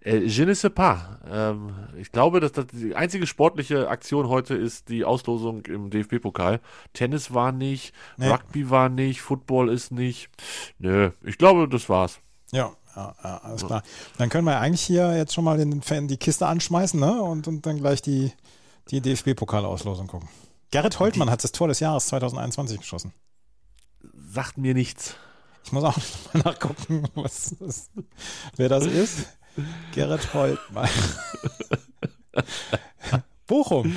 Äh, 0.00 0.18
je 0.18 0.44
ne 0.44 0.54
sais 0.54 0.70
pas. 0.70 1.18
Ähm, 1.30 1.72
ich 1.98 2.12
glaube, 2.12 2.40
dass 2.40 2.52
das 2.52 2.66
die 2.72 2.94
einzige 2.94 3.26
sportliche 3.26 3.88
Aktion 3.88 4.28
heute 4.28 4.54
ist 4.54 4.88
die 4.88 5.04
Auslosung 5.04 5.64
im 5.66 5.90
DFB-Pokal. 5.90 6.60
Tennis 6.92 7.32
war 7.32 7.52
nicht, 7.52 7.94
Nee. 8.16 8.28
Rugby 8.28 8.70
war 8.70 8.88
nicht, 8.88 9.20
Football 9.20 9.68
ist 9.68 9.92
nicht. 9.92 10.28
Nö, 10.78 11.10
ich 11.22 11.38
glaube, 11.38 11.68
das 11.68 11.88
war's. 11.88 12.20
Ja, 12.52 12.72
ja, 12.96 13.14
ja 13.22 13.38
alles 13.38 13.66
klar. 13.66 13.82
Dann 14.18 14.28
können 14.28 14.46
wir 14.46 14.58
eigentlich 14.58 14.82
hier 14.82 15.16
jetzt 15.16 15.34
schon 15.34 15.44
mal 15.44 15.56
den 15.56 15.82
Fan 15.82 16.08
die 16.08 16.16
Kiste 16.16 16.46
anschmeißen 16.46 16.98
ne? 16.98 17.22
und, 17.22 17.48
und 17.48 17.66
dann 17.66 17.78
gleich 17.78 18.02
die, 18.02 18.32
die 18.90 19.00
DFB-Pokalauslosung 19.00 20.06
gucken. 20.06 20.28
Gerrit 20.70 20.98
Holtmann 20.98 21.30
hat 21.30 21.44
das 21.44 21.52
Tor 21.52 21.68
des 21.68 21.80
Jahres 21.80 22.06
2021 22.06 22.80
geschossen. 22.80 23.12
Sagt 24.14 24.58
mir 24.58 24.74
nichts. 24.74 25.16
Ich 25.64 25.72
muss 25.72 25.84
auch 25.84 25.96
mal 26.32 26.42
nachgucken, 26.44 27.04
was 27.14 27.54
das, 27.60 27.90
wer 28.56 28.68
das 28.68 28.86
ist. 28.86 29.26
Gerrit 29.94 30.32
Holtmann. 30.34 30.88
Bochum. 33.46 33.94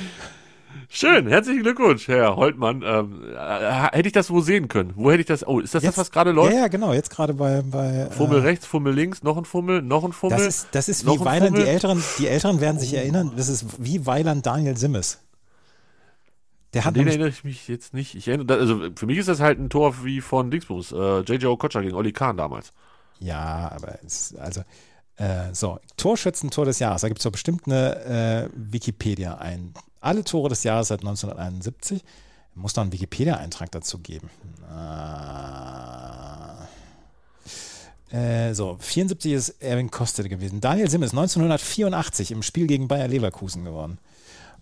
Schön, 0.88 1.26
herzlichen 1.26 1.62
Glückwunsch, 1.62 2.08
Herr 2.08 2.36
Holtmann. 2.36 2.82
Ähm, 2.84 3.22
äh, 3.34 3.88
hätte 3.92 4.06
ich 4.06 4.12
das 4.12 4.30
wo 4.30 4.40
sehen 4.40 4.68
können? 4.68 4.92
Wo 4.94 5.10
hätte 5.10 5.20
ich 5.20 5.26
das? 5.26 5.46
Oh, 5.46 5.60
ist 5.60 5.74
das 5.74 5.82
das, 5.82 5.98
was 5.98 6.10
gerade 6.10 6.30
läuft? 6.32 6.52
Ja, 6.52 6.60
ja, 6.60 6.68
genau. 6.68 6.92
Jetzt 6.92 7.10
gerade 7.10 7.34
bei. 7.34 7.62
bei 7.62 8.08
Fummel 8.10 8.38
äh, 8.38 8.42
rechts, 8.42 8.66
Fummel 8.66 8.94
links, 8.94 9.22
noch 9.22 9.36
ein 9.36 9.44
Fummel, 9.44 9.82
noch 9.82 10.04
ein 10.04 10.12
Fummel. 10.12 10.38
Das 10.38 10.46
ist, 10.46 10.68
das 10.72 10.88
ist 10.88 11.06
wie 11.06 11.20
Weiland, 11.20 11.56
die. 11.56 11.62
Älteren, 11.62 12.02
die 12.18 12.28
Älteren 12.28 12.60
werden 12.60 12.78
sich 12.78 12.94
erinnern, 12.94 13.32
das 13.36 13.48
ist 13.48 13.66
wie 13.78 14.06
Weiland 14.06 14.46
Daniel 14.46 14.76
Simmes. 14.76 15.20
Der 16.72 16.82
An 16.82 16.86
hat 16.88 16.96
den 16.96 17.00
nämlich, 17.00 17.14
erinnere 17.14 17.28
ich 17.30 17.44
mich 17.44 17.68
jetzt 17.68 17.94
nicht. 17.94 18.14
Ich 18.14 18.28
erinnere, 18.28 18.58
also 18.58 18.80
für 18.94 19.06
mich 19.06 19.18
ist 19.18 19.28
das 19.28 19.40
halt 19.40 19.58
ein 19.58 19.70
Tor 19.70 20.04
wie 20.04 20.20
von 20.20 20.50
Dingsbums, 20.50 20.92
äh, 20.92 21.20
JJ 21.20 21.46
Okocha 21.46 21.80
gegen 21.80 21.94
Oli 21.94 22.12
Kahn 22.12 22.36
damals. 22.36 22.72
ja, 23.18 23.70
aber 23.74 23.98
es, 24.04 24.34
also, 24.36 24.62
äh, 25.16 25.54
so, 25.54 25.78
Torschützentor 25.96 26.66
des 26.66 26.78
Jahres, 26.78 27.02
da 27.02 27.08
gibt 27.08 27.20
es 27.20 27.24
doch 27.24 27.32
bestimmt 27.32 27.66
eine 27.66 28.04
äh, 28.04 28.50
Wikipedia 28.54 29.36
ein. 29.36 29.72
Alle 30.00 30.24
Tore 30.24 30.50
des 30.50 30.62
Jahres 30.62 30.88
seit 30.88 31.00
1971. 31.00 32.04
Muss 32.54 32.72
doch 32.72 32.82
einen 32.82 32.92
Wikipedia-Eintrag 32.92 33.70
dazu 33.70 33.98
geben. 33.98 34.30
Äh, 38.10 38.54
so, 38.54 38.76
74 38.80 39.32
ist 39.32 39.48
Erwin 39.60 39.90
Kostet 39.90 40.30
gewesen. 40.30 40.60
Daniel 40.62 40.88
Simmes 40.88 41.10
1984 41.10 42.30
im 42.30 42.42
Spiel 42.42 42.66
gegen 42.66 42.88
Bayer 42.88 43.08
Leverkusen 43.08 43.64
geworden. 43.64 43.98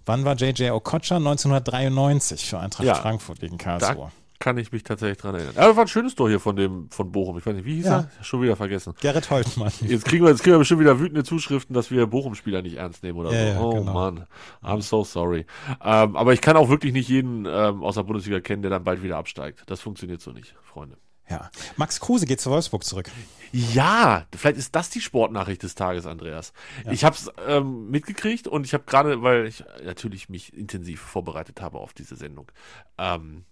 Wann 0.07 0.25
war 0.25 0.35
JJ 0.35 0.71
Okocha? 0.71 1.17
1993 1.17 2.49
für 2.49 2.59
Eintracht 2.59 2.87
Ja, 2.87 2.95
Frankfurt 2.97 3.41
gegen 3.41 3.59
Da 3.59 3.65
Karlsruhe. 3.79 4.11
Kann 4.45 4.59
ich 4.59 4.73
mich 4.73 4.83
tatsächlich 4.83 5.17
dran 5.17 5.35
erinnern. 5.35 5.55
Aber 5.57 5.69
das 5.69 5.77
war 5.77 5.85
ein 5.85 5.89
schönes 5.89 6.15
Tor 6.15 6.29
hier 6.29 6.39
von 6.39 6.55
dem 6.55 6.91
von 6.91 7.11
Bochum. 7.11 7.39
Ich 7.39 7.47
weiß 7.47 7.55
nicht, 7.55 7.65
wie 7.65 7.77
hieß 7.77 7.87
Ja. 7.87 8.09
er? 8.19 8.25
Schon 8.25 8.43
wieder 8.43 8.57
vergessen. 8.57 8.93
Gerrit 9.01 9.31
Holtmann. 9.31 9.73
Jetzt 9.81 10.05
kriegen 10.05 10.23
wir, 10.23 10.31
jetzt 10.31 10.43
kriegen 10.43 10.55
wir 10.55 10.59
bestimmt 10.59 10.81
wieder 10.83 11.01
wütende 11.01 11.25
Zuschriften, 11.25 11.73
dass 11.75 11.91
wir 11.91 12.07
Bochum-Spieler 12.07 12.61
nicht 12.61 12.77
ernst 12.77 13.03
nehmen 13.03 13.19
oder 13.19 13.33
Ja, 13.33 13.39
so. 13.47 13.47
ja, 13.55 13.61
oh 13.61 13.71
genau. 13.79 13.93
Mann, 13.95 14.27
I'm 14.63 14.83
so 14.83 15.03
sorry. 15.03 15.47
Ähm, 15.83 16.15
aber 16.15 16.35
ich 16.35 16.43
kann 16.43 16.57
auch 16.59 16.69
wirklich 16.69 16.93
nicht 16.93 17.09
jeden 17.09 17.47
ähm, 17.47 17.83
aus 17.83 17.95
der 17.95 18.03
Bundesliga 18.03 18.41
kennen, 18.41 18.61
der 18.61 18.71
dann 18.71 18.85
bald 18.85 19.03
wieder 19.03 19.17
absteigt. 19.17 19.63
Das 19.67 19.81
funktioniert 19.81 20.21
so 20.21 20.31
nicht, 20.33 20.55
Freunde. 20.63 20.99
Ja. 21.31 21.51
Max 21.79 22.01
Kruse 22.01 22.27
geht 22.27 22.43
zu 22.43 22.51
Wolfsburg 22.51 22.85
zurück. 22.85 23.11
Ja, 23.51 24.27
vielleicht 24.37 24.59
ist 24.59 24.75
das 24.77 24.91
die 24.91 25.01
Sportnachricht 25.01 25.63
des 25.63 25.75
Tages, 25.75 26.05
Andreas. 26.05 26.53
Ich 26.91 27.03
habe 27.03 27.17
es 27.17 27.31
ähm, 27.49 27.89
mitgekriegt 27.89 28.47
und 28.47 28.67
ich 28.67 28.75
habe 28.75 28.85
gerade, 28.85 29.23
weil 29.23 29.47
ich 29.47 29.65
natürlich 29.83 30.29
mich 30.29 30.53
intensiv 30.53 31.01
vorbereitet 31.01 31.63
habe 31.63 31.79
auf 31.79 31.95
diese 31.95 32.17
Sendung, 32.17 32.53
ähm, 32.99 33.45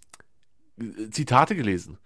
Zitate 1.11 1.57
gelesen. 1.57 1.99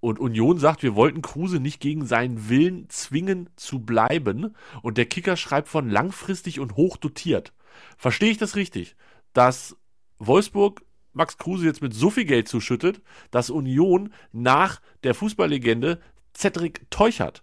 Und 0.00 0.18
Union 0.18 0.58
sagt, 0.58 0.82
wir 0.82 0.94
wollten 0.94 1.22
Kruse 1.22 1.60
nicht 1.60 1.80
gegen 1.80 2.04
seinen 2.04 2.50
Willen 2.50 2.88
zwingen 2.90 3.48
zu 3.56 3.78
bleiben. 3.78 4.54
Und 4.82 4.98
der 4.98 5.06
Kicker 5.06 5.36
schreibt 5.36 5.68
von 5.68 5.88
langfristig 5.88 6.60
und 6.60 6.76
hoch 6.76 6.98
dotiert. 6.98 7.54
Verstehe 7.96 8.30
ich 8.30 8.38
das 8.38 8.54
richtig? 8.54 8.96
Dass 9.32 9.76
Wolfsburg 10.18 10.82
Max 11.14 11.38
Kruse 11.38 11.64
jetzt 11.64 11.80
mit 11.80 11.94
so 11.94 12.10
viel 12.10 12.24
Geld 12.24 12.48
zuschüttet, 12.48 13.00
dass 13.30 13.48
Union 13.48 14.12
nach 14.32 14.80
der 15.04 15.14
Fußballlegende 15.14 16.00
Cedric 16.36 16.90
Teuchert 16.90 17.42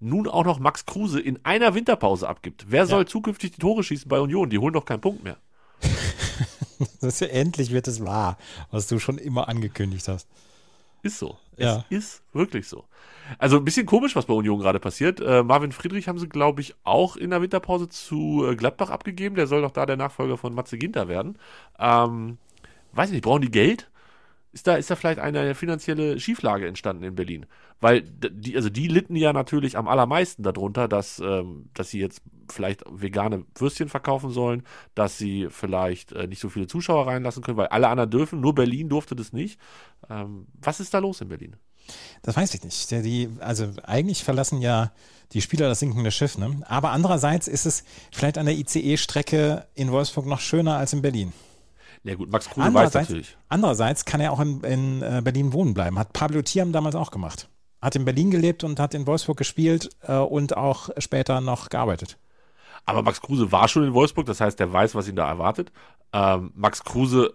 nun 0.00 0.26
auch 0.26 0.44
noch 0.44 0.58
Max 0.58 0.86
Kruse 0.86 1.20
in 1.20 1.44
einer 1.44 1.74
Winterpause 1.74 2.28
abgibt. 2.28 2.66
Wer 2.68 2.86
soll 2.86 3.06
zukünftig 3.06 3.52
die 3.52 3.60
Tore 3.60 3.84
schießen 3.84 4.08
bei 4.08 4.18
Union? 4.18 4.48
Die 4.48 4.58
holen 4.58 4.72
doch 4.72 4.86
keinen 4.86 5.02
Punkt 5.02 5.22
mehr. 5.22 5.36
Das 7.00 7.14
ist 7.14 7.20
ja, 7.20 7.26
endlich 7.28 7.70
wird 7.70 7.88
es 7.88 8.04
wahr, 8.04 8.38
was 8.70 8.86
du 8.86 8.98
schon 8.98 9.18
immer 9.18 9.48
angekündigt 9.48 10.08
hast. 10.08 10.26
Ist 11.02 11.18
so. 11.18 11.38
Ja. 11.56 11.84
Es 11.90 11.98
ist 11.98 12.22
wirklich 12.32 12.68
so. 12.68 12.84
Also 13.38 13.56
ein 13.58 13.64
bisschen 13.64 13.86
komisch, 13.86 14.16
was 14.16 14.26
bei 14.26 14.34
Union 14.34 14.58
gerade 14.58 14.80
passiert. 14.80 15.20
Äh, 15.20 15.42
Marvin 15.42 15.72
Friedrich 15.72 16.08
haben 16.08 16.18
sie, 16.18 16.28
glaube 16.28 16.60
ich, 16.60 16.74
auch 16.84 17.16
in 17.16 17.30
der 17.30 17.42
Winterpause 17.42 17.88
zu 17.88 18.46
äh, 18.46 18.56
Gladbach 18.56 18.90
abgegeben. 18.90 19.36
Der 19.36 19.46
soll 19.46 19.62
doch 19.62 19.70
da 19.70 19.86
der 19.86 19.96
Nachfolger 19.96 20.36
von 20.36 20.54
Matze 20.54 20.78
Ginter 20.78 21.08
werden. 21.08 21.38
Ähm, 21.78 22.38
weiß 22.92 23.08
ich 23.10 23.14
nicht, 23.14 23.24
brauchen 23.24 23.42
die 23.42 23.50
Geld? 23.50 23.89
Ist 24.52 24.66
da, 24.66 24.74
ist 24.74 24.90
da 24.90 24.96
vielleicht 24.96 25.20
eine 25.20 25.54
finanzielle 25.54 26.18
Schieflage 26.18 26.66
entstanden 26.66 27.04
in 27.04 27.14
Berlin? 27.14 27.46
Weil 27.80 28.02
die, 28.02 28.56
also 28.56 28.68
die 28.68 28.88
litten 28.88 29.14
ja 29.14 29.32
natürlich 29.32 29.78
am 29.78 29.86
allermeisten 29.86 30.42
darunter, 30.42 30.88
dass, 30.88 31.20
ähm, 31.20 31.70
dass 31.72 31.90
sie 31.90 32.00
jetzt 32.00 32.22
vielleicht 32.50 32.82
vegane 32.90 33.44
Würstchen 33.54 33.88
verkaufen 33.88 34.30
sollen, 34.30 34.64
dass 34.96 35.18
sie 35.18 35.46
vielleicht 35.50 36.12
äh, 36.12 36.26
nicht 36.26 36.40
so 36.40 36.48
viele 36.48 36.66
Zuschauer 36.66 37.06
reinlassen 37.06 37.42
können, 37.44 37.58
weil 37.58 37.68
alle 37.68 37.88
anderen 37.88 38.10
dürfen, 38.10 38.40
nur 38.40 38.54
Berlin 38.54 38.88
durfte 38.88 39.14
das 39.14 39.32
nicht. 39.32 39.60
Ähm, 40.08 40.48
was 40.60 40.80
ist 40.80 40.92
da 40.94 40.98
los 40.98 41.20
in 41.20 41.28
Berlin? 41.28 41.56
Das 42.22 42.36
weiß 42.36 42.52
ich 42.54 42.64
nicht. 42.64 42.90
Die, 42.90 43.28
also 43.38 43.68
eigentlich 43.84 44.24
verlassen 44.24 44.60
ja 44.60 44.92
die 45.32 45.40
Spieler 45.40 45.68
das 45.68 45.80
sinkende 45.80 46.10
Schiff. 46.10 46.38
Ne? 46.38 46.60
Aber 46.66 46.90
andererseits 46.90 47.48
ist 47.48 47.66
es 47.66 47.84
vielleicht 48.12 48.36
an 48.36 48.46
der 48.46 48.56
ICE-Strecke 48.56 49.66
in 49.74 49.92
Wolfsburg 49.92 50.26
noch 50.26 50.40
schöner 50.40 50.76
als 50.76 50.92
in 50.92 51.02
Berlin. 51.02 51.32
Ja 52.02 52.14
gut, 52.14 52.30
Max 52.32 52.48
Kruse 52.48 52.72
weiß 52.72 52.94
natürlich. 52.94 53.36
andererseits 53.48 54.04
kann 54.04 54.20
er 54.20 54.32
auch 54.32 54.40
in, 54.40 54.62
in 54.62 55.02
äh, 55.02 55.20
Berlin 55.22 55.52
wohnen 55.52 55.74
bleiben. 55.74 55.98
Hat 55.98 56.12
Pablo 56.12 56.40
Thiam 56.42 56.72
damals 56.72 56.94
auch 56.94 57.10
gemacht. 57.10 57.48
Hat 57.82 57.94
in 57.96 58.04
Berlin 58.04 58.30
gelebt 58.30 58.64
und 58.64 58.80
hat 58.80 58.94
in 58.94 59.06
Wolfsburg 59.06 59.36
gespielt 59.36 59.90
äh, 60.02 60.16
und 60.16 60.56
auch 60.56 60.88
später 60.98 61.40
noch 61.40 61.68
gearbeitet. 61.68 62.18
Aber 62.86 63.02
Max 63.02 63.20
Kruse 63.20 63.52
war 63.52 63.68
schon 63.68 63.84
in 63.84 63.92
Wolfsburg, 63.92 64.26
das 64.26 64.40
heißt, 64.40 64.58
der 64.58 64.72
weiß, 64.72 64.94
was 64.94 65.08
ihn 65.08 65.16
da 65.16 65.28
erwartet. 65.28 65.72
Ähm, 66.12 66.52
Max 66.54 66.84
Kruse 66.84 67.34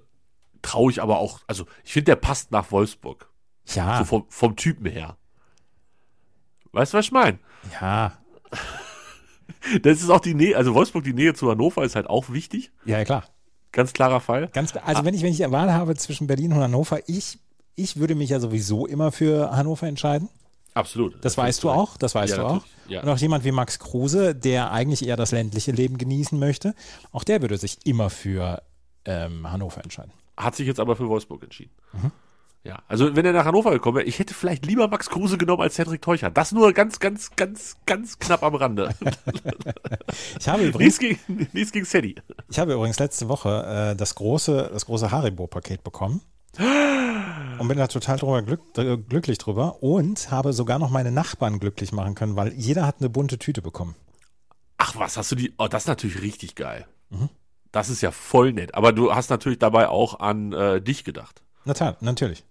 traue 0.64 0.92
ich 0.92 1.02
aber 1.02 1.20
auch, 1.20 1.42
also 1.46 1.66
ich 1.84 1.94
finde, 1.94 2.06
der 2.06 2.16
passt 2.16 2.52
nach 2.52 2.72
Wolfsburg. 2.72 3.30
Ja, 3.68 4.00
So 4.00 4.06
vom, 4.06 4.26
vom 4.30 4.56
Typen 4.56 4.86
her. 4.88 5.18
Weißt 6.72 6.94
du, 6.94 6.98
was 6.98 7.06
ich 7.06 7.12
meine? 7.12 7.40
ja, 7.82 8.14
Das 9.82 10.02
ist 10.02 10.10
auch 10.10 10.20
die 10.20 10.34
Nähe, 10.36 10.58
also 10.58 10.74
Wolfsburg, 10.74 11.04
die 11.04 11.14
Nähe 11.14 11.34
zu 11.34 11.50
Hannover 11.50 11.84
ist 11.84 11.96
halt 11.96 12.08
auch 12.08 12.30
wichtig. 12.30 12.72
ja, 12.86 12.98
ja, 13.00 13.06
klar. 13.06 13.24
Ganz 13.76 13.92
klarer 13.92 14.22
Fall. 14.22 14.48
Ganz, 14.54 14.74
also 14.86 15.04
wenn 15.04 15.14
ich, 15.14 15.22
wenn 15.22 15.32
ich 15.32 15.44
eine 15.44 15.52
Wahl 15.52 15.74
habe 15.74 15.96
zwischen 15.96 16.28
Berlin 16.28 16.54
und 16.54 16.60
Hannover, 16.60 17.00
ich, 17.08 17.38
ich 17.76 17.98
würde 17.98 18.16
mich 18.16 18.30
ja 18.30 18.40
sowieso 18.40 18.88
immer 18.88 19.12
für 19.12 19.52
Hannover 19.52 19.86
entscheiden. 19.86 20.30
Absolut. 20.74 21.24
Das 21.24 21.38
weißt 21.38 21.62
du 21.62 21.70
auch, 21.70 21.98
das 21.98 22.16
weißt 22.16 22.38
Ja, 22.38 22.40
du 22.40 22.48
auch. 22.48 22.66
Ja. 22.88 23.02
Und 23.02 23.10
auch 23.10 23.18
jemand 23.18 23.44
wie 23.44 23.52
Max 23.52 23.78
Kruse, 23.80 24.34
der 24.34 24.72
eigentlich 24.72 25.06
eher 25.06 25.18
das 25.18 25.32
ländliche 25.32 25.74
Leben 25.74 25.98
genießen 25.98 26.40
möchte, 26.40 26.74
auch 27.12 27.26
der 27.26 27.42
würde 27.42 27.58
sich 27.58 27.86
immer 27.86 28.10
für 28.10 28.62
ähm, 29.04 29.52
Hannover 29.52 29.84
entscheiden. 29.84 30.12
Hat 30.38 30.56
sich 30.56 30.68
jetzt 30.68 30.80
aber 30.80 30.96
für 30.96 31.08
Wolfsburg 31.10 31.44
entschieden. 31.44 31.72
Mhm. 31.94 32.12
Ja, 32.66 32.82
also 32.88 33.16
wenn 33.16 33.24
er 33.26 33.32
nach 33.32 33.46
Hannover 33.46 33.70
gekommen 33.70 33.98
wäre, 33.98 34.08
ich 34.08 34.18
hätte 34.18 34.34
vielleicht 34.34 34.66
lieber 34.66 34.88
Max 34.88 35.08
Kruse 35.08 35.38
genommen 35.38 35.62
als 35.62 35.76
Cedric 35.76 36.02
Teuchert. 36.02 36.36
Das 36.36 36.52
nur 36.52 36.74
ganz, 36.74 37.00
ganz, 37.00 37.30
ganz, 37.36 37.78
ganz 37.86 38.18
knapp 38.18 38.42
am 38.44 38.56
Rande. 38.56 38.94
Ich 40.40 40.48
habe 40.48 40.64
übrigens, 40.64 41.00
nichts 41.00 41.20
gegen, 41.28 41.48
nichts 41.54 41.72
gegen 41.72 41.86
Sadie. 41.86 42.16
ich 42.50 42.60
habe 42.60 42.74
übrigens 42.74 43.00
letzte 43.00 43.28
Woche 43.28 43.92
äh, 43.92 43.96
das 43.96 44.16
große, 44.16 44.70
das 44.72 44.86
große 44.86 45.12
Haribo-Paket 45.12 45.84
bekommen. 45.84 46.22
Und 46.58 47.68
bin 47.68 47.78
da 47.78 47.88
total 47.88 48.18
drüber 48.18 48.42
glück, 48.42 48.62
äh, 48.78 48.98
glücklich 48.98 49.38
drüber 49.38 49.82
und 49.82 50.30
habe 50.30 50.52
sogar 50.52 50.78
noch 50.78 50.90
meine 50.90 51.12
Nachbarn 51.12 51.60
glücklich 51.60 51.94
machen 51.94 52.16
können, 52.16 52.36
weil 52.36 52.54
jeder 52.54 52.86
hat 52.86 52.98
eine 53.00 53.10
bunte 53.10 53.38
Tüte 53.38 53.62
bekommen. 53.62 53.96
Ach 54.78 54.96
was, 54.98 55.16
hast 55.16 55.32
du 55.32 55.36
die? 55.36 55.54
Oh, 55.58 55.68
das 55.68 55.84
ist 55.84 55.88
natürlich 55.88 56.22
richtig 56.22 56.56
geil. 56.56 56.86
Mhm. 57.10 57.30
Das 57.72 57.90
ist 57.90 58.02
ja 58.02 58.12
voll 58.12 58.52
nett. 58.54 58.76
Aber 58.76 58.92
du 58.92 59.14
hast 59.14 59.30
natürlich 59.30 59.60
dabei 59.60 59.88
auch 59.88 60.20
an 60.20 60.52
äh, 60.52 60.82
dich 60.82 61.04
gedacht. 61.04 61.45
Na 61.66 61.74
klar, 61.74 61.98
natürlich. 62.00 62.44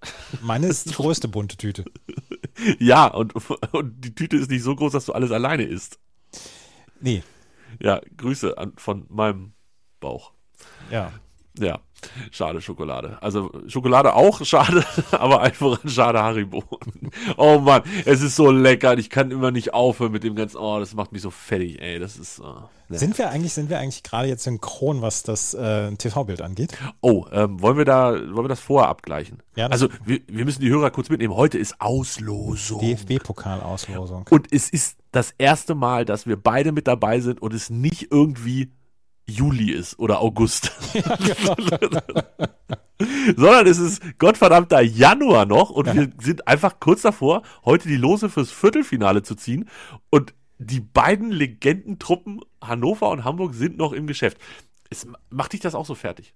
Meine 0.43 0.67
ist 0.67 0.91
die 0.91 0.95
größte 0.95 1.29
bunte 1.29 1.57
Tüte. 1.57 1.85
Ja, 2.79 3.07
und, 3.07 3.33
und 3.73 4.01
die 4.05 4.15
Tüte 4.15 4.37
ist 4.37 4.51
nicht 4.51 4.63
so 4.63 4.75
groß, 4.77 4.93
dass 4.93 5.07
du 5.07 5.13
alles 5.13 5.31
alleine 5.31 5.63
isst. 5.65 5.99
Nee, 7.01 7.23
Ja, 7.81 8.01
Grüße 8.17 8.57
an, 8.59 8.73
von 8.77 9.07
meinem 9.09 9.53
Bauch. 10.01 10.33
ja. 10.91 11.13
Ja. 11.57 11.79
Schade 12.31 12.61
Schokolade. 12.61 13.19
Also 13.21 13.51
Schokolade 13.67 14.15
auch 14.15 14.45
schade, 14.45 14.85
aber 15.13 15.43
einfach 15.43 15.83
ein 15.83 15.89
schade 15.89 16.23
Haribo. 16.23 16.65
Oh 17.37 17.59
Mann, 17.59 17.83
es 18.05 18.23
ist 18.23 18.37
so 18.37 18.51
lecker. 18.51 18.97
Ich 18.99 19.11
kann 19.11 19.31
immer 19.31 19.51
nicht 19.51 19.75
aufhören 19.75 20.13
mit 20.13 20.25
dem 20.25 20.35
ganzen. 20.35 20.57
Oh, 20.59 20.79
das 20.79 20.95
macht 20.95 21.13
mich 21.13 21.23
so 21.23 21.31
fertig. 21.31 21.81
Ey, 21.81 21.99
das 21.99 22.17
ist. 22.17 22.41
Oh, 22.41 22.69
ne. 22.89 22.99
Sind 22.99 23.19
wir 23.19 23.31
eigentlich, 23.31 23.53
sind 23.53 23.71
wir 23.71 23.79
eigentlich 23.79 24.03
gerade 24.03 24.29
jetzt 24.29 24.45
synchron, 24.45 25.03
was 25.03 25.23
das 25.23 25.55
äh, 25.55 25.93
TV-Bild 25.93 26.43
angeht? 26.43 26.77
Oh, 27.01 27.27
ähm, 27.33 27.61
wollen 27.61 27.77
wir 27.77 27.85
da, 27.85 28.13
wollen 28.13 28.45
wir 28.45 28.49
das 28.49 28.61
vorher 28.61 28.89
abgleichen? 28.89 29.43
Ja, 29.57 29.67
also 29.67 29.89
wir, 30.05 30.21
wir 30.27 30.45
müssen 30.45 30.61
die 30.61 30.71
Hörer 30.71 30.91
kurz 30.91 31.09
mitnehmen. 31.09 31.35
Heute 31.35 31.59
ist 31.59 31.81
Auslosung. 31.81 32.81
DFB-Pokalauslosung. 32.81 34.27
Und 34.31 34.53
es 34.53 34.71
ist 34.71 34.99
das 35.13 35.33
erste 35.39 35.75
Mal, 35.75 36.05
dass 36.05 36.27
wir 36.27 36.37
beide 36.37 36.73
mit 36.73 36.87
dabei 36.87 37.21
sind 37.21 37.41
und 37.41 37.55
es 37.55 37.71
nicht 37.71 38.09
irgendwie 38.11 38.73
Juli 39.27 39.73
ist 39.73 39.99
oder 39.99 40.21
August. 40.21 40.73
Sondern 43.37 43.67
es 43.67 43.79
ist 43.79 44.03
gottverdammter 44.19 44.81
Januar 44.83 45.47
noch 45.47 45.71
und 45.71 45.93
wir 45.95 46.13
sind 46.21 46.47
einfach 46.47 46.79
kurz 46.81 47.03
davor, 47.03 47.43
heute 47.65 47.89
die 47.89 47.97
Lose 47.97 48.29
fürs 48.29 48.51
Viertelfinale 48.51 49.23
zu 49.23 49.35
ziehen. 49.35 49.69
Und 50.11 50.35
die 50.59 50.81
beiden 50.81 51.31
Legendentruppen 51.31 52.41
Hannover 52.63 53.11
und 53.11 53.25
Hamburg 53.25 53.55
sind 53.55 53.77
noch 53.77 53.93
im 53.93 54.07
Geschäft. 54.07 54.39
Es, 54.91 55.07
macht 55.31 55.53
dich 55.53 55.61
das 55.61 55.75
auch 55.75 55.87
so 55.87 55.95
fertig? 55.95 56.35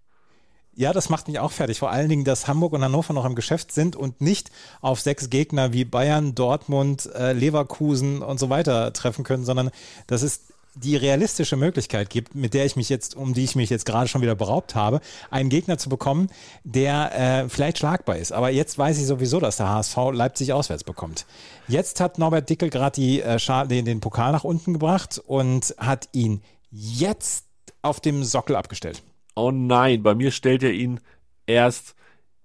Ja, 0.75 0.93
das 0.93 1.09
macht 1.09 1.27
mich 1.27 1.41
auch 1.41 1.51
fertig. 1.51 1.79
Vor 1.81 1.91
allen 1.91 2.09
Dingen, 2.09 2.25
dass 2.25 2.47
Hamburg 2.47 2.73
und 2.73 2.85
Hannover 2.85 3.13
noch 3.13 3.25
im 3.25 3.35
Geschäft 3.35 3.73
sind 3.73 3.97
und 3.97 4.21
nicht 4.21 4.51
auf 4.81 5.01
sechs 5.01 5.29
Gegner 5.29 5.73
wie 5.73 5.85
Bayern, 5.85 6.37
Dortmund, 6.37 7.11
äh, 7.15 7.33
Leverkusen 7.33 8.23
und 8.23 8.39
so 8.39 8.49
weiter 8.49 8.93
treffen 8.93 9.25
können, 9.25 9.45
sondern 9.45 9.71
dass 10.07 10.23
es 10.23 10.53
die 10.79 10.97
realistische 10.97 11.57
Möglichkeit 11.57 12.11
gibt, 12.11 12.35
mit 12.35 12.55
der 12.55 12.65
ich 12.65 12.77
mich 12.77 12.89
jetzt, 12.89 13.17
um 13.17 13.35
die 13.35 13.45
ich 13.45 13.57
mich 13.57 13.71
jetzt 13.71 13.85
gerade 13.87 14.09
schon 14.09 14.23
wieder 14.23 14.35
beraubt 14.35 14.75
habe, 14.75 15.01
einen 15.31 15.49
Gegner 15.49 15.79
zu 15.79 15.89
bekommen, 15.89 16.29
der 16.65 17.45
äh, 17.45 17.49
vielleicht 17.49 17.79
schlagbar 17.79 18.17
ist. 18.17 18.33
Aber 18.33 18.51
jetzt 18.51 18.79
weiß 18.79 18.99
ich 18.99 19.07
sowieso, 19.07 19.41
dass 19.41 19.57
der 19.57 19.69
HSV 19.69 19.97
Leipzig 20.13 20.53
auswärts 20.53 20.85
bekommt. 20.85 21.27
Jetzt 21.67 22.01
hat 22.01 22.19
Norbert 22.19 22.49
Dickel 22.49 22.71
gerade 22.71 23.01
äh, 23.01 23.67
den, 23.67 23.85
den 23.85 24.01
Pokal 24.01 24.33
nach 24.33 24.45
unten 24.45 24.73
gebracht 24.73 25.21
und 25.27 25.75
hat 25.79 26.09
ihn 26.13 26.43
jetzt 26.71 27.47
auf 27.83 28.01
dem 28.01 28.25
Sockel 28.25 28.57
abgestellt. 28.57 29.03
Oh 29.35 29.51
nein, 29.51 30.03
bei 30.03 30.15
mir 30.15 30.31
stellt 30.31 30.63
er 30.63 30.73
ihn 30.73 31.01
erst 31.47 31.95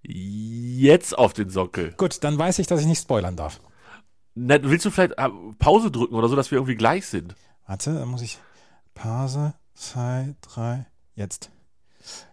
jetzt 0.04 1.18
auf 1.18 1.34
den 1.34 1.50
Sockel. 1.50 1.94
Gut, 1.98 2.24
dann 2.24 2.38
weiß 2.38 2.60
ich, 2.60 2.68
dass 2.68 2.82
ich 2.82 2.88
nicht 2.88 3.02
spoilern 3.02 3.36
darf. 3.36 3.60
Na, 4.36 4.58
willst 4.62 4.86
du 4.86 4.92
vielleicht 4.92 5.18
äh, 5.18 5.30
Pause 5.60 5.92
drücken 5.92 6.16
oder 6.16 6.28
so, 6.28 6.36
dass 6.36 6.52
wir 6.52 6.58
irgendwie 6.58 6.76
gleich 6.76 7.06
sind? 7.06 7.36
Warte, 7.68 7.94
dann 7.94 8.10
muss 8.10 8.22
ich. 8.22 8.40
Pause, 8.94 9.54
zwei, 9.74 10.36
drei, 10.42 10.86
jetzt. 11.16 11.50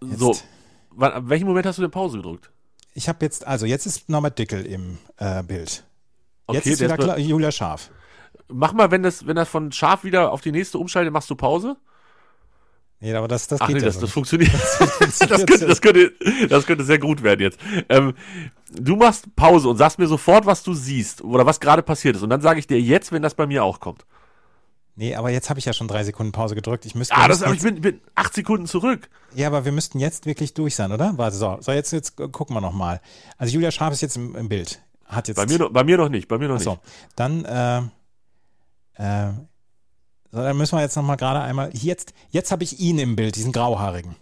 jetzt. 0.03 0.19
So, 0.19 0.37
wann, 0.91 1.13
an 1.13 1.29
welchem 1.29 1.47
Moment 1.47 1.67
hast 1.67 1.79
du 1.79 1.83
denn 1.83 1.91
Pause 1.91 2.19
gedrückt? 2.19 2.51
Ich 2.93 3.09
habe 3.09 3.25
jetzt, 3.25 3.47
also 3.47 3.67
jetzt 3.67 3.87
ist 3.87 4.09
Norbert 4.09 4.39
Dickel 4.39 4.67
im 4.67 4.99
äh, 5.17 5.43
Bild. 5.43 5.85
Okay, 6.47 6.59
jetzt 6.59 6.67
ist 6.67 6.81
der 6.81 6.89
wieder 6.89 7.03
klar, 7.03 7.19
Julia 7.19 7.53
Scharf. 7.53 7.91
Mach 8.49 8.73
mal, 8.73 8.91
wenn 8.91 9.03
das, 9.03 9.27
wenn 9.27 9.37
das 9.37 9.49
von 9.49 9.71
scharf 9.71 10.05
wieder 10.05 10.33
auf 10.33 10.41
die 10.41 10.53
nächste 10.53 10.79
umschaltet, 10.79 11.13
machst 11.13 11.31
du 11.31 11.37
Pause? 11.37 11.77
Nee, 13.03 13.15
aber 13.15 13.29
das, 13.29 13.47
das 13.47 13.61
Ach 13.63 13.67
geht 13.69 13.77
nee, 13.77 13.83
das, 13.83 13.95
das 13.95 14.03
nicht. 14.03 14.13
funktioniert. 14.13 14.51
Das, 14.61 15.19
funktioniert 15.19 15.47
könnte, 15.47 15.67
das, 15.67 15.81
könnte, 15.81 16.13
das 16.49 16.67
könnte 16.67 16.85
sehr 16.85 16.99
gut 16.99 17.23
werden 17.23 17.41
jetzt. 17.41 17.59
Ähm, 17.89 18.15
du 18.73 18.97
machst 18.97 19.35
Pause 19.37 19.69
und 19.69 19.79
sagst 19.79 19.99
mir 19.99 20.07
sofort, 20.07 20.45
was 20.45 20.63
du 20.63 20.75
siehst 20.75 21.23
oder 21.23 21.47
was 21.47 21.61
gerade 21.61 21.83
passiert 21.83 22.17
ist. 22.17 22.23
Und 22.23 22.31
dann 22.31 22.43
sage 22.43 22.59
ich 22.59 22.67
dir 22.67 22.79
jetzt, 22.79 23.11
wenn 23.11 23.23
das 23.23 23.35
bei 23.35 23.47
mir 23.47 23.65
auch 23.65 23.81
kommt. 23.81 24.05
Nee, 24.97 25.15
aber 25.15 25.31
jetzt 25.31 25.49
habe 25.49 25.59
ich 25.59 25.65
ja 25.65 25.73
schon 25.73 25.89
drei 25.89 26.05
Sekunden 26.05 26.33
Pause 26.33 26.55
gedrückt. 26.55 26.85
Ich 26.85 26.95
müsste, 26.95 27.15
Ah, 27.17 27.27
das, 27.29 27.43
aber 27.43 27.55
ich 27.55 27.63
bin, 27.63 27.81
bin 27.81 28.01
acht 28.15 28.35
Sekunden 28.35 28.67
zurück. 28.67 29.09
ja, 29.35 29.47
aber 29.47 29.65
wir 29.65 29.73
müssten 29.73 29.99
jetzt 29.99 30.27
wirklich 30.27 30.53
durch 30.53 30.75
sein, 30.75 30.93
oder? 30.93 31.17
Warte, 31.17 31.37
so, 31.37 31.57
so 31.61 31.73
jetzt, 31.73 31.93
jetzt 31.93 32.17
gucken 32.17 32.55
wir 32.55 32.61
nochmal. 32.61 33.01
Also 33.39 33.55
Julia 33.55 33.71
Scharf 33.71 33.93
ist 33.95 34.03
jetzt 34.03 34.17
im, 34.17 34.35
im 34.37 34.49
Bild. 34.49 34.83
Hat 35.07 35.29
jetzt. 35.29 35.37
Bei 35.37 35.47
mir, 35.47 35.59
noch, 35.59 35.73
bei 35.73 35.85
mir 35.85 35.97
noch 35.97 36.09
nicht, 36.09 36.29
bei 36.29 36.39
mir 36.39 36.49
noch 36.49 36.57
Achso, 36.57 36.73
nicht. 36.73 36.83
dann, 37.17 37.45
äh, 37.45 37.79
äh, 39.29 39.33
so, 40.33 40.39
dann 40.39 40.57
müssen 40.57 40.77
wir 40.77 40.83
jetzt 40.83 40.97
nochmal 40.97 41.17
gerade 41.17 41.41
einmal. 41.41 41.71
Jetzt, 41.73 42.13
jetzt 42.31 42.53
habe 42.53 42.63
ich 42.63 42.79
ihn 42.79 42.99
im 42.99 43.17
Bild, 43.17 43.37
diesen 43.37 43.53
grauhaarigen. 43.53 44.17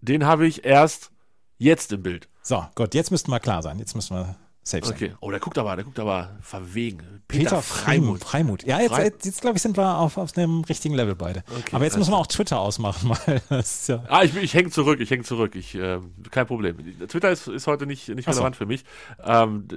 Den 0.00 0.24
habe 0.24 0.46
ich 0.46 0.64
erst 0.64 1.10
jetzt 1.58 1.92
im 1.92 2.02
Bild. 2.02 2.28
So, 2.42 2.64
gut, 2.74 2.94
jetzt 2.94 3.10
müssten 3.10 3.30
wir 3.30 3.40
klar 3.40 3.62
sein. 3.62 3.78
Jetzt 3.78 3.94
müssen 3.94 4.16
wir 4.16 4.36
safe 4.64 4.84
sein. 4.84 4.94
Okay. 4.94 5.12
Oh, 5.20 5.30
der 5.30 5.40
guckt 5.40 5.58
aber, 5.58 5.76
der 5.76 5.84
guckt 5.84 5.98
aber 6.00 6.36
verwegen. 6.40 7.22
Peter, 7.28 7.62
Freimut. 7.62 8.20
Freimut. 8.24 8.64
Ja, 8.64 8.80
jetzt, 8.80 8.98
jetzt, 8.98 9.24
jetzt 9.26 9.40
glaube 9.40 9.56
ich, 9.56 9.62
sind 9.62 9.76
wir 9.76 9.98
auf, 9.98 10.18
auf 10.18 10.36
einem 10.36 10.62
richtigen 10.64 10.94
Level 10.94 11.14
beide. 11.14 11.44
Okay, 11.50 11.76
Aber 11.76 11.84
jetzt 11.84 11.96
müssen 11.96 12.12
wir 12.12 12.18
auch 12.18 12.26
Twitter 12.26 12.58
ausmachen, 12.58 13.10
weil 13.26 13.40
das 13.48 13.80
ist 13.80 13.88
ja. 13.88 14.04
Ah, 14.08 14.22
ich, 14.24 14.34
ich 14.36 14.54
hänge 14.54 14.70
zurück, 14.70 15.00
ich 15.00 15.10
hänge 15.10 15.22
zurück. 15.22 15.54
Ich, 15.54 15.74
äh, 15.74 16.00
kein 16.30 16.46
Problem. 16.46 16.76
Twitter 17.08 17.30
ist, 17.30 17.46
ist 17.46 17.66
heute 17.66 17.86
nicht, 17.86 18.08
nicht 18.08 18.28
Ach 18.28 18.32
so. 18.32 18.40
relevant 18.40 18.56
für 18.56 18.66
mich. 18.66 18.84
Ähm, 19.24 19.68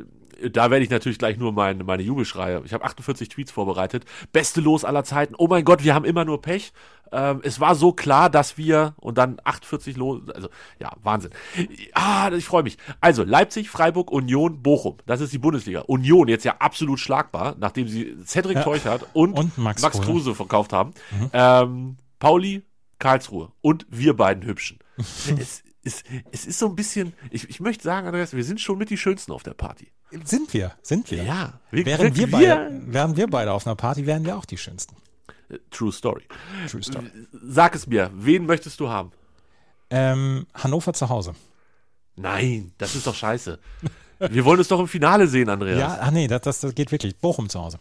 da 0.51 0.71
werde 0.71 0.83
ich 0.83 0.89
natürlich 0.89 1.17
gleich 1.17 1.37
nur 1.37 1.51
mein, 1.51 1.79
meine 1.85 2.03
Jubelschreie. 2.03 2.61
Ich 2.65 2.73
habe 2.73 2.83
48 2.83 3.29
Tweets 3.29 3.51
vorbereitet. 3.51 4.05
Beste 4.31 4.61
Los 4.61 4.85
aller 4.85 5.03
Zeiten. 5.03 5.35
Oh 5.37 5.47
mein 5.47 5.65
Gott, 5.65 5.83
wir 5.83 5.93
haben 5.93 6.05
immer 6.05 6.25
nur 6.25 6.41
Pech. 6.41 6.73
Ähm, 7.11 7.41
es 7.43 7.59
war 7.59 7.75
so 7.75 7.93
klar, 7.93 8.29
dass 8.29 8.57
wir 8.57 8.93
und 8.97 9.17
dann 9.17 9.39
48 9.43 9.95
Los. 9.97 10.29
Also 10.29 10.49
ja, 10.79 10.91
Wahnsinn. 11.01 11.31
Ah, 11.93 12.31
ich 12.35 12.45
freue 12.45 12.63
mich. 12.63 12.77
Also 13.01 13.23
Leipzig, 13.23 13.69
Freiburg, 13.69 14.11
Union, 14.11 14.61
Bochum. 14.61 14.97
Das 15.05 15.21
ist 15.21 15.31
die 15.33 15.37
Bundesliga. 15.37 15.81
Union 15.81 16.27
jetzt 16.27 16.45
ja 16.45 16.57
absolut 16.59 16.99
schlagbar, 16.99 17.55
nachdem 17.59 17.87
sie 17.87 18.15
Cedric 18.25 18.57
Ja. 18.57 18.63
Teuchert 18.63 19.07
und, 19.13 19.33
Und 19.37 19.57
Max 19.57 19.81
Max 19.81 20.01
Kruse. 20.01 20.35
Verkauft 20.35 20.73
haben. 20.73 20.93
Ähm, 21.33 21.97
Pauli, 22.19 22.63
Karlsruhe 22.99 23.51
und 23.61 23.85
wir 23.89 24.15
beiden 24.15 24.43
Hübschen. 24.43 24.79
es, 24.97 25.63
es, 25.83 26.03
es 26.31 26.45
ist 26.45 26.59
so 26.59 26.67
ein 26.67 26.75
bisschen, 26.75 27.13
ich, 27.31 27.49
ich 27.49 27.59
möchte 27.59 27.83
sagen, 27.83 28.07
Andreas, 28.07 28.33
wir 28.33 28.43
sind 28.43 28.59
schon 28.59 28.77
mit 28.77 28.89
die 28.89 28.97
Schönsten 28.97 29.31
auf 29.31 29.43
der 29.43 29.53
Party. 29.53 29.91
Sind 30.23 30.53
wir, 30.53 30.73
sind 30.81 31.11
wir. 31.11 31.23
Ja, 31.23 31.59
wir, 31.69 31.85
Während 31.85 32.15
wir, 32.15 32.27
wir, 32.27 32.31
beide, 32.31 32.81
während 32.85 33.17
wir 33.17 33.27
beide 33.27 33.51
auf 33.51 33.67
einer 33.67 33.75
Party 33.75 34.05
wären 34.05 34.25
wir 34.25 34.37
auch 34.37 34.45
die 34.45 34.57
schönsten. 34.57 34.95
True 35.71 35.91
Story. 35.91 36.23
True 36.69 36.83
Story. 36.83 37.09
Sag 37.31 37.75
es 37.75 37.87
mir, 37.87 38.09
wen 38.13 38.45
möchtest 38.45 38.79
du 38.79 38.89
haben? 38.89 39.11
Ähm, 39.89 40.47
Hannover 40.53 40.93
zu 40.93 41.09
Hause. 41.09 41.35
Nein, 42.15 42.73
das 42.77 42.95
ist 42.95 43.05
doch 43.05 43.15
scheiße. 43.15 43.59
Wir 44.19 44.45
wollen 44.45 44.59
es 44.59 44.67
doch 44.67 44.79
im 44.79 44.87
Finale 44.87 45.27
sehen, 45.27 45.49
Andreas. 45.49 45.79
Ja, 45.79 45.97
ach 46.01 46.11
nee, 46.11 46.27
das, 46.27 46.41
das, 46.41 46.59
das 46.61 46.75
geht 46.75 46.91
wirklich. 46.91 47.17
Bochum 47.17 47.49
zu 47.49 47.59
Hause. 47.59 47.79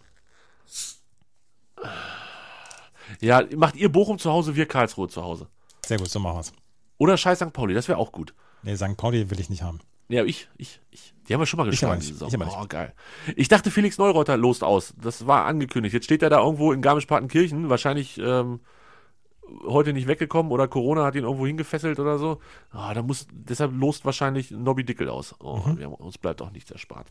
Ja, 3.21 3.43
macht 3.57 3.77
ihr 3.77 3.91
Bochum 3.91 4.19
zu 4.19 4.31
Hause, 4.31 4.55
wir 4.55 4.67
Karlsruhe 4.67 5.09
zu 5.09 5.23
Hause. 5.23 5.49
Sehr 5.85 5.99
gut, 5.99 6.11
so 6.11 6.19
machen 6.19 6.37
wir's. 6.37 6.53
Oder 6.99 7.17
Scheiß 7.17 7.39
St. 7.39 7.53
Pauli, 7.53 7.75
das 7.75 7.89
wäre 7.89 7.99
auch 7.99 8.13
gut. 8.13 8.35
Nee, 8.63 8.77
St. 8.77 8.97
Pauli 8.97 9.31
will 9.31 9.41
ich 9.41 9.49
nicht 9.49 9.63
haben. 9.63 9.81
Ja, 10.09 10.25
ich, 10.25 10.49
ich, 10.57 10.81
ich. 10.91 11.15
Die 11.29 11.35
haben 11.35 11.41
wir 11.41 11.47
schon 11.47 11.59
mal 11.59 11.65
Ich 11.67 11.73
geschlagen. 11.73 12.01
ich 12.01 12.23
aber 12.35 12.45
nicht. 12.45 12.57
Oh, 12.61 12.67
geil. 12.69 12.95
Ich 13.35 13.49
dachte, 13.49 13.71
Felix 13.73 13.99
Neureuter 13.99 14.37
lost 14.37 14.63
aus. 14.63 14.95
Das 15.03 15.27
war 15.27 15.45
angekündigt. 15.47 15.93
Jetzt 15.95 16.05
steht 16.05 16.23
er 16.23 16.31
da 16.31 16.39
irgendwo 16.41 16.73
in 16.73 16.81
Garmisch-Partenkirchen. 16.83 17.69
Wahrscheinlich 17.69 18.17
ähm, 18.19 18.61
heute 19.67 19.93
nicht 19.93 20.07
weggekommen 20.07 20.53
oder 20.53 20.69
Corona 20.69 21.05
hat 21.05 21.17
ihn 21.17 21.25
irgendwo 21.25 21.47
hingefesselt 21.47 21.99
oder 21.99 22.19
so. 22.19 22.41
Ah, 22.71 22.95
da 22.95 23.03
muss, 23.03 23.27
deshalb 23.33 23.73
lost 23.77 24.05
wahrscheinlich 24.05 24.53
Nobby 24.53 24.85
Dickel 24.85 25.09
aus. 25.09 25.35
Oh, 25.41 25.57
Mhm. 25.67 25.79
wir 25.79 25.85
haben, 25.87 25.95
uns 25.95 26.19
bleibt 26.19 26.41
auch 26.43 26.51
nichts 26.53 26.71
erspart. 26.71 27.09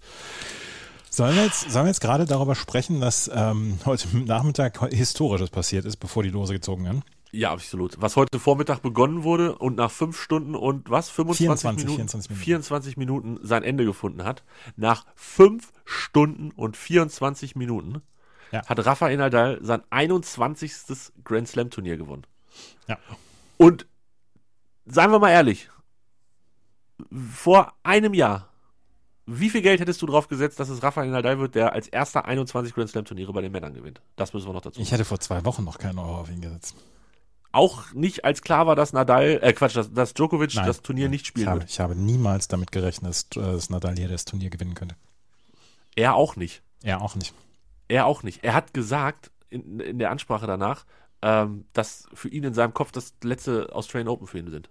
Sollen 1.09 1.35
wir 1.35 1.43
jetzt, 1.45 1.69
sollen 1.71 1.85
wir 1.85 1.89
jetzt 1.89 2.01
gerade 2.01 2.25
darüber 2.25 2.55
sprechen, 2.55 2.99
dass 3.01 3.29
ähm, 3.33 3.79
heute 3.85 4.07
Nachmittag 4.17 4.79
Historisches 4.93 5.49
passiert 5.49 5.85
ist, 5.85 5.97
bevor 5.97 6.23
die 6.23 6.29
Lose 6.29 6.53
gezogen 6.53 6.83
werden? 6.85 7.03
Ja, 7.35 7.51
absolut. 7.51 8.01
Was 8.01 8.15
heute 8.15 8.39
Vormittag 8.39 8.79
begonnen 8.81 9.23
wurde 9.23 9.57
und 9.57 9.75
nach 9.75 9.91
fünf 9.91 10.17
Stunden 10.17 10.55
und 10.55 10.89
was? 10.89 11.09
25 11.09 11.83
24, 11.83 11.85
Minuten, 11.85 11.95
24 11.97 12.29
Minuten. 12.29 12.43
24 12.45 12.97
Minuten 12.97 13.39
sein 13.41 13.63
Ende 13.63 13.83
gefunden 13.83 14.23
hat. 14.23 14.43
Nach 14.77 15.05
fünf 15.15 15.73
Stunden 15.83 16.51
und 16.51 16.77
24 16.77 17.57
Minuten 17.57 18.01
Ja. 18.53 18.65
hat 18.65 18.85
Rafael 18.85 19.17
Nadal 19.17 19.59
sein 19.61 19.81
21. 19.89 21.11
Grand 21.25 21.47
Slam 21.49 21.69
Turnier 21.69 21.97
gewonnen. 21.97 22.25
Ja. 22.87 22.97
Und 23.57 23.85
seien 24.85 25.11
wir 25.11 25.19
mal 25.19 25.31
ehrlich, 25.31 25.69
vor 27.29 27.73
einem 27.83 28.13
Jahr, 28.13 28.47
wie 29.25 29.49
viel 29.49 29.61
Geld 29.61 29.81
hättest 29.81 30.01
du 30.01 30.05
drauf 30.05 30.29
gesetzt, 30.29 30.61
dass 30.61 30.69
es 30.69 30.83
Rafael 30.83 31.09
Nadal 31.09 31.37
wird, 31.39 31.55
der 31.55 31.73
als 31.73 31.89
erster 31.89 32.23
21 32.23 32.73
Grand 32.73 32.89
Slam 32.89 33.03
Turniere 33.03 33.33
bei 33.33 33.41
den 33.41 33.51
Männern 33.51 33.73
gewinnt? 33.73 33.99
Das 34.15 34.33
müssen 34.33 34.47
wir 34.47 34.53
noch 34.53 34.61
dazu 34.61 34.79
Ich 34.79 34.93
hätte 34.93 35.03
vor 35.03 35.19
zwei 35.19 35.43
Wochen 35.43 35.65
noch 35.65 35.77
keinen 35.79 35.99
Euro 35.99 36.21
auf 36.21 36.29
ihn 36.29 36.39
gesetzt. 36.39 36.75
Auch 37.55 37.93
nicht 37.93 38.25
als 38.25 38.41
klar 38.41 38.67
war, 38.67 38.75
dass 38.75 38.93
Nadal, 38.93 39.39
äh 39.41 39.53
Quatsch, 39.53 39.75
dass, 39.75 39.91
dass 39.93 40.13
Djokovic 40.13 40.55
Nein. 40.55 40.67
das 40.67 40.81
Turnier 40.81 41.09
nicht 41.09 41.21
Ich 41.21 41.27
spielen 41.27 41.47
habe, 41.47 41.61
wird. 41.61 41.69
ich 41.69 41.79
habe 41.79 41.95
niemals 41.95 42.47
damit 42.47 42.71
gerechnet, 42.71 43.09
dass, 43.09 43.29
dass 43.29 43.69
Nadal 43.69 43.95
hier 43.95 44.07
das 44.07 44.25
Turnier 44.25 44.49
gewinnen 44.49 44.73
könnte. 44.75 44.95
Er 45.95 46.15
auch 46.15 46.35
nicht. 46.35 46.61
Er 46.83 47.01
auch 47.01 47.15
nicht. 47.15 47.33
Er 47.87 48.05
auch 48.05 48.23
nicht. 48.23 48.43
Er 48.43 48.53
hat 48.53 48.73
gesagt 48.73 49.31
in, 49.49 49.79
in 49.79 49.99
der 49.99 50.11
Ansprache 50.11 50.47
danach, 50.47 50.85
ähm, 51.21 51.65
dass 51.73 52.07
für 52.13 52.29
ihn 52.29 52.43
in 52.43 52.53
seinem 52.53 52.73
Kopf 52.73 52.91
das 52.91 53.13
letzte 53.23 53.73
Australian 53.73 54.09
Open 54.09 54.27
für 54.27 54.39
ihn 54.39 54.51
sind. 54.51 54.69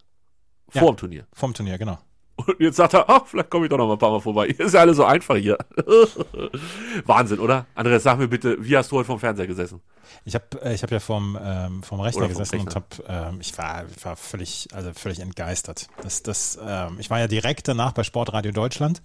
Ja. 0.73 0.81
Vor 0.81 0.93
dem 0.93 0.97
Turnier. 0.97 1.27
Vom 1.33 1.55
Turnier, 1.55 1.79
genau. 1.79 1.99
Und 2.37 2.59
jetzt 2.59 2.77
sagt 2.77 2.95
er, 2.95 3.09
ach, 3.09 3.27
vielleicht 3.27 3.51
komme 3.51 3.67
ich 3.67 3.71
doch 3.71 3.79
noch 3.79 3.87
mal 3.87 3.93
ein 3.95 3.99
paar 3.99 4.11
Mal 4.11 4.21
vorbei. 4.21 4.47
Ist 4.59 4.75
ja 4.75 4.81
alles 4.81 4.97
so 4.97 5.05
einfach 5.05 5.37
hier. 5.37 5.57
Wahnsinn, 7.07 7.39
oder? 7.39 7.67
Andreas, 7.75 8.03
sag 8.03 8.19
mir 8.19 8.29
bitte, 8.29 8.57
wie 8.61 8.77
hast 8.77 8.91
du 8.91 8.97
heute 8.97 9.07
vom 9.07 9.19
Fernseher 9.19 9.47
gesessen? 9.47 9.81
Ich 10.25 10.35
habe 10.35 10.73
ich 10.73 10.83
hab 10.83 10.91
ja 10.91 11.01
vom, 11.01 11.39
ähm, 11.41 11.83
vom 11.83 12.01
Rechner 12.01 12.23
vom 12.23 12.29
gesessen 12.29 12.61
und 12.61 12.75
Rechner. 12.75 12.83
habe, 13.09 13.31
ähm, 13.35 13.41
ich 13.41 13.57
war, 13.59 13.85
war 14.03 14.17
völlig, 14.17 14.69
also 14.73 14.93
völlig 14.93 15.21
entgeistert. 15.21 15.89
Das, 16.03 16.23
das, 16.23 16.59
ähm, 16.63 16.97
ich 16.99 17.11
war 17.11 17.19
ja 17.19 17.29
direkt 17.29 17.69
danach 17.69 17.93
bei 17.93 18.05
Sportradio 18.05 18.53
Deutschland 18.53 19.03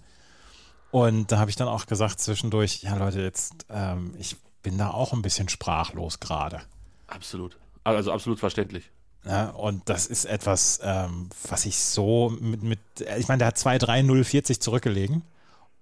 und 0.90 1.30
da 1.30 1.38
habe 1.38 1.50
ich 1.50 1.56
dann 1.56 1.68
auch 1.68 1.86
gesagt 1.86 2.20
zwischendurch, 2.20 2.82
ja 2.82 2.96
Leute, 2.96 3.20
jetzt, 3.20 3.66
ähm, 3.70 4.14
ich 4.18 4.36
bin 4.62 4.76
da 4.76 4.90
auch 4.90 5.12
ein 5.12 5.22
bisschen 5.22 5.48
sprachlos 5.48 6.20
gerade. 6.20 6.60
Absolut. 7.06 7.56
Also 7.84 8.12
absolut 8.12 8.38
verständlich. 8.38 8.90
Ja, 9.24 9.50
und 9.50 9.88
das 9.88 10.06
ist 10.06 10.24
etwas, 10.24 10.80
ähm, 10.82 11.28
was 11.48 11.66
ich 11.66 11.78
so 11.78 12.30
mit, 12.40 12.62
mit 12.62 12.78
ich 13.18 13.28
meine, 13.28 13.38
der 13.38 13.48
hat 13.48 13.56
2-3-0-40 13.56 14.60
zurückgelegen 14.60 15.22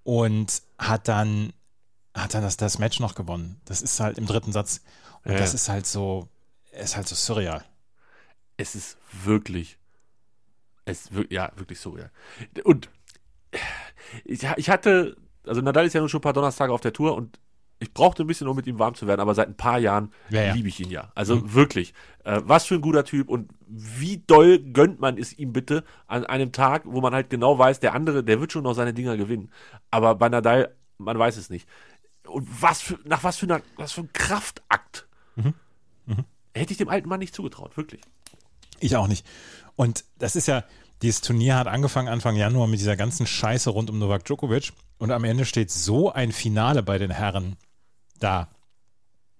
und 0.02 0.62
hat 0.78 1.06
dann, 1.08 1.52
hat 2.14 2.34
dann 2.34 2.42
das, 2.42 2.56
das 2.56 2.78
Match 2.78 3.00
noch 3.00 3.14
gewonnen. 3.14 3.60
Das 3.64 3.82
ist 3.82 4.00
halt 4.00 4.18
im 4.18 4.26
dritten 4.26 4.52
Satz. 4.52 4.80
Und 5.24 5.32
Ja. 5.32 5.38
das 5.38 5.54
ist 5.54 5.68
halt 5.68 5.86
so, 5.86 6.28
ist 6.72 6.96
halt 6.96 7.06
so 7.08 7.14
surreal. 7.14 7.64
Es 8.56 8.74
ist 8.74 8.96
wirklich, 9.24 9.78
es 10.84 11.12
wir- 11.12 11.26
ja 11.30 11.52
wirklich 11.56 11.82
ja. 11.84 12.10
Und 12.64 12.88
ich, 14.24 14.40
ich 14.56 14.70
hatte, 14.70 15.16
also 15.46 15.60
Nadal 15.60 15.86
ist 15.86 15.92
ja 15.92 16.00
nun 16.00 16.08
schon 16.08 16.18
ein 16.18 16.22
paar 16.22 16.32
Donnerstage 16.32 16.72
auf 16.72 16.80
der 16.80 16.92
Tour 16.92 17.14
und 17.14 17.38
ich 17.80 17.94
brauchte 17.94 18.24
ein 18.24 18.26
bisschen, 18.26 18.48
um 18.48 18.56
mit 18.56 18.66
ihm 18.66 18.80
warm 18.80 18.96
zu 18.96 19.06
werden, 19.06 19.20
aber 19.20 19.34
seit 19.36 19.46
ein 19.48 19.56
paar 19.56 19.78
Jahren 19.78 20.12
Ja, 20.30 20.42
ja. 20.42 20.52
liebe 20.54 20.66
ich 20.68 20.80
ihn 20.80 20.90
ja. 20.90 21.12
Also 21.14 21.54
wirklich, 21.54 21.94
äh, 22.24 22.40
was 22.44 22.64
für 22.66 22.74
ein 22.74 22.80
guter 22.80 23.04
Typ 23.04 23.28
und 23.28 23.52
wie 23.68 24.18
doll 24.26 24.58
gönnt 24.58 24.98
man 25.00 25.16
es 25.16 25.38
ihm 25.38 25.52
bitte 25.52 25.84
an 26.08 26.26
einem 26.26 26.50
Tag, 26.50 26.82
wo 26.86 27.00
man 27.00 27.14
halt 27.14 27.30
genau 27.30 27.56
weiß, 27.56 27.78
der 27.78 27.94
andere, 27.94 28.24
der 28.24 28.40
wird 28.40 28.50
schon 28.52 28.64
noch 28.64 28.74
seine 28.74 28.94
Dinger 28.94 29.16
gewinnen. 29.16 29.52
Aber 29.92 30.16
bei 30.16 30.28
Nadal, 30.28 30.74
man 30.96 31.16
weiß 31.16 31.36
es 31.36 31.50
nicht. 31.50 31.68
Und 32.28 32.46
was 32.62 32.80
für, 32.82 32.98
nach 33.04 33.24
was 33.24 33.38
für 33.38 33.46
einer, 33.46 33.62
was 33.76 33.92
für 33.92 34.02
ein 34.02 34.12
Kraftakt. 34.12 35.06
Hätte 36.54 36.72
ich 36.72 36.78
dem 36.78 36.88
alten 36.88 37.08
Mann 37.08 37.20
nicht 37.20 37.34
zugetraut, 37.34 37.76
wirklich. 37.76 38.00
Ich 38.80 38.96
auch 38.96 39.06
nicht. 39.06 39.24
Und 39.76 40.04
das 40.18 40.34
ist 40.34 40.48
ja, 40.48 40.64
dieses 41.02 41.20
Turnier 41.20 41.56
hat 41.56 41.66
angefangen 41.68 42.08
Anfang 42.08 42.34
Januar 42.36 42.66
mit 42.66 42.80
dieser 42.80 42.96
ganzen 42.96 43.26
Scheiße 43.26 43.70
rund 43.70 43.90
um 43.90 43.98
Novak 43.98 44.24
Djokovic 44.24 44.72
und 44.98 45.12
am 45.12 45.24
Ende 45.24 45.44
steht 45.44 45.70
so 45.70 46.10
ein 46.12 46.32
Finale 46.32 46.82
bei 46.82 46.98
den 46.98 47.10
Herren 47.12 47.56
da. 48.18 48.48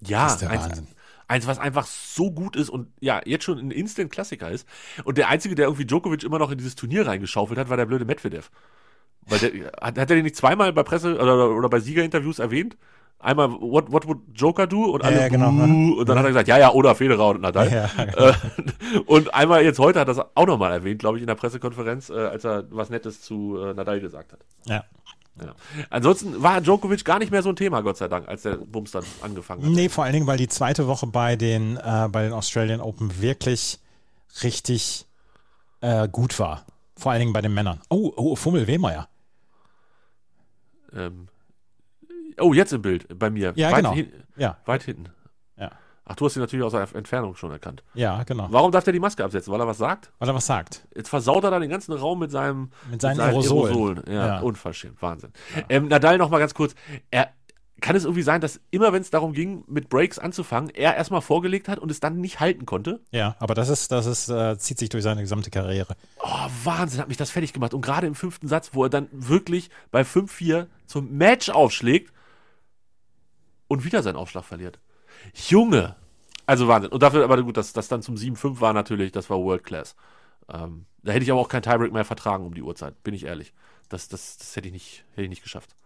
Ja, 0.01 0.25
Das 0.25 0.35
ist 0.35 0.43
der 0.43 0.51
eins, 0.51 0.65
Wahnsinn. 0.65 0.87
eins, 1.27 1.47
was 1.49 1.59
einfach 1.59 1.87
so 1.87 2.31
gut 2.31 2.55
ist 2.55 2.69
und 2.69 2.93
ja, 3.01 3.21
jetzt 3.25 3.43
schon 3.45 3.59
ein 3.59 3.73
Instant-Klassiker 3.73 4.51
ist. 4.51 4.69
Und 5.03 5.19
der 5.19 5.29
Einzige, 5.29 5.57
der 5.57 5.67
irgendwie 5.67 5.87
Djokovic 5.87 6.23
immer 6.23 6.39
noch 6.39 6.53
in 6.53 6.59
dieses 6.59 6.77
Turnier 6.77 7.07
reingeschaufelt 7.07 7.59
hat, 7.59 7.69
war 7.69 7.77
der 7.77 7.87
blöde 7.87 8.05
Medvedev. 8.05 8.51
Weil 9.29 9.39
der, 9.39 9.51
hat, 9.81 9.99
hat 9.99 9.99
er 9.99 10.07
den 10.07 10.25
nicht 10.25 10.37
zweimal 10.37 10.73
bei 10.73 10.83
Presse- 10.83 11.19
oder, 11.19 11.51
oder 11.51 11.69
bei 11.69 11.81
Siegerinterviews 11.81 12.39
erwähnt? 12.39 12.77
Einmal, 13.21 13.51
what, 13.51 13.91
what 13.91 14.07
would 14.07 14.19
Joker 14.33 14.67
do? 14.69 14.85
Und 14.85 15.03
Ja, 15.03 15.09
alle, 15.09 15.21
ja, 15.23 15.29
genau. 15.29 15.49
Und 15.49 16.09
dann 16.09 16.19
hat 16.19 16.25
er 16.25 16.29
gesagt, 16.29 16.47
ja, 16.49 16.57
ja, 16.57 16.71
oder 16.73 16.95
Federer 16.95 17.31
und 17.31 17.41
Nadal. 17.41 17.71
Ja, 17.73 17.91
Äh, 18.05 18.33
und 19.07 19.35
einmal 19.35 19.65
jetzt 19.65 19.81
heute 19.81 19.99
hat 19.99 20.07
er 20.09 20.15
das 20.15 20.27
auch 20.37 20.47
nochmal 20.47 20.71
erwähnt, 20.73 21.01
glaube 21.01 21.19
ich, 21.19 21.23
in 21.23 21.27
der 21.27 21.35
Pressekonferenz, 21.35 22.11
äh, 22.11 22.15
als 22.15 22.45
er 22.45 22.65
was 22.71 22.91
Nettes 22.91 23.21
zu 23.21 23.59
äh, 23.61 23.75
Nadal 23.75 24.01
gesagt 24.01 24.33
hat. 24.33 24.39
Ja. 24.67 24.85
Ja. 25.45 25.55
Ansonsten 25.91 26.43
war 26.43 26.61
Djokovic 26.61 27.05
gar 27.05 27.19
nicht 27.19 27.31
mehr 27.31 27.43
so 27.43 27.51
ein 27.51 27.57
Thema, 27.57 27.81
Gott 27.83 27.97
sei 27.97 28.09
Dank, 28.09 28.29
als 28.29 28.43
der 28.43 28.57
Bums 28.57 28.91
dann 28.91 29.05
angefangen 29.21 29.63
hat. 29.63 29.71
Nee, 29.71 29.89
vor 29.89 30.05
allen 30.05 30.13
Dingen, 30.13 30.27
weil 30.27 30.39
die 30.39 30.49
zweite 30.49 30.87
Woche 30.87 31.07
bei 31.07 31.37
den, 31.37 31.77
äh, 31.77 32.09
bei 32.11 32.23
den 32.25 32.33
Australian 32.33 32.81
Open 32.81 33.21
wirklich 33.21 33.79
richtig 34.43 35.07
äh, 35.81 36.09
gut 36.09 36.39
war. 36.39 36.65
Vor 36.97 37.13
allen 37.13 37.21
Dingen 37.21 37.33
bei 37.33 37.41
den 37.43 37.55
Männern. 37.55 37.81
Oh, 37.89 38.13
oh 38.17 38.35
Fummel 38.37 38.67
Wehmeier. 38.67 39.09
Ähm, 40.93 41.29
oh, 42.41 42.53
jetzt 42.53 42.73
im 42.73 42.83
Bild 42.83 43.07
bei 43.19 43.31
mir. 43.31 43.53
Ja, 43.57 43.71
weit 43.71 43.77
genau. 43.77 43.93
hin- 43.93 44.13
Ja, 44.37 44.57
weit 44.65 44.83
hinten. 44.83 45.07
ja. 45.57 45.71
Ach, 46.11 46.17
du 46.17 46.25
hast 46.25 46.37
ihn 46.37 46.41
natürlich 46.41 46.65
aus 46.65 46.73
der 46.73 46.89
Entfernung 46.95 47.35
schon 47.37 47.51
erkannt. 47.51 47.85
Ja, 47.93 48.23
genau. 48.23 48.47
Warum 48.51 48.73
darf 48.73 48.83
der 48.85 48.95
die 48.95 48.99
Maske 48.99 49.23
absetzen? 49.23 49.53
Weil 49.53 49.61
er 49.61 49.67
was 49.67 49.77
sagt? 49.77 50.11
Weil 50.19 50.29
er 50.31 50.35
was 50.35 50.47
sagt. 50.47 50.89
Jetzt 50.97 51.11
versaut 51.11 51.45
er 51.45 51.51
da 51.51 51.59
den 51.59 51.69
ganzen 51.69 51.93
Raum 51.93 52.19
mit 52.21 52.31
seinem 52.31 52.71
Mit 52.91 53.03
seinen 53.03 53.21
Aerosolen. 53.21 54.03
Ja, 54.07 54.13
Ja. 54.27 54.41
unverschämt. 54.41 55.03
Wahnsinn. 55.03 55.33
Ähm, 55.69 55.89
Nadal 55.89 56.17
noch 56.17 56.31
mal 56.31 56.39
ganz 56.39 56.55
kurz. 56.55 56.75
Er, 57.11 57.29
kann 57.81 57.95
es 57.95 58.05
irgendwie 58.05 58.23
sein, 58.23 58.41
dass 58.41 58.61
immer, 58.71 58.93
wenn 58.93 59.03
es 59.03 59.11
darum 59.11 59.33
ging, 59.33 59.65
mit 59.67 59.89
Breaks 59.89 60.19
anzufangen, 60.19 60.71
er 60.71 60.97
erstmal 60.97 61.21
vorgelegt 61.21 61.69
hat 61.69 61.79
und 61.79 61.91
es 61.91 62.01
dann 62.01 62.21
nicht 62.21 62.41
halten 62.41 62.67
konnte? 62.67 63.01
Ja, 63.11 63.37
aber 63.39 63.55
das 63.55 63.69
ist, 63.69 63.93
das 63.93 64.07
ist, 64.07 64.29
äh, 64.29 64.59
zieht 64.59 64.79
sich 64.79 64.89
durch 64.89 65.05
seine 65.05 65.21
gesamte 65.21 65.51
Karriere. 65.51 65.97
Oh, 66.19 66.49
Wahnsinn, 66.65 67.01
hat 67.01 67.09
mich 67.09 67.17
das 67.17 67.31
fertig 67.31 67.53
gemacht. 67.53 67.75
Und 67.75 67.83
gerade 67.83 68.07
im 68.07 68.15
fünften 68.15 68.49
Satz, 68.49 68.71
wo 68.73 68.85
er 68.85 68.91
dann 68.91 69.09
wirklich 69.13 69.71
bei 69.91 70.03
5-4 70.03 70.67
zum 70.87 71.17
Match 71.17 71.51
aufschlägt 71.51 72.13
und 73.69 73.85
wieder 73.85 74.03
seinen 74.03 74.17
Aufschlag 74.17 74.45
verliert. 74.45 74.81
Junge! 75.49 75.97
Also 76.47 76.67
Wahnsinn. 76.67 76.91
Und 76.91 77.03
dafür, 77.03 77.25
aber 77.25 77.43
gut, 77.43 77.57
dass 77.57 77.73
das 77.73 77.89
dann 77.89 78.03
zum 78.03 78.17
7-5 78.17 78.61
war 78.61 78.73
natürlich, 78.73 79.13
das 79.13 79.29
war 79.29 79.39
World 79.39 79.65
Class. 79.65 79.95
Ähm, 80.49 80.87
da 81.03 81.13
hätte 81.13 81.25
ich 81.25 81.31
aber 81.31 81.41
auch 81.41 81.49
kein 81.49 81.63
Tiebreak 81.63 81.93
mehr 81.93 82.05
vertragen 82.05 82.47
um 82.47 82.55
die 82.55 82.63
Uhrzeit, 82.63 83.03
bin 83.05 83.15
ich 83.15 83.27
ehrlich. 83.27 83.53
Das, 83.89 84.09
das, 84.09 84.39
das 84.39 84.57
hätte 84.57 84.69
ich 84.69 84.73
nicht, 84.73 85.05
hätte 85.13 85.23
ich 85.23 85.29
nicht 85.29 85.43
geschafft. 85.43 85.77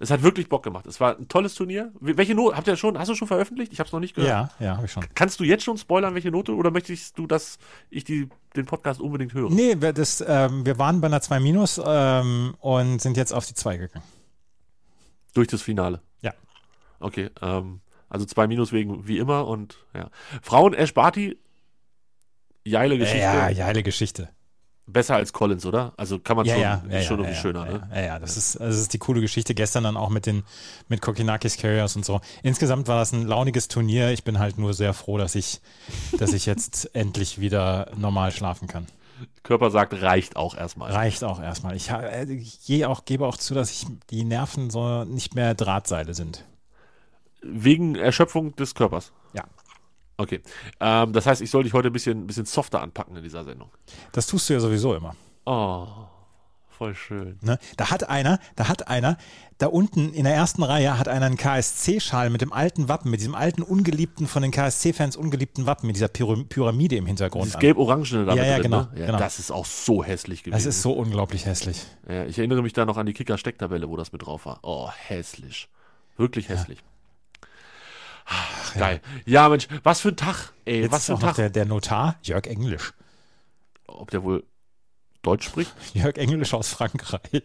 Es 0.00 0.10
hat 0.10 0.22
wirklich 0.22 0.48
Bock 0.48 0.62
gemacht. 0.62 0.86
Es 0.86 1.00
war 1.00 1.18
ein 1.18 1.26
tolles 1.26 1.54
Turnier. 1.54 1.92
Welche 1.98 2.34
Note 2.34 2.56
habt 2.56 2.68
ihr 2.68 2.76
schon? 2.76 2.96
Hast 2.96 3.08
du 3.08 3.14
schon 3.16 3.26
veröffentlicht? 3.26 3.72
Ich 3.72 3.80
habe 3.80 3.88
es 3.88 3.92
noch 3.92 3.98
nicht 3.98 4.14
gehört. 4.14 4.30
Ja, 4.30 4.50
ja, 4.64 4.76
habe 4.76 4.86
ich 4.86 4.92
schon. 4.92 5.04
Kannst 5.14 5.40
du 5.40 5.44
jetzt 5.44 5.64
schon 5.64 5.76
spoilern, 5.76 6.14
welche 6.14 6.30
Note? 6.30 6.54
Oder 6.54 6.70
möchtest 6.70 7.18
du, 7.18 7.26
dass 7.26 7.58
ich 7.90 8.04
die, 8.04 8.28
den 8.54 8.66
Podcast 8.66 9.00
unbedingt 9.00 9.34
höre? 9.34 9.50
Nee, 9.50 9.76
wir, 9.80 9.92
das, 9.92 10.24
ähm, 10.26 10.64
wir 10.64 10.78
waren 10.78 11.00
bei 11.00 11.08
einer 11.08 11.20
2 11.20 11.40
Minus 11.40 11.80
ähm, 11.84 12.54
und 12.60 13.00
sind 13.00 13.16
jetzt 13.16 13.32
auf 13.32 13.46
die 13.46 13.54
2 13.54 13.76
gegangen. 13.76 14.04
Durch 15.34 15.48
das 15.48 15.62
Finale. 15.62 16.00
Ja. 16.22 16.32
Okay, 17.00 17.30
ähm, 17.42 17.80
also 18.08 18.24
zwei 18.24 18.46
Minus 18.46 18.72
wegen 18.72 19.06
wie 19.06 19.18
immer 19.18 19.46
und 19.46 19.84
ja. 19.94 20.10
Frauen 20.42 20.74
Ash 20.74 20.94
Barty, 20.94 21.38
geile 22.64 22.98
Geschichte. 22.98 23.20
Ja, 23.20 23.52
geile 23.52 23.82
Geschichte. 23.82 24.30
Besser 24.90 25.16
als 25.16 25.32
Collins, 25.32 25.66
oder? 25.66 25.92
Also 25.96 26.18
kann 26.18 26.36
man 26.36 26.46
Ja, 26.46 26.54
schon, 26.54 26.62
ja, 26.62 26.74
ist 26.74 26.92
ja, 26.92 27.02
schon 27.02 27.18
irgendwie 27.18 27.36
schöner, 27.36 27.66
ja, 27.66 27.72
ne? 27.72 27.90
Ja, 27.94 28.00
ja, 28.00 28.18
das 28.18 28.36
ist, 28.36 28.58
das 28.58 28.78
ist 28.78 28.92
die 28.94 28.98
coole 28.98 29.20
Geschichte. 29.20 29.54
Gestern 29.54 29.84
dann 29.84 29.96
auch 29.96 30.08
mit 30.08 30.26
den 30.26 30.44
mit 30.88 31.02
Kokinakis 31.02 31.58
Carriers 31.58 31.94
und 31.94 32.04
so. 32.04 32.20
Insgesamt 32.42 32.88
war 32.88 32.96
das 32.96 33.12
ein 33.12 33.26
launiges 33.26 33.68
Turnier. 33.68 34.10
Ich 34.10 34.24
bin 34.24 34.38
halt 34.38 34.58
nur 34.58 34.72
sehr 34.72 34.94
froh, 34.94 35.18
dass 35.18 35.34
ich, 35.34 35.60
dass 36.18 36.32
ich 36.32 36.46
jetzt 36.46 36.90
endlich 36.94 37.40
wieder 37.40 37.90
normal 37.96 38.32
schlafen 38.32 38.66
kann. 38.66 38.86
Körper 39.42 39.70
sagt, 39.70 40.00
reicht 40.00 40.36
auch 40.36 40.56
erstmal. 40.56 40.92
Reicht 40.92 41.24
auch 41.24 41.40
erstmal. 41.40 41.76
Ich, 41.76 41.90
äh, 41.90 42.24
ich 42.32 42.64
gehe 42.66 42.88
auch, 42.88 43.04
gebe 43.04 43.26
auch 43.26 43.36
zu, 43.36 43.54
dass 43.54 43.70
ich 43.70 43.86
die 44.10 44.24
Nerven 44.24 44.70
so 44.70 45.04
nicht 45.04 45.34
mehr 45.34 45.54
Drahtseile 45.54 46.14
sind. 46.14 46.44
Wegen 47.42 47.94
Erschöpfung 47.94 48.54
des 48.56 48.74
Körpers. 48.74 49.12
Ja. 49.32 49.44
Okay. 50.18 50.40
Ähm, 50.80 51.12
das 51.12 51.26
heißt, 51.26 51.40
ich 51.42 51.50
soll 51.50 51.62
dich 51.62 51.72
heute 51.72 51.88
ein 51.88 51.92
bisschen, 51.92 52.18
ein 52.24 52.26
bisschen 52.26 52.44
softer 52.44 52.82
anpacken 52.82 53.16
in 53.16 53.22
dieser 53.22 53.44
Sendung. 53.44 53.70
Das 54.12 54.26
tust 54.26 54.48
du 54.48 54.52
ja 54.54 54.60
sowieso 54.60 54.94
immer. 54.94 55.14
Oh, 55.46 55.86
voll 56.68 56.94
schön. 56.96 57.38
Ne? 57.40 57.56
Da 57.76 57.90
hat 57.90 58.08
einer, 58.08 58.40
da 58.56 58.68
hat 58.68 58.88
einer, 58.88 59.16
da 59.58 59.68
unten 59.68 60.12
in 60.12 60.24
der 60.24 60.34
ersten 60.34 60.64
Reihe 60.64 60.98
hat 60.98 61.06
einer 61.06 61.26
einen 61.26 61.36
KSC-Schal 61.36 62.30
mit 62.30 62.40
dem 62.40 62.52
alten 62.52 62.88
Wappen, 62.88 63.12
mit 63.12 63.20
diesem 63.20 63.36
alten 63.36 63.62
ungeliebten, 63.62 64.26
von 64.26 64.42
den 64.42 64.50
KSC-Fans 64.50 65.16
ungeliebten 65.16 65.66
Wappen, 65.66 65.86
mit 65.86 65.94
dieser 65.94 66.06
Pyra- 66.08 66.44
Pyramide 66.48 66.96
im 66.96 67.06
Hintergrund. 67.06 67.44
Dieses 67.44 67.54
an. 67.54 67.60
gelb-orangene 67.60 68.24
da 68.26 68.34
Ja, 68.34 68.44
ja, 68.44 68.54
drin, 68.54 68.62
genau, 68.64 68.80
ne? 68.82 68.88
Ja, 68.96 69.06
genau. 69.06 69.18
Das 69.18 69.38
ist 69.38 69.52
auch 69.52 69.64
so 69.66 70.02
hässlich 70.02 70.42
gewesen. 70.42 70.56
Das 70.58 70.66
ist 70.66 70.82
so 70.82 70.92
unglaublich 70.92 71.46
hässlich. 71.46 71.80
Ja, 72.08 72.24
ich 72.24 72.38
erinnere 72.38 72.62
mich 72.62 72.72
da 72.72 72.84
noch 72.84 72.96
an 72.96 73.06
die 73.06 73.12
Kicker-Stecktabelle, 73.14 73.88
wo 73.88 73.96
das 73.96 74.10
mit 74.12 74.22
drauf 74.26 74.46
war. 74.46 74.58
Oh, 74.62 74.90
hässlich. 74.90 75.68
Wirklich 76.16 76.48
hässlich. 76.48 76.78
Ach, 78.30 78.74
Geil. 78.74 79.00
Ja. 79.24 79.48
Mensch, 79.48 79.68
was 79.82 80.00
für 80.00 80.10
ein 80.10 80.16
Tag, 80.16 80.52
ey. 80.66 80.82
Jetzt 80.82 80.92
was 80.92 81.06
für 81.06 81.14
ein 81.14 81.20
Tag. 81.20 81.36
der, 81.36 81.50
der 81.50 81.64
Notar, 81.64 82.16
Jörg 82.22 82.46
Englisch. 82.46 82.92
Ob 83.86 84.10
der 84.10 84.22
wohl 84.22 84.44
Deutsch 85.22 85.46
spricht? 85.46 85.72
Jörg 85.94 86.16
Englisch 86.16 86.54
aus 86.54 86.68
Frankreich. 86.68 87.42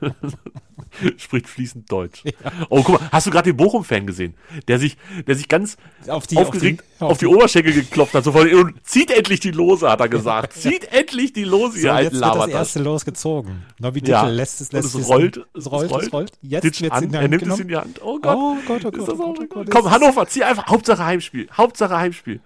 spricht 1.16 1.48
fließend 1.48 1.90
Deutsch. 1.90 2.22
Oh, 2.70 2.82
guck 2.82 3.00
mal, 3.00 3.08
hast 3.10 3.26
du 3.26 3.30
gerade 3.30 3.50
den 3.50 3.56
Bochum-Fan 3.56 4.06
gesehen? 4.06 4.34
Der 4.68 4.78
sich, 4.78 4.96
der 5.26 5.34
sich 5.34 5.48
ganz 5.48 5.76
Auf 6.06 6.26
die, 6.26 6.36
aufgeregt 6.36 6.82
auf 6.82 6.98
die, 6.98 7.04
auf 7.04 7.18
die, 7.18 7.26
Oberschenkel 7.26 7.72
geklopft 7.72 8.14
hat. 8.14 8.24
So 8.24 8.32
von, 8.32 8.48
und 8.52 8.86
zieht 8.86 9.10
endlich 9.10 9.40
die 9.40 9.50
Lose, 9.50 9.90
hat 9.90 10.00
er 10.00 10.08
gesagt. 10.08 10.52
Zieht 10.54 10.92
endlich 10.92 11.32
die 11.32 11.44
Lose, 11.44 11.80
So, 11.80 11.88
ihr 11.88 12.02
jetzt 12.02 12.22
alten 12.22 12.36
wird 12.36 12.36
das 12.36 12.48
erste 12.48 12.82
losgezogen. 12.82 13.64
Nobby 13.78 14.02
Ja. 14.06 14.26
Lässt 14.26 14.60
es, 14.60 14.68
Und 14.72 14.74
lässt 14.82 14.94
es 14.94 15.08
rollt, 15.08 15.46
es 15.54 15.70
rollt, 15.70 15.90
es 15.90 16.12
rollt. 16.12 16.32
Jetzt 16.42 16.64
Ditcht 16.64 16.82
wird 16.82 16.92
es 16.92 16.98
an, 16.98 17.04
in 17.04 17.14
er 17.14 17.20
Hand 17.20 17.30
nimmt 17.30 17.42
es 17.42 17.46
genommen. 17.46 17.62
in 17.62 17.68
die 17.68 17.76
Hand. 17.76 18.00
Oh 18.02 18.18
Gott. 18.18 18.36
Oh 18.36 18.56
Gott, 18.66 18.84
oh 18.84 18.90
Gott, 18.90 19.08
oh 19.08 19.16
Gott, 19.16 19.38
oh? 19.40 19.46
Gott. 19.48 19.70
Komm, 19.70 19.90
Hannover, 19.90 20.26
zieh 20.28 20.44
einfach. 20.44 20.66
Hauptsache 20.68 21.04
Heimspiel. 21.04 21.48
Hauptsache 21.56 21.96
Heimspiel. 21.96 22.40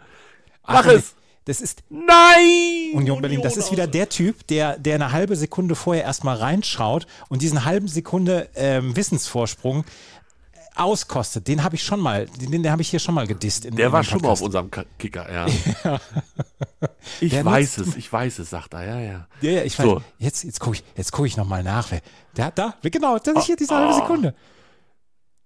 Mach 0.67 0.87
Ach, 0.87 0.87
es. 0.87 1.14
Das 1.45 1.61
ist 1.61 1.83
Nein! 1.91 2.93
Union 2.95 3.21
Berlin. 3.21 3.41
Das 3.43 3.57
ist 3.57 3.73
wieder 3.73 3.87
der 3.87 4.09
Typ, 4.09 4.47
der, 4.47 4.79
der 4.79 4.95
eine 4.95 5.13
halbe 5.13 5.35
Sekunde 5.37 5.75
vorher 5.75 6.05
erstmal 6.05 6.37
reinschaut 6.37 7.07
und 7.29 7.43
diesen 7.43 7.65
halben 7.65 7.89
Sekunde 7.89 8.49
ähm, 8.55 8.95
Wissensvorsprung 8.95 9.81
äh, 9.81 10.81
auskostet. 10.81 11.49
Den 11.49 11.65
habe 11.65 11.75
ich 11.75 11.83
schon 11.83 11.99
mal, 12.01 12.27
den, 12.27 12.51
den 12.53 12.71
habe 12.71 12.83
ich 12.83 12.91
hier 12.91 13.01
schon 13.01 13.15
mal 13.17 13.27
gedisst. 13.27 13.65
In, 13.65 13.75
Der 13.75 13.87
in 13.87 13.93
war 13.93 14.05
schon 14.05 14.21
mal 14.23 14.29
auf 14.29 14.41
unserem 14.41 14.71
Kicker, 14.99 15.33
ja. 15.33 15.47
Ich 17.21 17.31
Der 17.33 17.45
weiß 17.45 17.79
nutzt- 17.79 17.89
es, 17.91 17.97
ich 17.97 18.13
weiß 18.13 18.39
es, 18.39 18.51
sagt 18.51 18.75
er, 18.75 18.85
ja, 18.85 19.01
ja. 19.01 19.27
Ja, 19.41 19.51
ja, 19.51 19.63
ich 19.65 19.77
weiß. 19.79 19.85
So. 19.87 20.03
Jetzt, 20.19 20.45
jetzt 20.45 20.61
gucke 20.61 20.77
ich, 20.77 20.85
jetzt 20.97 21.11
guck 21.13 21.27
ich 21.27 21.37
nochmal 21.37 21.63
nach. 21.65 21.91
Wer, 21.91 22.01
der 22.37 22.45
hat 22.47 22.59
da, 22.59 22.75
genau, 22.83 23.19
das 23.19 23.35
ist 23.37 23.47
hier 23.47 23.57
diese 23.57 23.75
Oh. 23.75 23.77
halbe 23.79 23.95
Sekunde. 23.95 24.35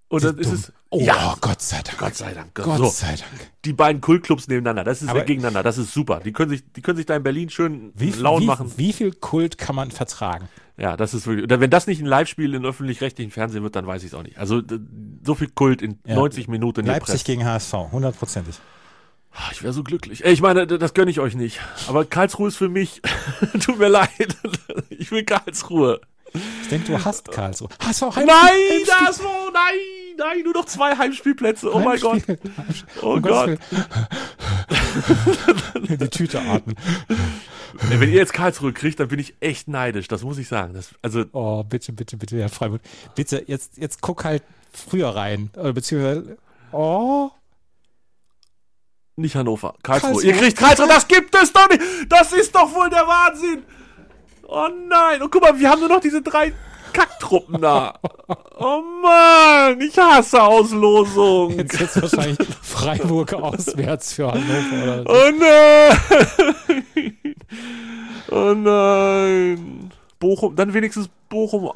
Und 0.08 0.22
dann 0.24 0.38
ist 0.38 0.52
es. 0.52 0.72
Oh, 0.90 1.00
ja, 1.00 1.34
Gott 1.40 1.60
sei 1.60 1.80
Dank. 1.82 1.98
Gott 1.98 2.14
sei 2.14 2.32
Dank. 2.32 2.54
Gott 2.54 2.76
so, 2.78 2.86
sei 2.86 3.16
Dank. 3.16 3.50
die 3.64 3.72
beiden 3.72 4.00
Kultclubs 4.00 4.46
nebeneinander, 4.46 4.84
das 4.84 5.02
ist 5.02 5.08
Aber- 5.08 5.24
gegeneinander, 5.24 5.62
das 5.64 5.78
ist 5.78 5.92
super. 5.92 6.20
Die 6.24 6.32
können 6.32 6.50
sich, 6.50 6.62
die 6.74 6.80
können 6.80 6.96
sich 6.96 7.06
da 7.06 7.16
in 7.16 7.24
Berlin 7.24 7.50
schön 7.50 7.90
Wie, 7.96 8.10
laut 8.12 8.42
wie, 8.42 8.46
machen. 8.46 8.72
wie 8.76 8.92
viel 8.92 9.12
Kult 9.12 9.58
kann 9.58 9.74
man 9.74 9.90
vertragen? 9.90 10.48
Ja, 10.76 10.96
das 10.96 11.12
ist 11.14 11.26
wirklich. 11.26 11.48
Wenn 11.48 11.70
das 11.70 11.86
nicht 11.88 12.00
ein 12.00 12.06
Live-Spiel 12.06 12.54
in 12.54 12.64
öffentlich-rechtlichen 12.64 13.32
Fernsehen 13.32 13.62
wird, 13.64 13.74
dann 13.74 13.86
weiß 13.86 14.02
ich 14.02 14.08
es 14.08 14.14
auch 14.14 14.22
nicht. 14.22 14.38
Also 14.38 14.62
so 15.24 15.34
viel 15.34 15.48
Kult 15.48 15.82
in 15.82 15.98
Ja. 16.06 16.14
90 16.14 16.46
Minuten 16.48 16.86
Leipzig 16.86 17.24
gegen 17.24 17.44
HSV, 17.44 17.72
hundertprozentig. 17.90 18.56
Ah, 19.32 19.50
Ich 19.52 19.62
wäre 19.62 19.72
so 19.72 19.82
glücklich. 19.82 20.24
Ich 20.24 20.40
meine, 20.40 20.66
das 20.66 20.94
gönne 20.94 21.10
ich 21.10 21.18
euch 21.20 21.34
nicht. 21.34 21.60
Aber 21.88 22.04
Karlsruhe 22.04 22.48
ist 22.48 22.56
für 22.56 22.68
mich. 22.68 23.02
Tut 23.60 23.78
mir 23.78 23.88
leid. 23.88 24.08
Ich 24.88 25.10
will 25.10 25.24
Karlsruhe. 25.24 26.00
Ich 26.62 26.68
denke, 26.68 26.92
du 26.92 27.04
hast 27.04 27.30
Karlsruhe. 27.30 27.68
HSV, 27.82 28.02
Heimspiel, 28.02 28.26
Nein, 28.26 28.36
Heimspiel, 28.70 29.06
das 29.06 29.24
war. 29.24 29.50
Nein, 29.52 29.78
nein, 30.18 30.42
nur 30.44 30.54
noch 30.54 30.66
zwei 30.66 30.96
Heimspielplätze. 30.96 31.72
Oh 31.72 31.80
mein 31.80 32.00
Gott. 32.00 32.14
Heimspiel, 32.14 32.38
Heimspiel. 32.56 32.88
Oh 33.02 33.14
Um 33.14 33.22
Gott. 33.22 33.46
Willen. 33.48 33.58
Die 36.00 36.08
Tüte 36.08 36.40
atmen. 36.40 36.76
Wenn 37.88 38.08
ihr 38.08 38.16
jetzt 38.16 38.32
Karlsruhe 38.32 38.72
kriegt, 38.72 39.00
dann 39.00 39.08
bin 39.08 39.18
ich 39.18 39.34
echt 39.40 39.68
neidisch. 39.68 40.08
Das 40.08 40.22
muss 40.22 40.38
ich 40.38 40.48
sagen. 40.48 40.74
Das, 40.74 40.90
also, 41.02 41.24
Oh, 41.32 41.62
bitte, 41.62 41.92
bitte, 41.92 42.16
bitte, 42.16 42.38
Herr 42.40 42.48
Freiburg. 42.48 42.80
Bitte, 43.14 43.44
jetzt, 43.46 43.76
jetzt 43.76 44.00
guck 44.00 44.24
halt 44.24 44.42
früher 44.72 45.08
rein. 45.10 45.50
Oder 45.56 45.72
beziehungsweise, 45.72 46.38
oh. 46.72 47.30
nicht 49.16 49.36
Hannover. 49.36 49.74
Karlsruhe. 49.82 50.12
Karlsruhe. 50.12 50.30
Ihr 50.32 50.38
kriegt 50.38 50.56
Karlsruhe. 50.56 50.88
Das 50.88 51.06
gibt 51.06 51.34
es 51.34 51.52
doch 51.52 51.68
nicht. 51.68 51.82
Das 52.08 52.32
ist 52.32 52.54
doch 52.54 52.74
wohl 52.74 52.88
der 52.90 53.06
Wahnsinn. 53.06 53.64
Oh 54.48 54.68
nein. 54.88 55.22
Und 55.22 55.30
guck 55.30 55.42
mal, 55.42 55.58
wir 55.58 55.70
haben 55.70 55.80
nur 55.80 55.88
noch 55.88 56.00
diese 56.00 56.22
drei 56.22 56.52
Kacktruppen 56.92 57.60
da. 57.60 57.94
Oh 58.58 58.82
Mann. 59.02 59.80
Ich 59.80 59.98
hasse 59.98 60.42
Auslosung. 60.42 61.58
Jetzt 61.58 61.80
jetzt 61.80 62.00
wahrscheinlich 62.00 62.38
Freiburg 62.62 63.34
auswärts 63.34 64.14
für 64.14 64.32
Hannover. 64.32 65.02
Oder 65.02 65.04
so. 65.04 65.10
Oh 65.10 65.30
nein! 65.38 67.34
Oh 68.28 68.54
nein! 68.54 69.90
Bochum, 70.18 70.56
dann 70.56 70.74
wenigstens 70.74 71.08
Bochum 71.28 71.70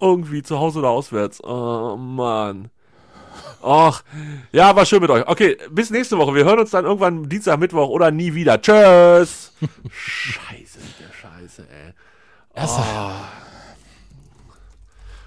irgendwie 0.00 0.42
zu 0.42 0.58
Hause 0.58 0.80
oder 0.80 0.90
auswärts. 0.90 1.42
Oh 1.44 1.96
Mann. 1.96 2.70
Ach, 3.62 4.02
ja, 4.52 4.74
war 4.74 4.86
schön 4.86 5.00
mit 5.00 5.10
euch. 5.10 5.26
Okay, 5.28 5.58
bis 5.70 5.90
nächste 5.90 6.16
Woche. 6.18 6.34
Wir 6.34 6.44
hören 6.44 6.60
uns 6.60 6.70
dann 6.70 6.86
irgendwann 6.86 7.28
Dienstag, 7.28 7.58
Mittwoch 7.60 7.88
oder 7.88 8.10
nie 8.10 8.34
wieder. 8.34 8.60
Tschüss! 8.60 9.52
Scheiße, 9.90 10.78
Scheiße, 11.60 11.68
ey. 11.86 11.92
Erster- 12.54 13.14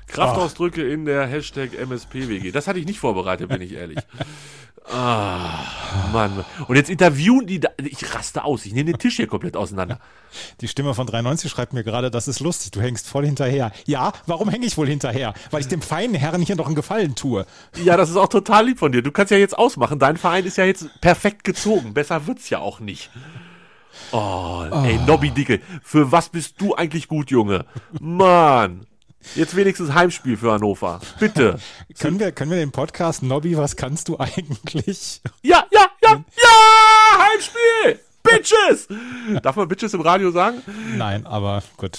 Kraftausdrücke 0.08 0.88
in 0.88 1.06
der 1.06 1.26
Hashtag 1.26 1.74
MSPWG. 1.74 2.52
Das 2.52 2.68
hatte 2.68 2.78
ich 2.78 2.86
nicht 2.86 3.00
vorbereitet, 3.00 3.50
bin 3.50 3.62
ich 3.62 3.74
ehrlich. 3.74 3.98
Ah, 4.92 5.64
Mann. 6.12 6.44
Und 6.68 6.76
jetzt 6.76 6.90
interviewen 6.90 7.48
die 7.48 7.62
da. 7.62 7.70
Ich 7.78 8.14
raste 8.14 8.44
aus. 8.44 8.66
Ich 8.66 8.74
nehme 8.74 8.92
den 8.92 9.00
Tisch 9.00 9.16
hier 9.16 9.28
komplett 9.28 9.56
auseinander. 9.56 10.00
Die 10.62 10.68
Stimme 10.68 10.94
von 10.94 11.08
93 11.08 11.50
schreibt 11.50 11.74
mir 11.74 11.84
gerade, 11.86 12.12
das 12.12 12.28
ist 12.28 12.42
lustig, 12.42 12.72
du 12.72 12.82
hängst 12.82 13.08
voll 13.08 13.26
hinterher. 13.26 13.72
Ja, 13.86 14.12
warum 14.28 14.50
hänge 14.50 14.66
ich 14.66 14.78
wohl 14.78 14.88
hinterher? 14.88 15.34
Weil 15.52 15.62
ich 15.62 15.68
dem 15.68 15.82
feinen 15.82 16.16
Herrn 16.16 16.42
hier 16.42 16.58
noch 16.58 16.66
einen 16.68 16.76
Gefallen 16.76 17.16
tue. 17.16 17.46
Ja, 17.84 17.96
das 17.98 18.10
ist 18.10 18.18
auch 18.18 18.28
total 18.28 18.66
lieb 18.68 18.80
von 18.80 18.92
dir. 18.92 19.02
Du 19.02 19.12
kannst 19.12 19.32
ja 19.32 19.38
jetzt 19.38 19.58
ausmachen. 19.58 20.00
Dein 20.00 20.18
Verein 20.18 20.46
ist 20.46 20.58
ja 20.58 20.66
jetzt 20.66 20.90
perfekt 21.02 21.44
gezogen. 21.46 21.94
Besser 21.94 22.28
wird's 22.28 22.50
ja 22.50 22.60
auch 22.60 22.80
nicht. 22.82 23.10
Oh, 24.12 24.64
ey, 24.84 24.98
Nobby 25.06 25.32
Dicke. 25.32 25.62
Für 25.84 26.12
was 26.12 26.30
bist 26.30 26.60
du 26.60 26.76
eigentlich 26.76 27.08
gut, 27.08 27.32
Junge? 27.32 27.66
Mann. 28.00 28.86
Jetzt 29.36 29.56
wenigstens 29.56 29.94
Heimspiel 29.94 30.36
für 30.38 30.52
Hannover. 30.52 31.00
Bitte. 31.20 31.58
Können 32.00 32.20
wir, 32.20 32.32
können 32.34 32.52
wir 32.52 32.58
den 32.58 32.72
Podcast 32.72 33.24
Nobby, 33.24 33.56
was 33.58 33.76
kannst 33.76 34.10
du 34.10 34.20
eigentlich? 34.20 35.22
Ja, 35.42 35.66
ja, 35.72 35.86
ja, 36.02 36.12
ja! 36.12 37.26
Heimspiel! 37.32 38.00
Bitches! 38.24 38.88
Darf 39.42 39.56
man 39.56 39.68
Bitches 39.68 39.94
im 39.94 40.02
Radio 40.02 40.32
sagen? 40.32 40.62
Nein, 40.98 41.26
aber 41.26 41.64
gut. 41.78 41.98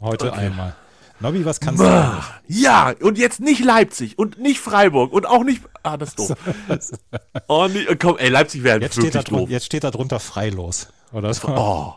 Heute 0.00 0.32
einmal. 0.32 0.74
Nobby, 1.20 1.44
was 1.44 1.60
kannst 1.60 1.80
du 1.82 1.86
eigentlich? 1.86 2.24
Ja, 2.48 2.92
und 3.00 3.18
jetzt 3.18 3.40
nicht 3.40 3.62
Leipzig 3.64 4.18
und 4.18 4.38
nicht 4.38 4.60
Freiburg 4.60 5.12
und 5.12 5.26
auch 5.26 5.44
nicht. 5.44 5.62
Ah, 5.82 5.96
das 5.96 6.10
ist 6.10 6.18
doof. 6.18 6.34
Oh, 7.48 7.68
nee, 7.72 7.84
komm, 7.96 8.16
ey, 8.18 8.28
Leipzig 8.30 8.62
wäre 8.62 8.80
Jetzt 8.80 8.94
steht, 8.94 9.14
da 9.14 9.20
wirklich 9.20 9.38
doof. 9.38 9.50
jetzt 9.50 9.66
steht 9.66 9.84
da 9.84 9.90
drunter 9.90 10.18
freilos. 10.20 10.88
Oder 11.14 11.32
so. 11.32 11.48
Oh. 11.48 11.94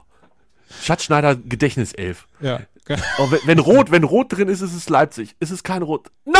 Schatzschneider 0.81 1.35
Gedächtniself. 1.35 2.27
Ja. 2.39 2.59
Oh, 3.17 3.29
wenn, 3.31 3.39
wenn 3.45 3.59
rot, 3.59 3.91
wenn 3.91 4.03
rot 4.05 4.31
drin 4.31 4.47
ist, 4.47 4.61
ist 4.61 4.73
es 4.73 4.87
Leipzig. 4.89 5.35
Ist 5.39 5.51
es 5.51 5.63
kein 5.63 5.81
rot? 5.81 6.07
Nein, 6.23 6.39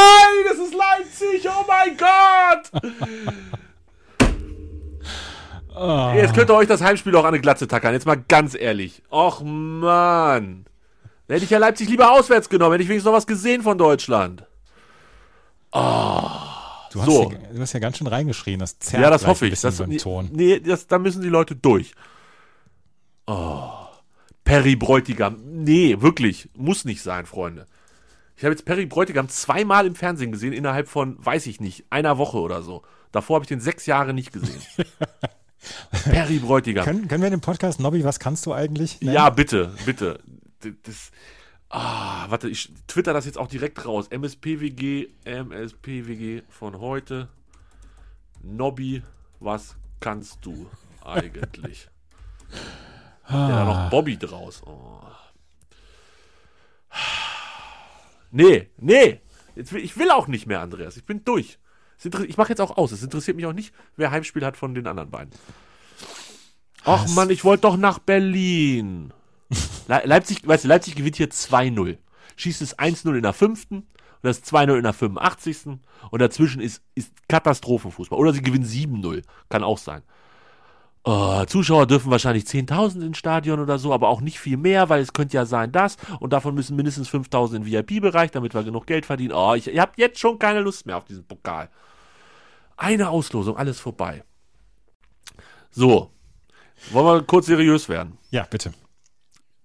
es 0.51 0.59
ist 0.59 0.73
Leipzig. 0.73 1.49
Oh 1.49 1.65
mein 1.67 1.97
Gott. 1.97 2.71
Jetzt 6.15 6.33
könnt 6.33 6.49
ihr 6.49 6.55
euch 6.55 6.67
das 6.67 6.81
Heimspiel 6.81 7.15
auch 7.15 7.23
an 7.23 7.27
eine 7.33 7.39
Glatze 7.41 7.67
tackern. 7.67 7.93
Jetzt 7.93 8.05
mal 8.05 8.15
ganz 8.27 8.55
ehrlich. 8.55 9.03
Och 9.11 9.41
Mann. 9.43 10.65
Da 11.27 11.33
hätte 11.35 11.43
ich 11.43 11.49
ja 11.51 11.57
Leipzig 11.59 11.89
lieber 11.89 12.11
auswärts 12.11 12.49
genommen. 12.49 12.71
Hätte 12.73 12.83
ich 12.83 12.89
wenigstens 12.89 13.09
noch 13.11 13.17
was 13.17 13.27
gesehen 13.27 13.61
von 13.61 13.77
Deutschland. 13.77 14.43
Du 15.73 15.79
hast, 15.79 17.05
So. 17.05 17.29
hier, 17.29 17.39
du 17.53 17.61
hast 17.61 17.73
ja 17.73 17.79
ganz 17.79 17.97
schön 17.97 18.07
reingeschrien. 18.07 18.59
Das 18.59 18.79
zerrt 18.79 19.03
Ja, 19.03 19.09
das 19.09 19.27
hoffe 19.27 19.45
ich. 19.47 19.59
Das, 19.59 19.77
beim 19.77 19.97
Ton. 19.97 20.29
nee 20.31 20.59
das, 20.59 20.87
da 20.87 20.97
müssen 20.97 21.21
die 21.21 21.29
Leute 21.29 21.55
durch. 21.55 21.93
Oh. 23.27 23.69
Perry 24.43 24.75
Bräutigam. 24.75 25.37
Nee, 25.43 26.01
wirklich. 26.01 26.49
Muss 26.55 26.85
nicht 26.85 27.01
sein, 27.01 27.25
Freunde. 27.25 27.67
Ich 28.37 28.43
habe 28.43 28.53
jetzt 28.53 28.65
Perry 28.65 28.85
Bräutigam 28.85 29.29
zweimal 29.29 29.85
im 29.85 29.95
Fernsehen 29.95 30.31
gesehen, 30.31 30.53
innerhalb 30.53 30.87
von, 30.87 31.17
weiß 31.23 31.47
ich 31.47 31.59
nicht, 31.59 31.85
einer 31.89 32.17
Woche 32.17 32.37
oder 32.37 32.61
so. 32.61 32.83
Davor 33.11 33.35
habe 33.35 33.43
ich 33.43 33.49
den 33.49 33.59
sechs 33.59 33.85
Jahre 33.85 34.13
nicht 34.13 34.31
gesehen. 34.31 34.61
Perry 36.05 36.39
Bräutigam. 36.39 36.85
Können, 36.85 37.07
können 37.07 37.23
wir 37.23 37.29
den 37.29 37.41
Podcast 37.41 37.79
Nobby, 37.79 38.03
was 38.03 38.19
kannst 38.19 38.45
du 38.45 38.53
eigentlich? 38.53 39.01
nennen? 39.01 39.13
Ja, 39.13 39.29
bitte, 39.29 39.73
bitte. 39.85 40.19
Das, 40.83 41.11
ah, 41.69 42.25
warte, 42.29 42.47
ich 42.47 42.71
twitter 42.87 43.11
das 43.13 43.25
jetzt 43.25 43.37
auch 43.37 43.47
direkt 43.47 43.85
raus. 43.85 44.07
MSPWG, 44.07 45.09
MSPWG 45.25 46.43
von 46.47 46.79
heute. 46.79 47.27
Nobby, 48.43 49.01
was 49.39 49.75
kannst 49.99 50.45
du 50.45 50.67
eigentlich? 51.03 51.89
Hat 53.27 53.49
Der 53.49 53.57
da 53.57 53.65
noch 53.65 53.89
Bobby 53.89 54.17
draus. 54.17 54.61
Oh. 54.65 55.01
Nee, 58.31 58.69
nee. 58.77 59.19
Jetzt 59.55 59.73
will, 59.73 59.83
ich 59.83 59.97
will 59.97 60.11
auch 60.11 60.27
nicht 60.27 60.47
mehr, 60.47 60.61
Andreas. 60.61 60.97
Ich 60.97 61.05
bin 61.05 61.23
durch. 61.25 61.59
Ich 62.27 62.37
mache 62.37 62.49
jetzt 62.49 62.61
auch 62.61 62.77
aus. 62.77 62.91
Es 62.91 63.03
interessiert 63.03 63.35
mich 63.35 63.45
auch 63.45 63.53
nicht, 63.53 63.73
wer 63.95 64.11
Heimspiel 64.11 64.45
hat 64.45 64.55
von 64.55 64.73
den 64.73 64.87
anderen 64.87 65.09
beiden. 65.09 65.33
Ach 66.85 67.03
Was? 67.03 67.15
Mann, 67.15 67.29
ich 67.29 67.43
wollte 67.43 67.61
doch 67.61 67.75
nach 67.75 67.99
Berlin. 67.99 69.11
Le 69.87 70.01
Leipzig, 70.05 70.47
weißt 70.47 70.63
du, 70.63 70.67
Leipzig 70.67 70.95
gewinnt 70.95 71.15
hier 71.17 71.29
2-0. 71.29 71.97
Schießt 72.37 72.61
es 72.61 72.77
1-0 72.77 73.15
in 73.15 73.23
der 73.23 73.33
fünften 73.33 73.77
und 73.77 73.87
das 74.21 74.43
2-0 74.43 74.77
in 74.77 74.83
der 74.83 74.93
85. 74.93 75.79
Und 76.11 76.21
dazwischen 76.21 76.61
ist, 76.61 76.81
ist 76.95 77.11
Katastrophenfußball. 77.27 78.17
Oder 78.17 78.31
sie 78.31 78.41
gewinnen 78.41 78.65
7-0. 78.65 79.23
Kann 79.49 79.63
auch 79.63 79.79
sein. 79.79 80.03
Äh, 81.07 81.45
Zuschauer 81.45 81.87
dürfen 81.87 82.11
wahrscheinlich 82.11 82.43
10.000 82.43 83.01
ins 83.05 83.17
Stadion 83.17 83.61
oder 83.61 83.79
so, 83.79 83.93
aber 83.93 84.09
auch 84.09 84.19
nicht 84.19 84.41
viel 84.41 84.57
mehr, 84.57 84.89
weil 84.89 85.01
es 85.01 85.13
könnte 85.13 85.37
ja 85.37 85.45
sein, 85.45 85.71
das. 85.71 85.95
Und 86.19 86.33
davon 86.33 86.53
müssen 86.53 86.75
mindestens 86.75 87.09
5.000 87.09 87.55
im 87.55 87.65
VIP-Bereich, 87.65 88.31
damit 88.31 88.53
wir 88.53 88.63
genug 88.63 88.87
Geld 88.87 89.05
verdienen. 89.05 89.31
Oh, 89.33 89.53
ich, 89.53 89.73
ihr 89.73 89.81
habt 89.81 89.97
jetzt 89.97 90.19
schon 90.19 90.37
keine 90.37 90.59
Lust 90.59 90.85
mehr 90.85 90.97
auf 90.97 91.05
diesen 91.05 91.25
Pokal. 91.25 91.69
Eine 92.75 93.09
Auslosung, 93.09 93.55
alles 93.55 93.79
vorbei. 93.79 94.25
So. 95.71 96.11
Wollen 96.91 97.05
wir 97.05 97.23
kurz 97.23 97.45
seriös 97.45 97.87
werden? 97.87 98.17
Ja, 98.29 98.43
bitte. 98.43 98.73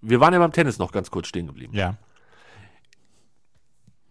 Wir 0.00 0.20
waren 0.20 0.32
ja 0.32 0.38
beim 0.38 0.52
Tennis 0.52 0.78
noch 0.78 0.92
ganz 0.92 1.10
kurz 1.10 1.26
stehen 1.26 1.48
geblieben. 1.48 1.74
Ja. 1.74 1.96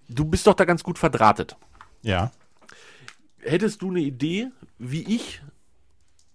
Du 0.09 0.25
bist 0.25 0.45
doch 0.47 0.53
da 0.53 0.65
ganz 0.65 0.83
gut 0.83 0.99
verdrahtet. 0.99 1.55
Ja. 2.01 2.31
Hättest 3.39 3.81
du 3.81 3.89
eine 3.89 4.01
Idee, 4.01 4.49
wie 4.77 5.03
ich 5.03 5.41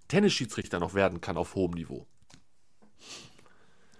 Tennisschiedsrichter 0.08 0.78
noch 0.78 0.94
werden 0.94 1.20
kann 1.20 1.36
auf 1.36 1.54
hohem 1.54 1.72
Niveau? 1.72 2.06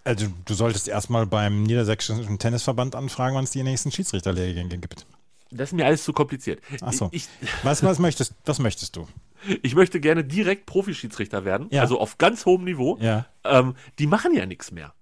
Also 0.05 0.29
du 0.45 0.55
solltest 0.55 0.87
erstmal 0.87 1.27
beim 1.27 1.65
Niedersächsischen 1.65 2.39
Tennisverband 2.39 2.95
anfragen, 2.95 3.35
wann 3.35 3.45
es 3.45 3.51
die 3.51 3.63
nächsten 3.65 3.91
Schiedsrichterlehrgänge 3.91 4.79
gibt. 4.79 5.05
Das 5.51 5.71
ist 5.71 5.73
mir 5.75 5.87
alles 5.87 6.05
zu 6.05 6.13
kompliziert. 6.13 6.61
Ach 6.81 6.93
so. 6.93 7.09
Ich, 7.13 7.29
Was, 7.63 7.83
was, 7.83 7.99
möchtest, 7.99 8.35
was 8.45 8.59
möchtest 8.59 8.97
du? 8.97 9.07
ich 9.63 9.75
möchte 9.75 10.01
gerne 10.01 10.25
direkt 10.25 10.67
Profischiedsrichter 10.67 11.45
werden, 11.45 11.69
Ja. 11.71 11.83
also 11.83 12.01
auf 12.01 12.19
ganz 12.19 12.47
hohem 12.47 12.65
Niveau. 12.65 12.99
Ja. 13.01 13.27
Ähm, 13.45 13.75
die 13.99 14.07
machen 14.07 14.35
ja 14.35 14.47
nichts 14.47 14.71
mehr. 14.71 14.93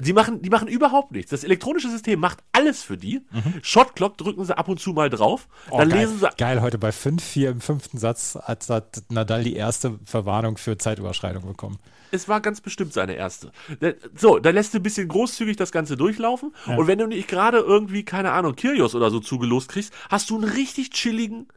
Die 0.00 0.12
machen, 0.12 0.42
die 0.42 0.50
machen 0.50 0.68
überhaupt 0.68 1.12
nichts. 1.12 1.30
Das 1.30 1.44
elektronische 1.44 1.90
System 1.90 2.20
macht 2.20 2.38
alles 2.52 2.82
für 2.82 2.96
die. 2.96 3.20
Shotclock 3.62 4.16
drücken 4.18 4.44
sie 4.44 4.56
ab 4.56 4.68
und 4.68 4.80
zu 4.80 4.92
mal 4.92 5.10
drauf. 5.10 5.48
Oh, 5.70 5.78
dann 5.78 5.88
geil. 5.88 6.00
lesen 6.00 6.18
sie. 6.20 6.28
Geil, 6.36 6.60
heute 6.62 6.78
bei 6.78 6.90
5-4 6.90 7.50
im 7.50 7.60
fünften 7.60 7.98
Satz 7.98 8.38
hat, 8.42 8.68
hat 8.68 9.02
Nadal 9.10 9.42
die 9.44 9.54
erste 9.56 9.98
Verwarnung 10.04 10.56
für 10.56 10.78
Zeitüberschreitung 10.78 11.46
bekommen. 11.46 11.78
Es 12.10 12.28
war 12.28 12.40
ganz 12.40 12.60
bestimmt 12.60 12.92
seine 12.92 13.14
erste. 13.14 13.52
Der- 13.80 13.96
So, 14.14 14.38
dann 14.38 14.54
lässt 14.54 14.74
du 14.74 14.78
ein 14.78 14.82
bisschen 14.82 15.08
großzügig 15.08 15.56
das 15.56 15.72
Ganze 15.72 15.96
durchlaufen. 15.96 16.54
Und 16.66 16.86
wenn 16.86 16.98
du 16.98 17.06
nicht 17.06 17.26
gerade 17.28 17.58
irgendwie, 17.58 18.04
keine 18.04 18.32
Ahnung, 18.32 18.54
Kyrgios 18.54 18.94
oder 18.94 19.10
so 19.10 19.18
zugelost 19.20 19.68
kriegst, 19.70 19.92
hast 20.10 20.28
du 20.30 20.34
einen 20.36 20.44
richtig 20.44 20.90
chilligen 20.90 21.48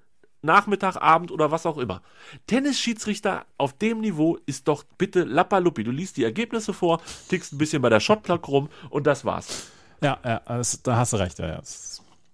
Nachmittag, 0.46 0.98
Abend 0.98 1.32
oder 1.32 1.52
was 1.52 1.66
auch 1.66 1.78
immer. 1.78 2.02
Tennisschiedsrichter 2.48 3.46
auf 3.58 3.74
dem 3.74 4.02
Niveau 4.02 4.38
ist 4.46 4.68
doch 4.68 4.84
bitte 4.98 5.24
Lappalupi. 5.24 5.84
Du 5.84 5.92
liest 5.92 6.18
die 6.18 6.24
Ergebnisse 6.24 6.74
vor, 6.74 7.02
tickst 7.28 7.54
ein 7.54 7.58
bisschen 7.58 7.82
bei 7.82 7.90
der 7.90 8.00
Shotclock 8.00 8.48
rum 8.48 8.70
und 8.90 9.08
das 9.08 9.26
war's. 9.26 9.68
Ja, 10.02 10.18
ja 10.24 10.42
das, 10.48 10.82
da 10.84 10.98
hast 10.98 11.14
du 11.14 11.18
recht. 11.18 11.40
Ja, 11.40 11.48
ja. 11.48 11.62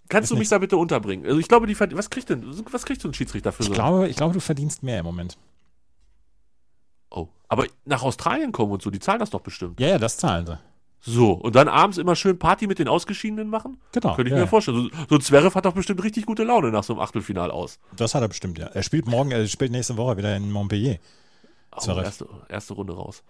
Kannst 0.09 0.29
du 0.29 0.35
mich 0.35 0.49
da 0.49 0.57
bitte 0.57 0.75
unterbringen? 0.75 1.25
Also 1.25 1.39
ich 1.39 1.47
glaube, 1.47 1.67
die 1.67 1.79
was 1.79 2.09
kriegt 2.09 2.29
denn, 2.29 2.43
was 2.71 2.85
kriegt 2.85 3.01
so 3.01 3.07
ein 3.07 3.13
Schiedsrichter 3.13 3.53
für 3.53 3.63
Ich 3.63 3.69
so? 3.69 3.73
glaube, 3.73 4.09
ich 4.09 4.17
glaube, 4.17 4.33
du 4.33 4.41
verdienst 4.41 4.83
mehr 4.83 4.99
im 4.99 5.05
Moment. 5.05 5.37
Oh. 7.09 7.29
Aber 7.47 7.65
nach 7.85 8.03
Australien 8.03 8.51
kommen 8.51 8.73
und 8.73 8.81
so, 8.81 8.89
die 8.89 8.99
zahlen 8.99 9.19
das 9.19 9.29
doch 9.29 9.41
bestimmt. 9.41 9.79
Ja, 9.79 9.87
ja, 9.87 9.97
das 9.97 10.17
zahlen 10.17 10.45
sie. 10.45 10.59
So, 11.03 11.31
und 11.31 11.55
dann 11.55 11.67
abends 11.67 11.97
immer 11.97 12.15
schön 12.15 12.37
Party 12.37 12.67
mit 12.67 12.77
den 12.77 12.87
Ausgeschiedenen 12.87 13.49
machen? 13.49 13.77
Genau, 13.91 14.15
Könnte 14.15 14.29
ich 14.29 14.35
ja, 14.35 14.43
mir 14.43 14.47
vorstellen. 14.47 14.91
So, 14.91 15.05
so 15.09 15.15
ein 15.15 15.21
Zverev 15.21 15.55
hat 15.55 15.65
doch 15.65 15.73
bestimmt 15.73 16.03
richtig 16.03 16.27
gute 16.27 16.43
Laune 16.43 16.71
nach 16.71 16.83
so 16.83 16.93
einem 16.93 17.01
Achtelfinal 17.01 17.49
aus. 17.49 17.79
Das 17.95 18.13
hat 18.13 18.21
er 18.21 18.27
bestimmt, 18.27 18.59
ja. 18.59 18.67
Er 18.67 18.83
spielt 18.83 19.07
morgen, 19.07 19.31
er 19.31 19.47
spielt 19.47 19.71
nächste 19.71 19.97
Woche 19.97 20.17
wieder 20.17 20.35
in 20.35 20.51
Montpellier. 20.51 20.99
Oh, 21.75 21.79
Zverev. 21.79 22.05
erste, 22.05 22.27
erste 22.49 22.73
Runde 22.75 22.93
raus. 22.93 23.23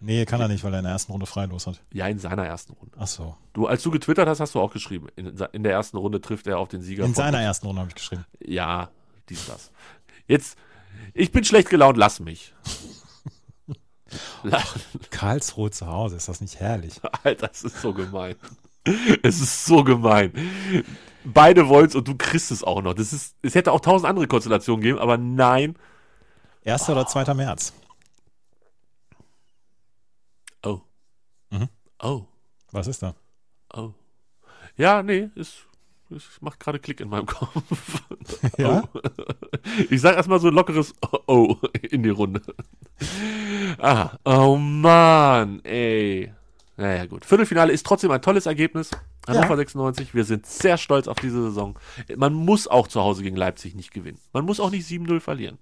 Nee, 0.00 0.26
kann 0.26 0.40
er 0.40 0.48
nicht, 0.48 0.64
weil 0.64 0.74
er 0.74 0.80
in 0.80 0.84
der 0.84 0.92
ersten 0.92 1.12
Runde 1.12 1.26
freilos 1.26 1.66
hat. 1.66 1.80
Ja, 1.92 2.08
in 2.08 2.18
seiner 2.18 2.44
ersten 2.44 2.72
Runde. 2.72 2.94
Ach 2.98 3.06
so. 3.06 3.36
Du, 3.52 3.68
als 3.68 3.82
du 3.84 3.90
getwittert 3.92 4.28
hast, 4.28 4.40
hast 4.40 4.54
du 4.54 4.60
auch 4.60 4.72
geschrieben. 4.72 5.06
In, 5.14 5.38
in 5.52 5.62
der 5.62 5.72
ersten 5.72 5.96
Runde 5.96 6.20
trifft 6.20 6.48
er 6.48 6.58
auf 6.58 6.68
den 6.68 6.82
Sieger. 6.82 7.04
In 7.04 7.14
seiner 7.14 7.40
ersten 7.40 7.68
Runde 7.68 7.80
habe 7.80 7.88
ich 7.90 7.94
geschrieben. 7.94 8.26
Ja, 8.44 8.90
dies, 9.28 9.46
das. 9.46 9.70
Jetzt, 10.26 10.58
ich 11.14 11.30
bin 11.30 11.44
schlecht 11.44 11.70
gelaunt, 11.70 11.96
lass 11.96 12.18
mich. 12.20 12.52
Karlsruhe 15.10 15.70
zu 15.70 15.86
Hause, 15.86 16.16
ist 16.16 16.28
das 16.28 16.40
nicht 16.40 16.60
herrlich? 16.60 17.00
Alter, 17.24 17.48
das 17.48 17.62
ist 17.62 17.80
so 17.80 17.92
gemein. 17.92 18.36
Es 19.22 19.40
ist 19.40 19.64
so 19.64 19.84
gemein. 19.84 20.32
Beide 21.24 21.68
wollen's 21.68 21.94
und 21.94 22.08
du 22.08 22.16
kriegst 22.16 22.50
es 22.50 22.64
auch 22.64 22.82
noch. 22.82 22.94
Das 22.94 23.12
ist, 23.12 23.36
es 23.42 23.54
hätte 23.54 23.70
auch 23.72 23.80
tausend 23.80 24.08
andere 24.08 24.26
Konstellationen 24.26 24.82
gegeben, 24.82 24.98
aber 24.98 25.16
nein. 25.18 25.76
1. 26.64 26.88
oder 26.90 27.06
2. 27.06 27.34
März. 27.34 27.72
Oh. 30.64 30.80
Mhm. 31.50 31.68
Oh. 32.00 32.26
Was 32.72 32.86
ist 32.86 33.02
da? 33.02 33.14
Oh. 33.72 33.92
Ja, 34.76 35.02
nee, 35.02 35.28
es, 35.36 35.66
es 36.16 36.40
macht 36.40 36.60
gerade 36.60 36.78
Klick 36.78 37.00
in 37.00 37.08
meinem 37.08 37.26
Kopf. 37.26 37.52
Ja? 38.58 38.84
Oh. 38.92 39.00
Ich 39.90 40.00
sag 40.00 40.16
erstmal 40.16 40.40
so 40.40 40.48
ein 40.48 40.54
lockeres 40.54 40.94
Oh 41.26 41.56
in 41.82 42.02
die 42.02 42.10
Runde. 42.10 42.42
Aha. 43.78 44.18
Oh 44.24 44.56
Mann, 44.56 45.64
ey. 45.64 46.32
Naja, 46.76 47.06
gut. 47.06 47.24
Viertelfinale 47.24 47.72
ist 47.72 47.86
trotzdem 47.86 48.10
ein 48.10 48.22
tolles 48.22 48.46
Ergebnis. 48.46 48.90
Hannover 49.26 49.50
Ja. 49.50 49.56
96. 49.56 50.14
Wir 50.14 50.24
sind 50.24 50.46
sehr 50.46 50.76
stolz 50.76 51.06
auf 51.06 51.18
diese 51.18 51.42
Saison. 51.42 51.78
Man 52.16 52.34
muss 52.34 52.66
auch 52.66 52.88
zu 52.88 53.00
Hause 53.00 53.22
gegen 53.22 53.36
Leipzig 53.36 53.74
nicht 53.74 53.92
gewinnen. 53.92 54.18
Man 54.32 54.44
muss 54.44 54.60
auch 54.60 54.70
nicht 54.70 54.86
7-0 54.86 55.20
verlieren. 55.20 55.58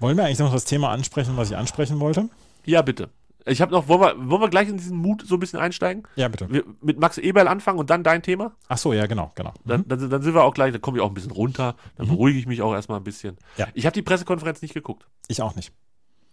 Wollen 0.00 0.16
wir 0.16 0.24
eigentlich 0.24 0.38
noch 0.38 0.52
das 0.52 0.64
Thema 0.64 0.90
ansprechen, 0.90 1.36
was 1.36 1.50
ich 1.50 1.56
ansprechen 1.56 2.00
wollte? 2.00 2.28
Ja, 2.64 2.82
bitte. 2.82 3.10
Ich 3.48 3.60
habe 3.60 3.72
noch, 3.72 3.88
wollen 3.88 4.00
wir, 4.00 4.30
wollen 4.30 4.42
wir 4.42 4.48
gleich 4.48 4.68
in 4.68 4.76
diesen 4.76 4.98
Mut 4.98 5.24
so 5.26 5.36
ein 5.36 5.40
bisschen 5.40 5.58
einsteigen? 5.58 6.04
Ja, 6.16 6.28
bitte. 6.28 6.50
Wir, 6.50 6.64
mit 6.80 6.98
Max 7.00 7.18
Eberl 7.18 7.48
anfangen 7.48 7.78
und 7.78 7.90
dann 7.90 8.02
dein 8.02 8.22
Thema? 8.22 8.52
Ach 8.68 8.78
so, 8.78 8.92
ja, 8.92 9.06
genau, 9.06 9.32
genau. 9.34 9.52
Dann, 9.64 9.86
dann, 9.86 10.10
dann 10.10 10.22
sind 10.22 10.34
wir 10.34 10.44
auch 10.44 10.54
gleich, 10.54 10.72
dann 10.72 10.80
komme 10.80 10.98
ich 10.98 11.02
auch 11.02 11.08
ein 11.08 11.14
bisschen 11.14 11.32
runter, 11.32 11.76
dann 11.96 12.08
beruhige 12.08 12.38
ich 12.38 12.46
mich 12.46 12.62
auch 12.62 12.72
erstmal 12.72 13.00
ein 13.00 13.04
bisschen. 13.04 13.34
Mhm. 13.34 13.38
Ja. 13.56 13.66
Ich 13.74 13.86
habe 13.86 13.94
die 13.94 14.02
Pressekonferenz 14.02 14.62
nicht 14.62 14.74
geguckt. 14.74 15.06
Ich 15.28 15.42
auch 15.42 15.54
nicht. 15.54 15.72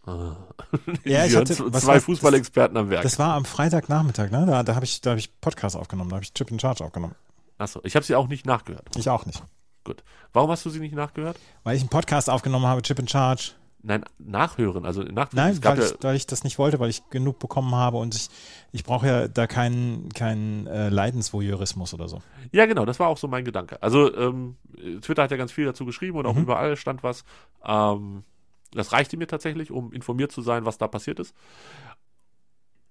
Ah. 0.06 0.36
Ja, 1.04 1.26
ich 1.26 1.36
hatte, 1.36 1.56
zwei 1.56 2.00
Fußballexperten 2.00 2.78
am 2.78 2.90
Werk. 2.90 3.04
Das 3.04 3.18
war 3.20 3.34
am 3.34 3.46
Freitagnachmittag, 3.46 4.32
ne? 4.32 4.46
Da, 4.46 4.64
da 4.64 4.76
habe 4.76 4.86
ich, 4.86 5.02
da 5.02 5.12
hab 5.12 5.18
ich 5.18 5.40
Podcast 5.40 5.76
aufgenommen, 5.76 6.10
da 6.10 6.16
habe 6.16 6.24
ich 6.24 6.34
Chip 6.34 6.52
in 6.52 6.60
Charge 6.60 6.84
aufgenommen. 6.84 7.16
Achso, 7.58 7.80
ich 7.84 7.96
habe 7.96 8.06
sie 8.06 8.16
auch 8.16 8.28
nicht 8.28 8.46
nachgehört. 8.46 8.88
Ich 8.98 9.10
auch 9.10 9.26
nicht. 9.26 9.44
Gut. 9.84 10.04
Warum 10.34 10.50
hast 10.52 10.66
du 10.66 10.70
sie 10.70 10.80
nicht 10.80 10.96
nachgehört? 10.96 11.38
Weil 11.64 11.76
ich 11.76 11.82
einen 11.82 11.90
Podcast 11.90 12.30
aufgenommen 12.30 12.66
habe, 12.66 12.82
Chip 12.82 13.00
in 13.00 13.08
Charge. 13.08 13.52
Nein, 13.88 14.04
nachhören, 14.18 14.84
also 14.84 15.04
nachhören. 15.04 15.30
Nein, 15.34 15.64
weil 15.64 15.78
ja, 15.78 15.86
ich, 15.86 15.94
weil 16.02 16.16
ich 16.16 16.26
das 16.26 16.44
nicht 16.44 16.58
wollte, 16.58 16.80
weil 16.80 16.90
ich 16.90 17.08
genug 17.12 17.38
bekommen 17.38 17.76
habe 17.76 17.98
und 17.98 18.16
ich, 18.16 18.30
ich 18.72 18.84
brauche 18.84 19.06
ja 19.08 19.28
da 19.28 19.46
keinen 19.46 20.10
keinen 20.10 20.66
äh, 20.66 20.90
Leidensvoyeurismus 20.90 21.94
oder 21.94 22.08
so. 22.08 22.22
ja, 22.52 22.66
genau, 22.66 22.86
das 22.86 23.00
war 23.00 23.10
auch 23.10 23.18
so 23.20 23.28
mein 23.28 23.46
Gedanke. 23.46 23.82
Also 23.84 24.12
ähm, 24.16 24.56
Twitter 25.02 25.22
hat 25.24 25.30
ja 25.32 25.38
ganz 25.38 25.52
viel 25.52 25.66
dazu 25.66 25.86
geschrieben 25.86 26.18
und 26.18 26.26
auch 26.26 26.34
Mhm. 26.34 26.42
überall 26.42 26.76
stand 26.78 27.04
was. 27.04 27.24
Ähm, 27.64 28.24
das 28.72 28.92
reichte 28.92 29.18
mir 29.18 29.28
tatsächlich, 29.28 29.70
um 29.70 29.94
informiert 29.94 30.32
zu 30.32 30.42
sein, 30.42 30.66
was 30.66 30.80
da 30.80 30.88
passiert 30.88 31.20
ist. 31.20 31.36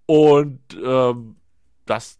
Und 0.06 0.60
ähm, 0.82 1.36
dass 1.86 2.18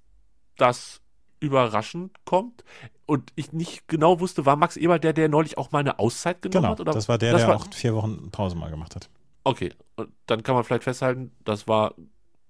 das 0.56 1.00
überraschend 1.40 2.12
kommt 2.24 2.64
und 3.06 3.32
ich 3.36 3.52
nicht 3.52 3.86
genau 3.88 4.20
wusste, 4.20 4.46
war 4.46 4.56
Max 4.56 4.76
Eberl 4.76 4.98
der, 5.00 5.12
der 5.12 5.28
neulich 5.28 5.58
auch 5.58 5.72
mal 5.72 5.80
eine 5.80 5.98
Auszeit 5.98 6.40
genommen 6.42 6.62
Genau, 6.62 6.72
hat? 6.72 6.80
Oder? 6.80 6.92
das 6.92 7.08
war 7.08 7.18
der, 7.18 7.32
das 7.32 7.42
der 7.42 7.48
war- 7.48 7.56
auch 7.56 7.66
vier 7.72 7.94
Wochen 7.94 8.30
Pause 8.30 8.56
mal 8.56 8.70
gemacht 8.70 8.94
hat. 8.96 9.08
Okay, 9.44 9.72
und 9.96 10.08
dann 10.26 10.42
kann 10.42 10.54
man 10.54 10.64
vielleicht 10.64 10.84
festhalten, 10.84 11.30
das 11.44 11.68
war 11.68 11.94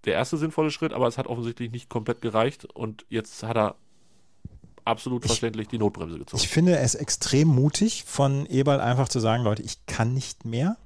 der 0.05 0.15
erste 0.15 0.37
sinnvolle 0.37 0.71
Schritt, 0.71 0.93
aber 0.93 1.09
es 1.09 1.19
hat 1.19 1.27
offensichtlich 1.27 1.73
nicht 1.73 1.89
komplett 1.89 2.21
gereicht 2.21 2.65
und 2.67 3.05
jetzt 3.09 3.43
hat 3.43 3.57
er 3.57 3.75
absolut 4.85 5.25
Ich- 5.25 5.31
verständlich 5.31 5.67
die 5.69 5.79
Notbremse 5.79 6.19
gezogen. 6.19 6.43
Ich 6.43 6.49
finde 6.49 6.77
es 6.79 6.95
extrem 6.95 7.49
mutig 7.49 8.05
von 8.05 8.47
Eberl 8.47 8.81
einfach 8.81 9.09
zu 9.09 9.19
sagen, 9.19 9.43
Leute, 9.43 9.63
ich 9.63 9.87
kann 9.87 10.15
nicht 10.15 10.45
mehr. 10.45 10.77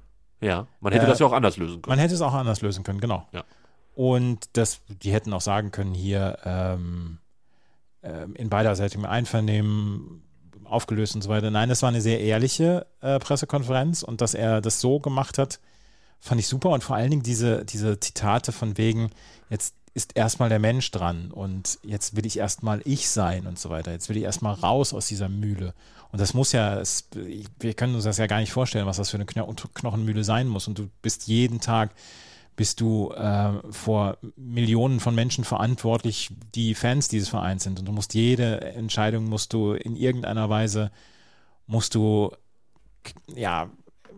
ja, 0.41 0.67
man 0.79 0.93
hätte 0.93 1.05
Äh, 1.05 1.09
das 1.09 1.19
ja 1.19 1.25
auch 1.25 1.33
anders 1.33 1.57
lösen 1.57 1.81
können. 1.81 1.91
Man 1.91 1.99
hätte 1.99 2.13
es 2.15 2.21
auch 2.21 2.33
anders 2.33 2.61
lösen 2.61 2.83
können, 2.83 3.01
genau. 3.01 3.27
Ja. 3.33 3.43
Und 3.93 4.49
das, 4.53 4.81
die 4.87 5.11
hätten 5.11 5.33
auch 5.33 5.41
sagen 5.41 5.71
können, 5.71 5.93
hier 5.93 6.37
ähm, 6.45 7.17
ähm, 8.03 8.35
in 8.35 8.49
beiderseitigem 8.49 9.05
Einvernehmen 9.05 10.23
aufgelöst 10.63 11.15
und 11.15 11.21
so 11.21 11.29
weiter. 11.29 11.51
Nein, 11.51 11.69
das 11.69 11.81
war 11.81 11.89
eine 11.89 12.01
sehr 12.01 12.19
ehrliche 12.19 12.85
äh, 13.01 13.19
Pressekonferenz 13.19 14.03
und 14.03 14.21
dass 14.21 14.33
er 14.33 14.61
das 14.61 14.79
so 14.79 14.99
gemacht 14.99 15.37
hat, 15.37 15.59
fand 16.19 16.39
ich 16.39 16.47
super. 16.47 16.69
Und 16.69 16.83
vor 16.83 16.95
allen 16.95 17.09
Dingen 17.09 17.23
diese, 17.23 17.65
diese 17.65 17.99
Zitate 17.99 18.51
von 18.51 18.77
wegen, 18.77 19.09
jetzt 19.49 19.75
ist 19.93 20.15
erstmal 20.15 20.49
der 20.49 20.59
Mensch 20.59 20.91
dran 20.91 21.31
und 21.31 21.79
jetzt 21.83 22.15
will 22.15 22.25
ich 22.25 22.37
erstmal 22.37 22.81
ich 22.85 23.09
sein 23.09 23.47
und 23.47 23.57
so 23.57 23.69
weiter. 23.69 23.91
Jetzt 23.91 24.09
will 24.09 24.17
ich 24.17 24.23
erstmal 24.23 24.53
raus 24.53 24.93
aus 24.93 25.07
dieser 25.07 25.29
Mühle. 25.29 25.73
Und 26.11 26.21
das 26.21 26.33
muss 26.33 26.51
ja, 26.51 26.79
es, 26.79 27.07
wir 27.59 27.73
können 27.73 27.95
uns 27.95 28.03
das 28.03 28.17
ja 28.17 28.27
gar 28.27 28.39
nicht 28.39 28.51
vorstellen, 28.51 28.85
was 28.85 28.97
das 28.97 29.09
für 29.09 29.17
eine 29.17 29.25
Kno 29.25 29.53
Knochenmühle 29.73 30.23
sein 30.23 30.47
muss. 30.47 30.67
Und 30.67 30.77
du 30.77 30.89
bist 31.01 31.27
jeden 31.27 31.59
Tag, 31.59 31.91
bist 32.59 32.81
du 32.81 33.11
äh, 33.11 33.53
vor 33.71 34.17
Millionen 34.35 34.99
von 34.99 35.15
Menschen 35.15 35.45
verantwortlich, 35.45 36.29
die 36.55 36.75
Fans 36.75 37.07
dieses 37.07 37.29
Vereins 37.29 37.63
sind. 37.63 37.79
Und 37.79 37.85
du 37.85 37.93
musst 37.93 38.13
jede 38.13 38.59
Entscheidung, 38.59 39.29
musst 39.29 39.53
du 39.53 39.71
in 39.71 39.95
irgendeiner 39.95 40.49
Weise, 40.49 40.91
musst 41.67 41.95
du, 41.95 42.33
ja, 43.33 43.69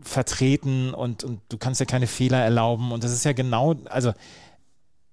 vertreten 0.02 0.96
und, 0.96 1.24
und 1.24 1.40
du 1.50 1.60
kannst 1.60 1.82
ja 1.82 1.86
keine 1.86 2.08
Fehler 2.08 2.40
erlauben. 2.40 2.92
Und 2.92 3.04
das 3.04 3.12
ist 3.12 3.26
ja 3.26 3.34
genau, 3.34 3.76
also 3.86 4.12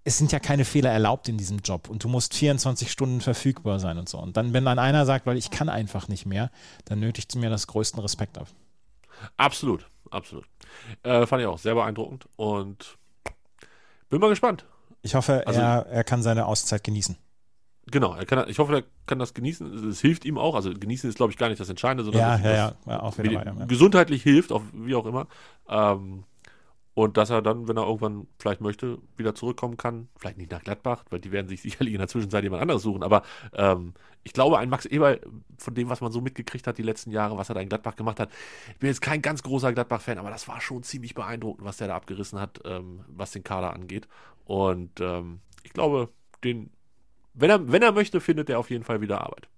es 0.04 0.16
sind 0.16 0.32
ja 0.32 0.38
keine 0.38 0.64
Fehler 0.64 0.90
erlaubt 0.90 1.28
in 1.28 1.36
diesem 1.36 1.58
Job 1.58 1.90
und 1.90 2.04
du 2.04 2.08
musst 2.08 2.32
24 2.32 2.90
Stunden 2.90 3.20
verfügbar 3.20 3.78
sein 3.78 3.98
und 3.98 4.08
so. 4.08 4.16
Und 4.16 4.38
dann, 4.38 4.54
wenn 4.54 4.64
dann 4.64 4.78
einer 4.78 5.04
sagt, 5.04 5.26
weil 5.26 5.36
ich 5.36 5.50
kann 5.50 5.68
einfach 5.68 6.08
nicht 6.08 6.24
mehr, 6.24 6.50
dann 6.86 6.98
nötigt 6.98 7.28
es 7.28 7.36
mir 7.38 7.50
das 7.50 7.66
größten 7.66 8.00
Respekt 8.00 8.38
ab. 8.38 8.48
Absolut, 9.36 9.84
absolut. 10.08 10.46
Äh, 11.02 11.26
fand 11.26 11.42
ich 11.42 11.46
auch 11.46 11.58
sehr 11.58 11.74
beeindruckend 11.74 12.26
und 12.36 12.96
bin 14.08 14.20
mal 14.20 14.28
gespannt. 14.28 14.64
Ich 15.02 15.14
hoffe, 15.14 15.46
Also- 15.46 15.60
er, 15.60 15.86
er 15.86 16.04
kann 16.04 16.22
seine 16.22 16.46
Auszeit 16.46 16.82
genießen. 16.84 17.16
Genau, 17.90 18.14
er 18.14 18.26
kann, 18.26 18.48
ich 18.50 18.58
hoffe, 18.58 18.74
er 18.74 18.82
kann 19.06 19.18
das 19.18 19.32
genießen. 19.32 19.88
Es 19.88 20.00
hilft 20.00 20.26
ihm 20.26 20.36
auch. 20.36 20.54
Also 20.54 20.70
genießen 20.74 21.08
ist, 21.08 21.16
glaube 21.16 21.32
ich, 21.32 21.38
gar 21.38 21.48
nicht 21.48 21.58
das 21.58 21.70
Entscheidende, 21.70 22.04
sondern 22.04 22.20
Ja, 22.20 22.36
ja, 22.50 22.54
ja, 22.56 22.72
ja, 22.86 23.00
auch 23.00 23.16
wie, 23.16 23.22
wieder 23.22 23.40
weiter. 23.40 23.54
Ja. 23.58 23.64
gesundheitlich 23.64 24.22
hilft, 24.22 24.52
auf, 24.52 24.62
wie 24.74 24.94
auch 24.94 25.06
immer. 25.06 25.26
Ähm, 25.70 26.24
und 26.98 27.16
dass 27.16 27.30
er 27.30 27.42
dann, 27.42 27.68
wenn 27.68 27.76
er 27.76 27.84
irgendwann 27.84 28.26
vielleicht 28.40 28.61
möchte, 28.61 28.98
wieder 29.16 29.32
zurückkommen 29.32 29.76
kann. 29.76 30.08
Vielleicht 30.18 30.37
nicht 30.37 30.50
nach 30.50 30.64
Gladbach, 30.64 31.04
weil 31.11 31.20
die 31.20 31.30
werden 31.30 31.46
sich 31.46 31.62
sicherlich 31.62 31.94
in 31.94 32.00
der 32.00 32.08
Zwischenzeit 32.08 32.42
jemand 32.42 32.61
anderes 32.61 32.82
suchen. 32.82 33.04
Aber 33.04 33.22
ähm, 33.52 33.94
ich 34.24 34.32
glaube, 34.32 34.58
ein 34.58 34.68
Max 34.68 34.84
Eberl, 34.84 35.20
von 35.58 35.74
dem, 35.76 35.90
was 35.90 36.00
man 36.00 36.11
so 36.11 36.20
mitgekriegt 36.20 36.66
hat 36.66 36.76
die 36.76 36.82
letzten 36.82 37.12
Jahre, 37.12 37.38
was 37.38 37.50
er 37.50 37.54
da 37.54 37.61
in 37.61 37.68
Gladbach 37.68 37.94
gemacht 37.94 38.18
hat, 38.18 38.30
ich 38.72 38.78
bin 38.78 38.88
jetzt 38.88 39.00
kein 39.00 39.22
ganz 39.22 39.44
großer 39.44 39.72
Gladbach-Fan, 39.72 40.18
aber 40.18 40.30
das 40.30 40.48
war 40.48 40.61
schon 40.61 40.82
ziemlich 40.82 41.14
beeindruckend, 41.14 41.64
was 41.64 41.76
der 41.76 41.87
da 41.87 41.94
abgerissen 41.94 42.40
hat, 42.40 42.62
ähm, 42.64 43.04
was 43.06 43.30
den 43.30 43.44
Kader 43.44 43.74
angeht. 43.74 44.08
Und 44.44 44.98
ähm, 44.98 45.38
ich 45.62 45.72
glaube, 45.72 46.08
den, 46.42 46.70
wenn 47.32 47.50
er, 47.50 47.70
wenn 47.70 47.82
er 47.82 47.92
möchte, 47.92 48.20
findet 48.20 48.50
er 48.50 48.58
auf 48.58 48.70
jeden 48.70 48.82
Fall 48.82 49.00
wieder 49.00 49.20
Arbeit. 49.20 49.48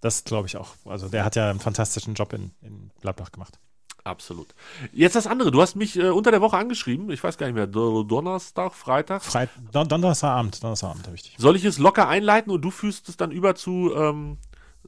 Das 0.00 0.24
glaube 0.24 0.48
ich 0.48 0.56
auch. 0.56 0.74
Also 0.86 1.08
der 1.08 1.24
hat 1.24 1.36
ja 1.36 1.50
einen 1.50 1.60
fantastischen 1.60 2.14
Job 2.14 2.32
in, 2.32 2.50
in 2.62 2.90
Gladbach 3.00 3.30
gemacht. 3.30 3.60
Absolut. 4.04 4.54
Jetzt 4.92 5.14
das 5.14 5.26
andere. 5.26 5.50
Du 5.52 5.62
hast 5.62 5.76
mich 5.76 5.96
äh, 5.96 6.08
unter 6.08 6.32
der 6.32 6.40
Woche 6.40 6.56
angeschrieben. 6.56 7.10
Ich 7.10 7.22
weiß 7.22 7.38
gar 7.38 7.46
nicht 7.46 7.54
mehr. 7.54 7.68
Do 7.68 8.02
Donnerstag, 8.02 8.74
Freitag. 8.74 9.22
Freit 9.22 9.50
Don 9.70 9.88
Donnerstagabend, 9.88 10.62
Donnerstagabend 10.62 11.06
habe 11.06 11.16
ich 11.16 11.22
dich. 11.22 11.34
Soll 11.38 11.54
ich 11.54 11.64
es 11.64 11.78
locker 11.78 12.08
einleiten 12.08 12.50
und 12.50 12.62
du 12.62 12.70
führst 12.70 13.08
es 13.08 13.16
dann 13.16 13.30
über 13.30 13.54
zu, 13.54 13.92
ähm, 13.94 14.38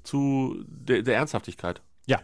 zu 0.03 0.65
der, 0.67 1.03
der 1.03 1.17
Ernsthaftigkeit? 1.17 1.81
Ja. 2.07 2.21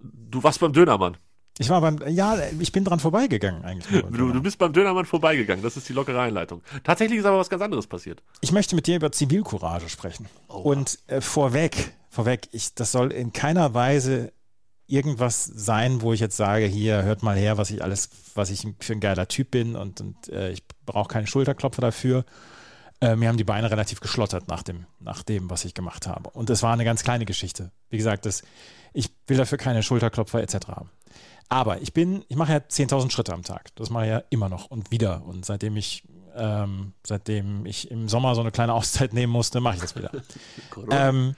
Du 0.00 0.42
warst 0.42 0.58
beim 0.58 0.72
Dönermann. 0.72 1.16
Ich 1.58 1.68
war 1.68 1.80
beim, 1.80 1.98
ja, 2.08 2.38
ich 2.58 2.72
bin 2.72 2.84
dran 2.84 3.00
vorbeigegangen 3.00 3.64
eigentlich. 3.64 4.02
Du, 4.10 4.32
du 4.32 4.42
bist 4.42 4.58
beim 4.58 4.72
Dönermann 4.72 5.04
vorbeigegangen. 5.04 5.62
Das 5.62 5.76
ist 5.76 5.88
die 5.88 5.92
lockere 5.92 6.20
Einleitung. 6.20 6.62
Tatsächlich 6.82 7.20
ist 7.20 7.26
aber 7.26 7.38
was 7.38 7.50
ganz 7.50 7.62
anderes 7.62 7.86
passiert. 7.86 8.22
Ich 8.40 8.50
möchte 8.50 8.74
mit 8.74 8.86
dir 8.86 8.96
über 8.96 9.12
Zivilcourage 9.12 9.88
sprechen. 9.88 10.26
Und 10.48 10.98
äh, 11.06 11.20
vorweg, 11.20 11.94
vorweg, 12.08 12.48
ich, 12.50 12.74
das 12.74 12.92
soll 12.92 13.12
in 13.12 13.32
keiner 13.32 13.74
Weise 13.74 14.32
irgendwas 14.90 15.44
sein, 15.44 16.02
wo 16.02 16.12
ich 16.12 16.20
jetzt 16.20 16.36
sage, 16.36 16.66
hier, 16.66 17.02
hört 17.02 17.22
mal 17.22 17.36
her, 17.36 17.58
was 17.58 17.70
ich 17.70 17.82
alles, 17.82 18.10
was 18.34 18.50
ich 18.50 18.66
für 18.80 18.92
ein 18.92 19.00
geiler 19.00 19.28
Typ 19.28 19.50
bin 19.50 19.76
und, 19.76 20.00
und 20.00 20.28
äh, 20.28 20.50
ich 20.50 20.62
brauche 20.86 21.08
keinen 21.08 21.26
Schulterklopfer 21.26 21.80
dafür. 21.80 22.24
Äh, 23.00 23.16
mir 23.16 23.28
haben 23.28 23.38
die 23.38 23.44
Beine 23.44 23.70
relativ 23.70 24.00
geschlottert 24.00 24.48
nach 24.48 24.62
dem, 24.62 24.86
nach 24.98 25.22
dem, 25.22 25.48
was 25.48 25.64
ich 25.64 25.74
gemacht 25.74 26.06
habe. 26.06 26.30
Und 26.30 26.50
es 26.50 26.62
war 26.62 26.72
eine 26.72 26.84
ganz 26.84 27.02
kleine 27.02 27.24
Geschichte. 27.24 27.70
Wie 27.88 27.96
gesagt, 27.96 28.26
das, 28.26 28.42
ich 28.92 29.10
will 29.26 29.36
dafür 29.36 29.58
keine 29.58 29.82
Schulterklopfer 29.82 30.42
etc. 30.42 30.68
haben. 30.68 30.90
Aber 31.48 31.80
ich 31.80 31.92
bin, 31.92 32.24
ich 32.28 32.36
mache 32.36 32.52
ja 32.52 32.58
10.000 32.58 33.10
Schritte 33.10 33.32
am 33.32 33.42
Tag. 33.42 33.74
Das 33.74 33.90
mache 33.90 34.04
ich 34.04 34.10
ja 34.10 34.22
immer 34.30 34.48
noch 34.48 34.66
und 34.70 34.90
wieder. 34.90 35.24
Und 35.24 35.44
seitdem 35.44 35.76
ich, 35.76 36.04
ähm, 36.36 36.92
seitdem 37.04 37.66
ich 37.66 37.90
im 37.90 38.08
Sommer 38.08 38.34
so 38.34 38.40
eine 38.40 38.52
kleine 38.52 38.74
Auszeit 38.74 39.12
nehmen 39.14 39.32
musste, 39.32 39.60
mache 39.60 39.76
ich 39.76 39.80
das 39.80 39.96
wieder. 39.96 40.10
ähm, 40.90 41.34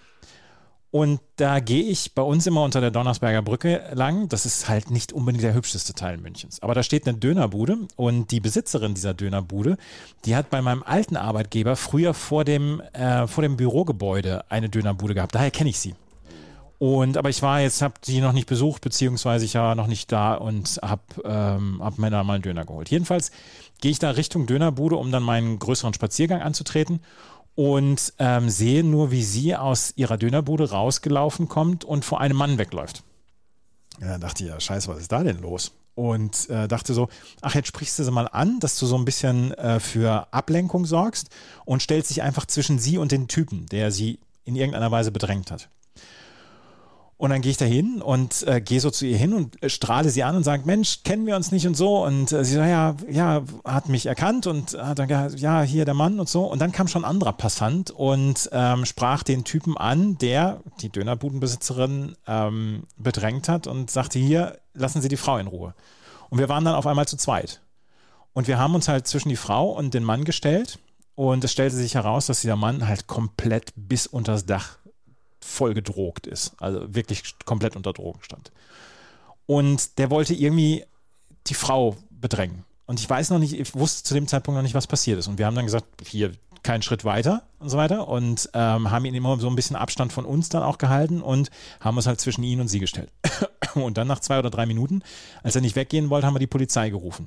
und 0.93 1.21
da 1.37 1.61
gehe 1.61 1.85
ich 1.85 2.15
bei 2.15 2.21
uns 2.21 2.47
immer 2.47 2.63
unter 2.63 2.83
der 2.83 2.91
Donnersberger 2.91 3.41
Brücke 3.41 3.83
lang. 3.95 4.29
Das 4.29 4.45
ist 4.45 4.69
halt 4.69 4.91
nicht 4.91 5.15
unbedingt 5.15 5.43
der 5.43 5.55
hübscheste 5.55 5.95
Teil 5.95 6.19
Münchens. 6.19 6.63
Aber 6.63 6.75
da 6.75 6.83
steht 6.83 7.09
eine 7.09 7.17
Dönerbude 7.17 7.79
und 7.97 8.31
die 8.31 8.41
Besitzerin 8.41 8.93
dieser 8.93 9.15
Dönerbude, 9.15 9.79
die 10.27 10.37
hat 10.37 10.51
bei 10.51 10.61
meinem 10.61 10.83
alten 10.83 11.17
Arbeitgeber 11.17 11.77
früher 11.77 12.13
vor 12.13 12.45
dem, 12.45 12.83
äh, 12.93 13.27
vor 13.27 13.41
dem 13.41 13.57
Bürogebäude 13.57 14.45
eine 14.51 14.69
Dönerbude 14.69 15.15
gehabt. 15.15 15.35
Daher 15.35 15.51
kenne 15.51 15.71
ich 15.71 15.79
sie. 15.79 15.95
Und 16.79 17.17
aber 17.17 17.31
ich 17.31 17.41
war 17.41 17.63
jetzt, 17.63 17.81
habe 17.81 17.95
sie 18.03 18.21
noch 18.21 18.33
nicht 18.33 18.47
besucht, 18.47 18.83
beziehungsweise 18.83 19.47
ich 19.47 19.55
war 19.55 19.75
noch 19.75 19.87
nicht 19.87 20.13
da 20.13 20.35
und 20.35 20.79
habe 20.83 21.03
ähm, 21.25 21.81
hab 21.83 21.97
mir 21.97 22.11
da 22.11 22.23
mal 22.23 22.35
einen 22.35 22.43
Döner 22.43 22.67
geholt. 22.67 22.91
Jedenfalls 22.91 23.31
gehe 23.81 23.93
ich 23.93 23.99
da 23.99 24.11
Richtung 24.11 24.47
Dönerbude, 24.47 24.97
um 24.97 25.11
dann 25.11 25.23
meinen 25.23 25.59
größeren 25.59 25.95
Spaziergang 25.95 26.43
anzutreten 26.43 27.01
und 27.55 28.15
ähm, 28.19 28.49
sehe 28.49 28.83
nur, 28.85 29.11
wie 29.11 29.23
sie 29.23 29.55
aus 29.57 29.93
ihrer 29.97 30.17
Dönerbude 30.17 30.71
rausgelaufen 30.71 31.49
kommt 31.49 31.85
und 31.85 32.05
vor 32.05 32.21
einem 32.21 32.37
Mann 32.37 32.59
wegläuft. 32.59 33.05
Ja, 34.01 34.19
dachte 34.19 34.45
ich, 34.45 34.51
ja, 34.51 34.59
scheiße, 34.59 34.89
was 34.89 34.99
ist 34.99 35.13
da 35.13 35.23
denn 35.23 35.41
los? 35.41 35.73
Und 35.95 36.49
äh, 36.49 36.69
dachte 36.69 36.95
so, 36.95 37.09
ach, 37.43 37.55
jetzt 37.55 37.69
sprichst 37.69 37.99
du 37.99 38.05
sie 38.05 38.11
mal 38.11 38.27
an, 38.27 38.61
dass 38.61 38.79
du 38.79 38.87
so 38.87 38.97
ein 38.97 39.05
bisschen 39.05 39.53
äh, 39.55 39.79
für 39.79 40.33
Ablenkung 40.33 40.87
sorgst 40.87 41.29
und 41.67 41.83
stellst 41.83 42.09
dich 42.09 42.23
einfach 42.23 42.47
zwischen 42.47 42.79
sie 42.79 42.97
und 42.97 43.13
den 43.13 43.29
Typen, 43.29 43.67
der 43.67 43.91
sie 43.91 44.19
in 44.45 44.57
irgendeiner 44.57 44.91
Weise 44.91 45.13
bedrängt 45.13 45.51
hat. 45.51 45.69
Und 47.23 47.31
dann 47.31 47.41
gehe 47.41 47.53
ich 47.53 47.57
da 47.57 47.65
hin 47.65 48.03
und 48.03 48.45
äh, 48.49 48.61
gehe 48.61 48.81
so 48.81 48.91
zu 48.91 49.07
ihr 49.07 49.17
hin 49.17 49.33
und 49.33 49.63
äh, 49.63 49.69
strahle 49.69 50.11
sie 50.11 50.25
an 50.25 50.35
und 50.35 50.43
sage, 50.43 50.65
Mensch, 50.67 51.05
kennen 51.05 51.25
wir 51.25 51.37
uns 51.37 51.53
nicht 51.53 51.69
und 51.69 51.77
so. 51.77 52.03
Und 52.05 52.33
äh, 52.33 52.45
sie 52.45 52.55
sagt, 52.55 52.69
ja, 52.69 52.97
ja, 53.09 53.45
hat 53.65 53.89
mich 53.89 54.07
erkannt 54.07 54.49
und 54.49 54.75
hat 54.77 54.99
dann 54.99 55.07
gesagt, 55.07 55.39
ja, 55.39 55.63
hier 55.63 55.85
der 55.85 55.95
Mann 55.95 56.19
und 56.19 56.29
so. 56.29 56.45
Und 56.47 56.61
dann 56.61 56.73
kam 56.73 56.89
schon 56.89 57.05
ein 57.05 57.09
anderer 57.09 57.33
Passant 57.33 57.93
und 57.93 58.51
ähm, 58.51 58.85
sprach 58.87 59.23
den 59.23 59.45
Typen 59.45 59.77
an, 59.77 60.19
der 60.19 60.63
die 60.81 60.89
Dönerbudenbesitzerin 60.89 62.17
ähm, 62.27 62.89
bedrängt 62.97 63.49
hat 63.49 63.69
und 63.69 63.89
sagte, 63.89 64.19
hier, 64.19 64.59
lassen 64.75 65.01
Sie 65.01 65.09
die 65.09 65.17
Frau 65.17 65.39
in 65.39 65.47
Ruhe. 65.47 65.77
Und 66.29 66.41
wir 66.41 66.49
waren 66.49 66.65
dann 66.65 66.75
auf 66.75 66.89
einmal 66.89 67.07
zu 67.07 67.17
zweit. 67.17 67.61
Und 68.33 68.49
wir 68.49 68.59
haben 68.59 68.75
uns 68.75 68.89
halt 68.89 69.07
zwischen 69.07 69.29
die 69.29 69.37
Frau 69.37 69.71
und 69.71 69.95
den 69.95 70.03
Mann 70.03 70.25
gestellt. 70.25 70.81
Und 71.15 71.45
es 71.45 71.53
stellte 71.53 71.77
sich 71.77 71.95
heraus, 71.95 72.27
dass 72.27 72.41
dieser 72.41 72.57
Mann 72.57 72.89
halt 72.89 73.07
komplett 73.07 73.73
bis 73.77 74.09
unters 74.09 74.45
Dach 74.45 74.79
voll 75.45 75.75
gedrogt 75.75 76.27
ist. 76.27 76.55
Also 76.59 76.95
wirklich 76.95 77.23
komplett 77.45 77.77
unter 77.77 77.93
Drogen 77.93 78.21
stand. 78.23 78.53
Und 79.47 79.99
der 79.99 80.11
wollte 80.11 80.35
irgendwie 80.35 80.85
die 81.47 81.55
Frau 81.55 81.97
bedrängen. 82.11 82.65
Und 82.87 83.01
ich 83.01 83.09
weiß 83.09 83.31
noch 83.31 83.39
nicht, 83.39 83.59
ich 83.59 83.75
wusste 83.75 84.05
zu 84.05 84.15
dem 84.15 84.27
Zeitpunkt 84.27 84.57
noch 84.57 84.63
nicht, 84.63 84.75
was 84.75 84.87
passiert 84.87 85.19
ist. 85.19 85.29
Und 85.29 85.39
wir 85.39 85.47
haben 85.47 85.55
dann 85.55 85.67
gesagt, 85.67 85.87
hier 86.05 86.33
keinen 86.63 86.83
Schritt 86.83 87.05
weiter 87.05 87.43
und 87.59 87.69
so 87.71 87.77
weiter. 87.77 88.09
Und 88.09 88.49
ähm, 88.55 88.91
haben 88.91 89.05
ihn 89.05 89.15
immer 89.15 89.39
so 89.39 89.49
ein 89.49 89.57
bisschen 89.57 89.77
Abstand 89.77 90.13
von 90.13 90.25
uns 90.25 90.49
dann 90.49 90.63
auch 90.63 90.79
gehalten 90.79 91.21
und 91.21 91.51
haben 91.81 91.97
uns 91.97 92.07
halt 92.07 92.21
zwischen 92.21 92.45
ihn 92.45 92.61
und 92.61 92.69
sie 92.69 92.79
gestellt. 92.79 93.11
Und 93.75 93.97
dann 93.97 94.07
nach 94.07 94.21
zwei 94.21 94.39
oder 94.39 94.51
drei 94.51 94.67
Minuten, 94.67 95.03
als 95.43 95.55
er 95.55 95.63
nicht 95.63 95.77
weggehen 95.77 96.11
wollte, 96.11 96.27
haben 96.27 96.35
wir 96.35 96.41
die 96.41 96.47
Polizei 96.47 96.91
gerufen. 96.91 97.27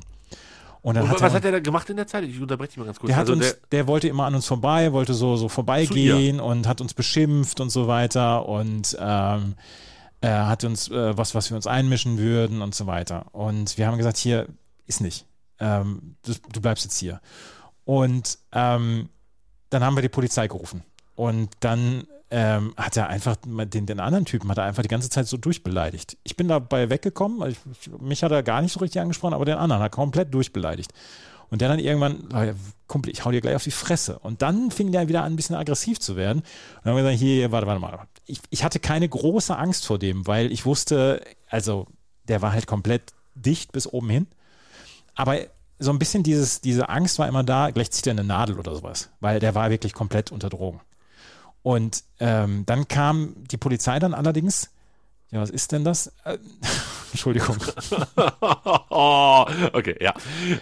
Und 0.85 0.97
Und 0.97 1.09
hat 1.09 1.19
was 1.19 1.31
er, 1.31 1.33
hat 1.33 1.45
er 1.45 1.51
da 1.53 1.59
gemacht 1.59 1.89
in 1.89 1.95
der 1.97 2.05
Zeit? 2.05 2.25
Ich 2.25 2.39
unterbreche 2.39 2.69
dich 2.69 2.77
mal 2.77 2.85
ganz 2.85 2.99
kurz. 2.99 3.07
der, 3.07 3.15
hat 3.15 3.21
also 3.21 3.33
uns, 3.33 3.41
der, 3.41 3.57
der, 3.71 3.87
wollte 3.87 4.07
immer 4.07 4.25
an 4.25 4.35
uns 4.35 4.45
vorbei, 4.45 4.93
wollte 4.93 5.15
so, 5.15 5.35
so 5.35 5.49
vorbeigehen 5.49 6.39
und 6.39 6.67
hat 6.67 6.79
uns 6.79 6.93
beschimpft 6.93 7.59
und 7.59 7.71
so 7.71 7.87
weiter 7.87 8.47
und 8.47 8.95
ähm, 8.99 9.55
er 10.21 10.47
hat 10.47 10.63
uns 10.63 10.87
äh, 10.91 11.17
was, 11.17 11.33
was 11.33 11.49
wir 11.49 11.55
uns 11.55 11.65
einmischen 11.65 12.19
würden 12.19 12.61
und 12.61 12.75
so 12.75 12.85
weiter. 12.85 13.25
Und 13.31 13.79
wir 13.79 13.87
haben 13.87 13.97
gesagt, 13.97 14.17
hier 14.17 14.45
ist 14.85 15.01
nicht. 15.01 15.25
Ähm, 15.59 16.17
du, 16.21 16.33
du 16.53 16.61
bleibst 16.61 16.83
jetzt 16.83 16.99
hier. 16.99 17.19
Und 17.83 18.37
ähm, 18.51 19.09
dann 19.71 19.83
haben 19.83 19.95
wir 19.97 20.03
die 20.03 20.09
Polizei 20.09 20.47
gerufen. 20.47 20.83
Und 21.15 21.49
dann 21.61 22.05
ähm, 22.37 22.73
hat 22.75 22.97
er 22.97 23.07
einfach 23.07 23.37
den, 23.45 23.85
den 23.85 23.99
anderen 24.01 24.25
Typen 24.25 24.49
hat 24.49 24.57
er 24.57 24.65
einfach 24.65 24.83
die 24.83 24.89
ganze 24.89 25.09
Zeit 25.09 25.25
so 25.25 25.37
durchbeleidigt. 25.37 26.17
Ich 26.25 26.35
bin 26.35 26.49
dabei 26.49 26.89
weggekommen, 26.89 27.49
ich, 27.49 27.57
mich 28.01 28.23
hat 28.23 28.33
er 28.33 28.43
gar 28.43 28.61
nicht 28.61 28.73
so 28.73 28.81
richtig 28.81 29.01
angesprochen, 29.01 29.33
aber 29.33 29.45
den 29.45 29.55
anderen 29.55 29.81
hat 29.81 29.87
er 29.87 29.95
komplett 29.95 30.33
durchbeleidigt. 30.33 30.91
Und 31.49 31.61
der 31.61 31.69
dann 31.69 31.79
irgendwann, 31.79 32.27
"Oh 32.33 32.41
ja, 32.41 32.53
Kumpel, 32.87 33.13
ich 33.13 33.23
hau 33.23 33.31
dir 33.31 33.39
gleich 33.39 33.55
auf 33.55 33.63
die 33.63 33.71
Fresse. 33.71 34.19
Und 34.19 34.41
dann 34.41 34.69
fing 34.69 34.91
der 34.91 35.07
wieder 35.07 35.23
an, 35.23 35.31
ein 35.31 35.35
bisschen 35.37 35.55
aggressiv 35.55 35.97
zu 36.01 36.17
werden. 36.17 36.39
Und 36.39 36.45
dann 36.83 36.91
haben 36.91 36.97
wir 36.97 37.03
gesagt, 37.03 37.19
hier, 37.19 37.51
warte, 37.53 37.67
warte 37.67 37.79
mal. 37.79 37.99
Ich, 38.25 38.41
ich 38.49 38.65
hatte 38.65 38.81
keine 38.81 39.07
große 39.07 39.55
Angst 39.55 39.85
vor 39.85 39.97
dem, 39.97 40.27
weil 40.27 40.51
ich 40.51 40.65
wusste, 40.65 41.21
also 41.49 41.87
der 42.27 42.41
war 42.41 42.51
halt 42.51 42.67
komplett 42.67 43.13
dicht 43.33 43.71
bis 43.71 43.87
oben 43.87 44.09
hin. 44.09 44.27
Aber 45.13 45.37
so 45.79 45.91
ein 45.91 45.99
bisschen 45.99 46.23
dieses, 46.23 46.59
diese 46.59 46.89
Angst 46.89 47.17
war 47.17 47.29
immer 47.29 47.43
da, 47.45 47.69
gleich 47.71 47.91
zieht 47.91 48.07
er 48.07 48.11
eine 48.11 48.25
Nadel 48.25 48.59
oder 48.59 48.75
sowas, 48.75 49.09
weil 49.21 49.39
der 49.39 49.55
war 49.55 49.69
wirklich 49.69 49.93
komplett 49.93 50.33
unter 50.33 50.49
Drogen. 50.49 50.81
Und 51.65 52.03
ähm, 52.19 52.63
dann 52.67 52.87
kam 52.87 53.33
die 53.49 53.57
Polizei 53.57 53.97
dann 53.97 54.13
allerdings. 54.13 54.69
Ja, 55.31 55.41
was 55.41 55.49
ist 55.49 55.71
denn 55.71 55.83
das? 55.83 56.13
Äh, 56.23 56.37
Entschuldigung. 57.11 57.57
okay, 58.91 59.97
ja. 59.99 60.13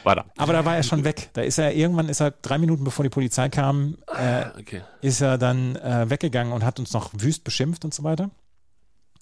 Weiter. 0.05 0.23
Aber 0.37 0.53
da 0.53 0.63
war 0.63 0.77
er 0.77 0.83
schon 0.83 1.03
weg. 1.03 1.29
Da 1.33 1.41
ist 1.41 1.57
er, 1.57 1.75
irgendwann 1.75 2.07
ist 2.07 2.21
er 2.21 2.31
drei 2.31 2.57
Minuten 2.57 2.85
bevor 2.85 3.03
die 3.03 3.09
Polizei 3.09 3.49
kam, 3.49 3.97
äh, 4.17 4.45
Okay. 4.57 4.81
ist 5.01 5.19
er 5.19 5.37
dann 5.37 5.75
äh, 5.75 6.09
weggegangen 6.09 6.53
und 6.53 6.63
hat 6.63 6.79
uns 6.79 6.93
noch 6.93 7.09
wüst 7.11 7.43
beschimpft 7.43 7.83
und 7.83 7.93
so 7.93 8.05
weiter. 8.05 8.29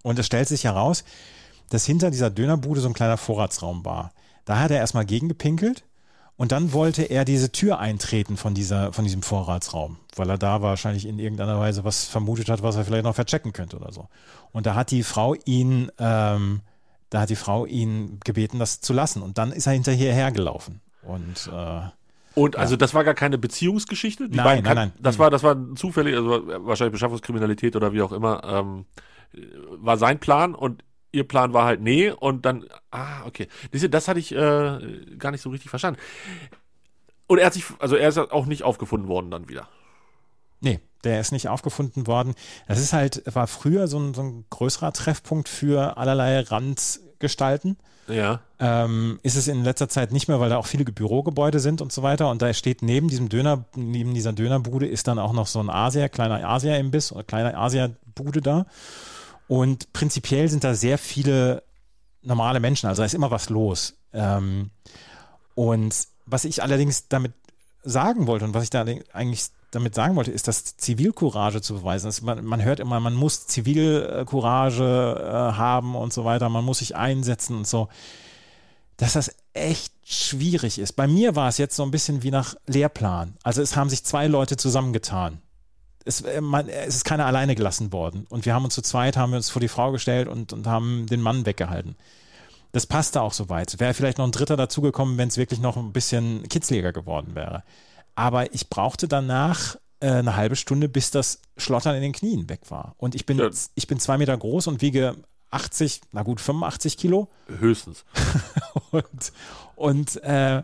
Und 0.04 0.20
es 0.20 0.28
stellt 0.28 0.50
sich 0.50 0.66
heraus, 0.66 1.04
dass 1.72 1.84
hinter 1.84 2.12
dieser 2.12 2.30
Dönerbude 2.30 2.80
so 2.80 2.90
ein 2.90 2.94
kleiner 2.94 3.18
Vorratsraum 3.18 3.84
war. 3.86 4.14
Da 4.46 4.60
hat 4.60 4.70
er 4.70 4.78
erstmal 4.78 5.06
gegengepinkelt 5.08 5.84
und 6.42 6.52
dann 6.52 6.74
wollte 6.74 7.04
er 7.04 7.24
diese 7.24 7.52
Tür 7.52 7.78
eintreten 7.78 8.36
von, 8.36 8.56
dieser, 8.56 8.94
von 8.94 9.04
diesem 9.04 9.22
Vorratsraum, 9.22 9.98
weil 10.16 10.28
er 10.28 10.40
da 10.40 10.64
wahrscheinlich 10.64 11.06
in 11.06 11.20
irgendeiner 11.20 11.60
Weise 11.60 11.84
was 11.84 12.06
vermutet 12.06 12.50
hat, 12.50 12.64
was 12.64 12.76
er 12.76 12.84
vielleicht 12.84 13.04
noch 13.04 13.14
verchecken 13.14 13.54
könnte 13.54 13.78
oder 13.78 13.92
so. 13.92 14.08
Und 14.52 14.66
da 14.66 14.74
hat 14.74 14.90
die 14.90 15.04
Frau 15.04 15.36
ihn, 15.46 15.92
ähm, 16.00 16.62
da 17.12 17.22
hat 17.22 17.30
die 17.30 17.36
Frau 17.36 17.68
ihn 17.68 18.20
gebeten, 18.26 18.58
das 18.58 18.82
zu 18.82 18.92
lassen. 18.92 19.22
Und 19.22 19.38
dann 19.38 19.52
ist 19.52 19.68
er 19.68 19.74
hinterher 19.74 20.16
hergelaufen. 20.16 20.82
Und 21.04 21.48
äh, 21.54 21.82
Und 22.34 22.56
also 22.56 22.76
das 22.76 22.96
war 22.96 23.04
gar 23.04 23.14
keine 23.14 23.38
Beziehungsgeschichte? 23.38 24.28
Die 24.28 24.36
Nein, 24.36 24.64
nein, 24.64 24.76
nein. 24.76 24.92
Das 25.00 25.20
war, 25.20 25.30
das 25.30 25.44
war 25.44 25.56
zufällig, 25.76 26.16
also 26.16 26.42
wahrscheinlich 26.66 26.94
Beschaffungskriminalität 26.94 27.76
oder 27.76 27.94
wie 27.94 28.02
auch 28.02 28.14
immer, 28.14 28.42
ähm, 28.46 28.86
war 29.78 30.00
sein 30.00 30.18
Plan 30.18 30.56
und 30.56 30.84
ihr 31.12 31.28
Plan 31.28 31.54
war 31.54 31.66
halt 31.66 31.82
nee 31.82 32.10
und 32.10 32.46
dann, 32.46 32.66
ah, 32.92 33.26
okay. 33.26 33.48
Das 33.72 34.08
hatte 34.08 34.20
ich 34.20 34.32
äh, 34.34 35.16
gar 35.18 35.32
nicht 35.32 35.42
so 35.42 35.50
richtig 35.50 35.70
verstanden. 35.70 36.00
Und 37.28 37.40
er 37.40 37.46
hat 37.46 37.54
sich, 37.54 37.66
also 37.80 37.96
er 37.96 38.10
ist 38.10 38.18
auch 38.18 38.46
nicht 38.46 38.64
aufgefunden 38.64 39.08
worden 39.08 39.32
dann 39.32 39.50
wieder. 39.50 39.68
Nee, 40.60 40.80
der 41.04 41.20
ist 41.20 41.32
nicht 41.32 41.48
aufgefunden 41.48 42.08
worden. 42.08 42.36
Das 42.68 42.80
ist 42.80 42.94
halt, 42.94 43.24
war 43.34 43.48
früher 43.48 43.88
so 43.88 44.00
ein, 44.00 44.14
so 44.14 44.22
ein 44.22 44.46
größerer 44.50 44.94
Treffpunkt 44.94 45.50
für 45.50 45.98
allerlei 45.98 46.42
Randgestalten. 46.42 47.78
Ja. 48.08 48.42
Ähm, 48.60 49.20
ist 49.24 49.36
es 49.36 49.48
in 49.48 49.64
letzter 49.64 49.88
Zeit 49.88 50.12
nicht 50.12 50.28
mehr, 50.28 50.40
weil 50.40 50.50
da 50.50 50.58
auch 50.58 50.66
viele 50.66 50.84
Bürogebäude 50.84 51.60
sind 51.60 51.82
und 51.82 51.92
so 51.92 52.04
weiter. 52.04 52.30
Und 52.30 52.42
da 52.42 52.54
steht 52.54 52.82
neben 52.82 53.08
diesem 53.08 53.30
Döner, 53.30 53.66
neben 53.76 54.14
dieser 54.14 54.34
Dönerbude 54.34 54.88
ist 54.88 55.08
dann 55.08 55.20
auch 55.20 55.34
noch 55.34 55.48
so 55.48 55.60
ein 55.60 55.70
Asia, 55.70 56.10
kleiner 56.10 56.48
Asia-Imbiss 56.48 57.12
oder 57.12 57.24
kleiner 57.24 57.58
Asia-Bude 57.58 58.42
da. 58.42 58.66
Und 59.52 59.92
prinzipiell 59.92 60.48
sind 60.48 60.64
da 60.64 60.76
sehr 60.76 60.98
viele 60.98 61.64
normale 62.22 62.62
Menschen, 62.62 62.88
also 62.88 63.02
da 63.02 63.06
ist 63.06 63.14
immer 63.14 63.32
was 63.32 63.50
los. 63.50 63.96
Ähm, 64.14 64.72
und 65.56 65.94
was 66.26 66.46
ich 66.46 66.64
allerdings 66.64 67.10
damit 67.10 67.34
sagen 67.84 68.28
wollte 68.28 68.46
und 68.46 68.54
was 68.54 68.64
ich 68.64 68.70
da 68.70 68.86
eigentlich 69.12 69.48
damit 69.72 69.94
sagen 69.94 70.16
wollte, 70.16 70.32
ist, 70.32 70.48
dass 70.48 70.78
Zivilcourage 70.78 71.62
zu 71.62 71.74
beweisen 71.74 72.08
ist. 72.08 72.22
Man, 72.22 72.46
man 72.46 72.64
hört 72.64 72.80
immer, 72.80 73.02
man 73.02 73.14
muss 73.14 73.46
Zivilcourage 73.46 74.86
äh, 75.20 75.58
haben 75.58 75.96
und 75.96 76.14
so 76.14 76.24
weiter, 76.24 76.48
man 76.48 76.64
muss 76.64 76.78
sich 76.78 76.96
einsetzen 76.96 77.58
und 77.58 77.68
so. 77.68 77.90
Dass 78.96 79.12
das 79.12 79.36
echt 79.52 79.94
schwierig 80.06 80.80
ist. 80.80 80.94
Bei 80.94 81.08
mir 81.08 81.36
war 81.36 81.50
es 81.50 81.58
jetzt 81.58 81.76
so 81.76 81.84
ein 81.84 81.92
bisschen 81.92 82.24
wie 82.24 82.32
nach 82.32 82.56
Lehrplan. 82.68 83.36
Also 83.44 83.62
es 83.62 83.76
haben 83.76 83.90
sich 83.90 84.06
zwei 84.06 84.28
Leute 84.28 84.56
zusammengetan. 84.56 85.42
Es, 86.06 86.22
äh, 86.22 86.42
man, 86.42 86.68
es 86.70 86.96
ist 86.98 87.06
keiner 87.06 87.26
alleine 87.26 87.56
gelassen 87.56 87.92
worden. 87.94 88.26
Und 88.30 88.46
wir 88.46 88.54
haben 88.54 88.66
uns 88.66 88.76
zu 88.76 88.82
zweit, 88.82 89.18
haben 89.18 89.32
wir 89.32 89.38
uns 89.38 89.50
vor 89.50 89.60
die 89.60 89.68
Frau 89.68 89.92
gestellt 89.92 90.28
und, 90.28 90.54
und 90.54 90.68
haben 90.68 91.06
den 91.08 91.22
Mann 91.22 91.46
weggehalten. 91.46 91.96
Das 92.72 92.86
passte 92.86 93.22
auch 93.22 93.34
soweit. 93.34 93.80
Wäre 93.80 93.94
vielleicht 93.94 94.18
noch 94.18 94.26
ein 94.26 94.32
Dritter 94.32 94.56
dazugekommen, 94.58 95.18
wenn 95.18 95.28
es 95.28 95.38
wirklich 95.38 95.60
noch 95.60 95.78
ein 95.78 95.92
bisschen 95.92 96.48
kitzliger 96.48 96.94
geworden 96.94 97.36
wäre. 97.36 97.64
Aber 98.16 98.54
ich 98.54 98.70
brauchte 98.70 99.08
danach 99.08 99.76
äh, 100.00 100.08
eine 100.12 100.36
halbe 100.36 100.56
Stunde, 100.56 100.88
bis 100.90 101.12
das 101.12 101.42
Schlottern 101.58 101.96
in 101.96 102.02
den 102.02 102.14
Knien 102.14 102.50
weg 102.50 102.62
war. 102.70 102.96
Und 102.98 103.14
ich 103.16 103.26
bin, 103.26 103.38
Ja. 103.40 103.50
ich 103.76 103.88
bin 103.88 104.00
zwei 104.00 104.18
Meter 104.18 104.38
groß 104.38 104.68
und 104.68 104.82
wiege 104.82 105.16
80, 105.50 106.02
na 106.14 106.24
gut, 106.24 106.40
85 106.40 106.98
Kilo. 106.98 107.30
Höchstens. 107.60 108.06
Und, 108.92 109.32
und 109.76 110.24
äh, 110.24 110.64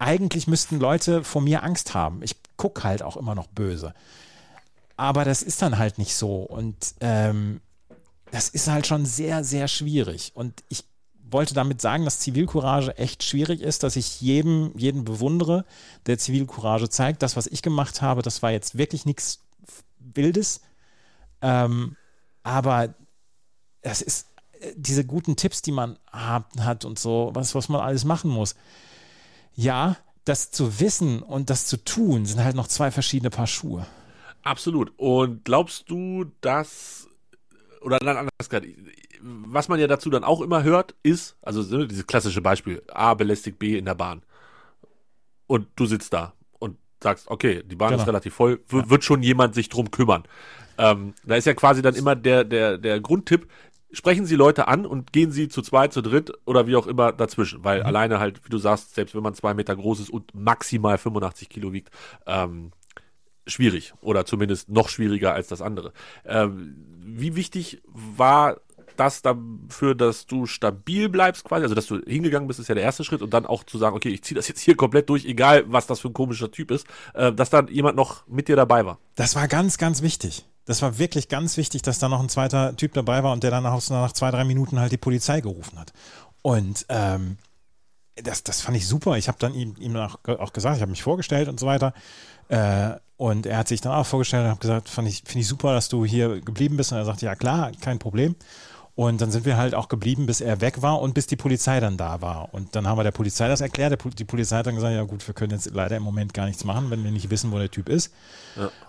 eigentlich 0.00 0.46
müssten 0.46 0.80
Leute 0.80 1.22
vor 1.22 1.42
mir 1.42 1.62
Angst 1.62 1.94
haben. 1.94 2.22
Ich 2.22 2.34
gucke 2.56 2.82
halt 2.84 3.02
auch 3.02 3.16
immer 3.16 3.34
noch 3.34 3.46
böse. 3.46 3.94
Aber 4.96 5.24
das 5.24 5.42
ist 5.42 5.62
dann 5.62 5.78
halt 5.78 5.98
nicht 5.98 6.14
so. 6.14 6.42
Und 6.42 6.94
ähm, 7.00 7.60
das 8.30 8.48
ist 8.48 8.68
halt 8.68 8.86
schon 8.86 9.06
sehr, 9.06 9.44
sehr 9.44 9.68
schwierig. 9.68 10.32
Und 10.34 10.64
ich 10.68 10.84
wollte 11.30 11.54
damit 11.54 11.80
sagen, 11.80 12.04
dass 12.04 12.18
Zivilcourage 12.18 12.96
echt 12.96 13.22
schwierig 13.22 13.60
ist, 13.60 13.82
dass 13.82 13.96
ich 13.96 14.20
jedem, 14.20 14.72
jeden 14.76 15.04
bewundere, 15.04 15.64
der 16.06 16.18
Zivilcourage 16.18 16.88
zeigt. 16.88 17.22
Das, 17.22 17.36
was 17.36 17.46
ich 17.46 17.62
gemacht 17.62 18.02
habe, 18.02 18.22
das 18.22 18.42
war 18.42 18.50
jetzt 18.50 18.78
wirklich 18.78 19.04
nichts 19.04 19.40
Wildes. 19.98 20.62
Ähm, 21.42 21.96
aber 22.42 22.94
es 23.82 24.00
ist 24.00 24.28
äh, 24.60 24.72
diese 24.76 25.04
guten 25.04 25.36
Tipps, 25.36 25.62
die 25.62 25.72
man 25.72 25.98
hat, 26.10 26.46
hat 26.58 26.84
und 26.84 26.98
so, 26.98 27.30
was, 27.34 27.54
was 27.54 27.68
man 27.68 27.80
alles 27.80 28.04
machen 28.04 28.30
muss. 28.30 28.54
Ja, 29.54 29.96
das 30.24 30.50
zu 30.50 30.80
wissen 30.80 31.22
und 31.22 31.50
das 31.50 31.66
zu 31.66 31.76
tun, 31.82 32.26
sind 32.26 32.42
halt 32.42 32.56
noch 32.56 32.68
zwei 32.68 32.90
verschiedene 32.90 33.30
Paar 33.30 33.46
Schuhe. 33.46 33.86
Absolut. 34.42 34.92
Und 34.96 35.44
glaubst 35.44 35.90
du, 35.90 36.26
dass, 36.40 37.08
oder 37.82 37.98
dann 37.98 38.16
anders 38.16 38.48
gesagt, 38.48 38.66
was 39.22 39.68
man 39.68 39.78
ja 39.80 39.86
dazu 39.86 40.08
dann 40.08 40.24
auch 40.24 40.40
immer 40.40 40.62
hört, 40.62 40.94
ist, 41.02 41.36
also 41.42 41.62
ne, 41.76 41.86
dieses 41.86 42.06
klassische 42.06 42.40
Beispiel, 42.40 42.82
A 42.92 43.14
belästigt 43.14 43.58
B 43.58 43.76
in 43.76 43.84
der 43.84 43.94
Bahn. 43.94 44.22
Und 45.46 45.66
du 45.76 45.84
sitzt 45.86 46.12
da 46.12 46.32
und 46.58 46.78
sagst, 47.02 47.28
okay, 47.28 47.62
die 47.64 47.76
Bahn 47.76 47.90
Genau. 47.90 48.02
ist 48.02 48.08
relativ 48.08 48.34
voll, 48.34 48.60
wird 48.68 49.04
schon 49.04 49.22
jemand 49.22 49.54
sich 49.54 49.68
drum 49.68 49.90
kümmern. 49.90 50.24
Ähm, 50.78 51.12
da 51.24 51.34
ist 51.34 51.46
ja 51.46 51.52
quasi 51.54 51.82
dann 51.82 51.94
immer 51.94 52.16
der, 52.16 52.44
der, 52.44 52.78
der 52.78 53.00
Grundtipp, 53.00 53.50
sprechen 53.92 54.26
Sie 54.26 54.36
Leute 54.36 54.68
an 54.68 54.86
und 54.86 55.12
gehen 55.12 55.30
Sie 55.30 55.48
zu 55.48 55.62
zweit, 55.62 55.92
zu 55.92 56.02
dritt 56.02 56.32
oder 56.46 56.66
wie 56.66 56.76
auch 56.76 56.86
immer 56.86 57.12
dazwischen. 57.12 57.64
Weil 57.64 57.82
alleine 57.82 58.20
halt, 58.20 58.44
wie 58.44 58.50
du 58.50 58.58
sagst, 58.58 58.94
selbst 58.94 59.14
wenn 59.14 59.22
man 59.22 59.34
zwei 59.34 59.54
Meter 59.54 59.74
groß 59.74 60.00
ist 60.00 60.10
und 60.10 60.34
maximal 60.34 60.98
85 60.98 61.48
Kilo 61.48 61.72
wiegt, 61.72 61.90
ähm, 62.26 62.72
schwierig 63.46 63.94
oder 64.00 64.24
zumindest 64.24 64.68
noch 64.68 64.88
schwieriger 64.88 65.34
als 65.34 65.48
das 65.48 65.62
andere. 65.62 65.92
Ähm, 66.24 66.76
wie 67.00 67.36
wichtig 67.36 67.82
war 67.86 68.60
das 68.96 69.22
dafür, 69.22 69.94
dass 69.94 70.26
du 70.26 70.46
stabil 70.46 71.08
bleibst 71.08 71.44
quasi, 71.44 71.62
also 71.62 71.74
dass 71.74 71.86
du 71.86 72.00
hingegangen 72.06 72.46
bist, 72.46 72.60
ist 72.60 72.68
ja 72.68 72.74
der 72.74 72.84
erste 72.84 73.02
Schritt 73.02 73.22
und 73.22 73.32
dann 73.32 73.46
auch 73.46 73.64
zu 73.64 73.78
sagen, 73.78 73.96
okay, 73.96 74.10
ich 74.10 74.22
ziehe 74.22 74.36
das 74.36 74.46
jetzt 74.48 74.60
hier 74.60 74.76
komplett 74.76 75.08
durch, 75.08 75.24
egal 75.24 75.64
was 75.68 75.86
das 75.86 76.00
für 76.00 76.08
ein 76.08 76.12
komischer 76.12 76.50
Typ 76.50 76.70
ist, 76.70 76.86
äh, 77.14 77.32
dass 77.32 77.50
dann 77.50 77.68
jemand 77.68 77.96
noch 77.96 78.26
mit 78.26 78.48
dir 78.48 78.56
dabei 78.56 78.84
war. 78.84 78.98
Das 79.14 79.34
war 79.36 79.48
ganz, 79.48 79.78
ganz 79.78 80.02
wichtig. 80.02 80.44
Das 80.66 80.82
war 80.82 80.98
wirklich 80.98 81.28
ganz 81.28 81.56
wichtig, 81.56 81.82
dass 81.82 81.98
da 81.98 82.08
noch 82.08 82.20
ein 82.20 82.28
zweiter 82.28 82.76
Typ 82.76 82.92
dabei 82.94 83.22
war 83.24 83.32
und 83.32 83.42
der 83.42 83.50
dann 83.50 83.62
nach, 83.62 84.12
zwei, 84.12 84.30
drei 84.30 84.44
Minuten 84.44 84.78
halt 84.78 84.92
die 84.92 84.98
Polizei 84.98 85.40
gerufen 85.40 85.78
hat. 85.78 85.92
Und 86.42 86.86
ähm, 86.88 87.38
das, 88.16 88.42
das 88.42 88.60
fand 88.60 88.76
ich 88.76 88.86
super. 88.86 89.16
Ich 89.16 89.28
habe 89.28 89.38
dann 89.38 89.54
ihm, 89.54 89.74
ihm 89.78 89.96
auch, 89.96 90.18
auch 90.24 90.52
gesagt, 90.52 90.76
ich 90.76 90.82
habe 90.82 90.90
mich 90.90 91.02
vorgestellt 91.02 91.48
und 91.48 91.58
so 91.58 91.66
weiter. 91.66 91.94
Äh, 92.48 92.92
und 93.16 93.46
er 93.46 93.58
hat 93.58 93.68
sich 93.68 93.80
dann 93.80 93.92
auch 93.92 94.06
vorgestellt 94.06 94.44
und 94.44 94.50
habe 94.50 94.60
gesagt, 94.60 94.88
ich, 95.06 95.22
finde 95.26 95.40
ich 95.40 95.46
super, 95.46 95.74
dass 95.74 95.88
du 95.88 96.04
hier 96.04 96.40
geblieben 96.40 96.76
bist. 96.76 96.92
Und 96.92 96.98
er 96.98 97.04
sagte, 97.04 97.26
ja 97.26 97.34
klar, 97.34 97.72
kein 97.80 97.98
Problem. 97.98 98.34
Und 98.94 99.20
dann 99.20 99.30
sind 99.30 99.44
wir 99.44 99.56
halt 99.56 99.74
auch 99.74 99.88
geblieben, 99.88 100.26
bis 100.26 100.40
er 100.40 100.60
weg 100.60 100.82
war 100.82 101.00
und 101.00 101.14
bis 101.14 101.26
die 101.26 101.36
Polizei 101.36 101.80
dann 101.80 101.96
da 101.96 102.20
war. 102.20 102.52
Und 102.52 102.76
dann 102.76 102.86
haben 102.86 102.98
wir 102.98 103.04
der 103.04 103.12
Polizei 103.12 103.48
das 103.48 103.60
erklärt. 103.60 103.98
Die 104.18 104.24
Polizei 104.24 104.56
hat 104.56 104.66
dann 104.66 104.74
gesagt, 104.74 104.94
ja 104.94 105.04
gut, 105.04 105.26
wir 105.26 105.34
können 105.34 105.52
jetzt 105.52 105.70
leider 105.72 105.96
im 105.96 106.02
Moment 106.02 106.34
gar 106.34 106.46
nichts 106.46 106.64
machen, 106.64 106.90
wenn 106.90 107.02
wir 107.04 107.10
nicht 107.10 107.30
wissen, 107.30 107.50
wo 107.52 107.58
der 107.58 107.70
Typ 107.70 107.88
ist. 107.88 108.12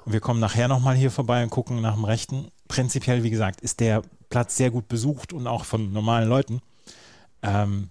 Und 0.06 0.14
wir 0.14 0.20
kommen 0.20 0.40
nachher 0.40 0.68
nochmal 0.68 0.96
hier 0.96 1.12
vorbei 1.12 1.44
und 1.44 1.50
gucken 1.50 1.82
nach 1.82 1.94
dem 1.94 2.04
Rechten. 2.04 2.52
Prinzipiell, 2.68 3.24
wie 3.24 3.30
gesagt, 3.30 3.62
ist 3.62 3.80
der 3.80 4.02
Platz 4.30 4.58
sehr 4.58 4.72
gut 4.72 4.88
besucht 4.88 5.34
und 5.34 5.48
auch 5.48 5.66
von 5.66 5.94
normalen 5.94 6.28
Leuten. 6.28 6.62
Ähm, 7.44 7.90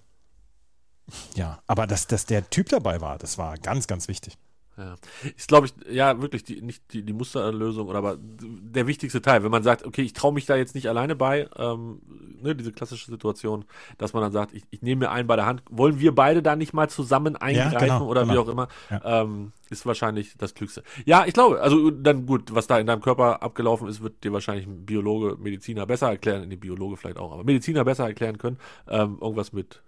ja, 1.35 1.61
aber 1.67 1.87
dass, 1.87 2.07
dass 2.07 2.27
der 2.27 2.49
Typ 2.51 2.69
dabei 2.69 3.01
war, 3.01 3.19
das 3.19 3.39
war 3.39 3.57
ganz, 3.59 3.87
ganz 3.87 4.09
wichtig. 4.09 4.37
Ja. 4.81 4.95
Ist, 5.37 5.49
glaube 5.49 5.67
ich, 5.67 5.75
ja, 5.95 6.23
wirklich 6.23 6.43
die, 6.43 6.63
nicht 6.63 6.93
die, 6.95 7.03
die 7.03 7.13
Musterlösung, 7.13 7.89
oder 7.89 7.99
aber 7.99 8.17
der 8.19 8.87
wichtigste 8.87 9.21
Teil, 9.21 9.43
wenn 9.45 9.51
man 9.51 9.63
sagt, 9.63 9.85
okay, 9.85 10.01
ich 10.01 10.15
traue 10.15 10.33
mich 10.33 10.47
da 10.47 10.57
jetzt 10.57 10.75
nicht 10.75 10.89
alleine 10.89 11.15
bei, 11.15 11.49
ähm, 11.57 12.01
ne, 12.41 12.57
diese 12.57 12.73
klassische 12.73 13.11
Situation, 13.11 13.67
dass 13.99 14.15
man 14.15 14.23
dann 14.23 14.33
sagt, 14.33 14.55
ich, 14.55 14.65
ich 14.71 14.81
nehme 14.81 15.01
mir 15.01 15.11
einen 15.11 15.29
bei 15.29 15.37
der 15.37 15.45
Hand, 15.45 15.63
wollen 15.71 16.01
wir 16.01 16.15
beide 16.15 16.43
da 16.43 16.57
nicht 16.57 16.73
mal 16.73 16.89
zusammen 16.89 17.37
eingreifen 17.37 17.79
genau, 17.79 18.07
oder 18.07 18.25
wie 18.25 18.31
genau. 18.31 18.43
auch 18.43 18.49
immer, 18.49 18.69
Ja. 18.91 19.23
ähm, 19.23 19.53
ist 19.69 19.85
wahrscheinlich 19.85 20.35
das 20.39 20.55
Klügste. 20.55 20.83
Ja, 21.05 21.27
ich 21.27 21.35
glaube, 21.35 21.61
also 21.61 21.91
dann 21.91 22.25
gut, 22.25 22.55
was 22.55 22.67
da 22.67 22.79
in 22.79 22.87
deinem 22.87 23.03
Körper 23.03 23.43
abgelaufen 23.43 23.87
ist, 23.87 24.03
wird 24.03 24.25
dir 24.25 24.33
wahrscheinlich 24.33 24.67
ein 24.67 24.87
Biologe, 24.87 25.37
Mediziner 25.39 25.87
besser 25.87 26.09
erklären, 26.09 26.49
die 26.49 26.57
Biologe 26.57 26.97
vielleicht 26.97 27.19
auch, 27.19 27.33
aber 27.33 27.45
Mediziner 27.45 27.85
besser 27.85 28.07
erklären 28.07 28.39
können, 28.39 28.59
ähm, 28.89 29.19
irgendwas 29.21 29.53
mit 29.53 29.83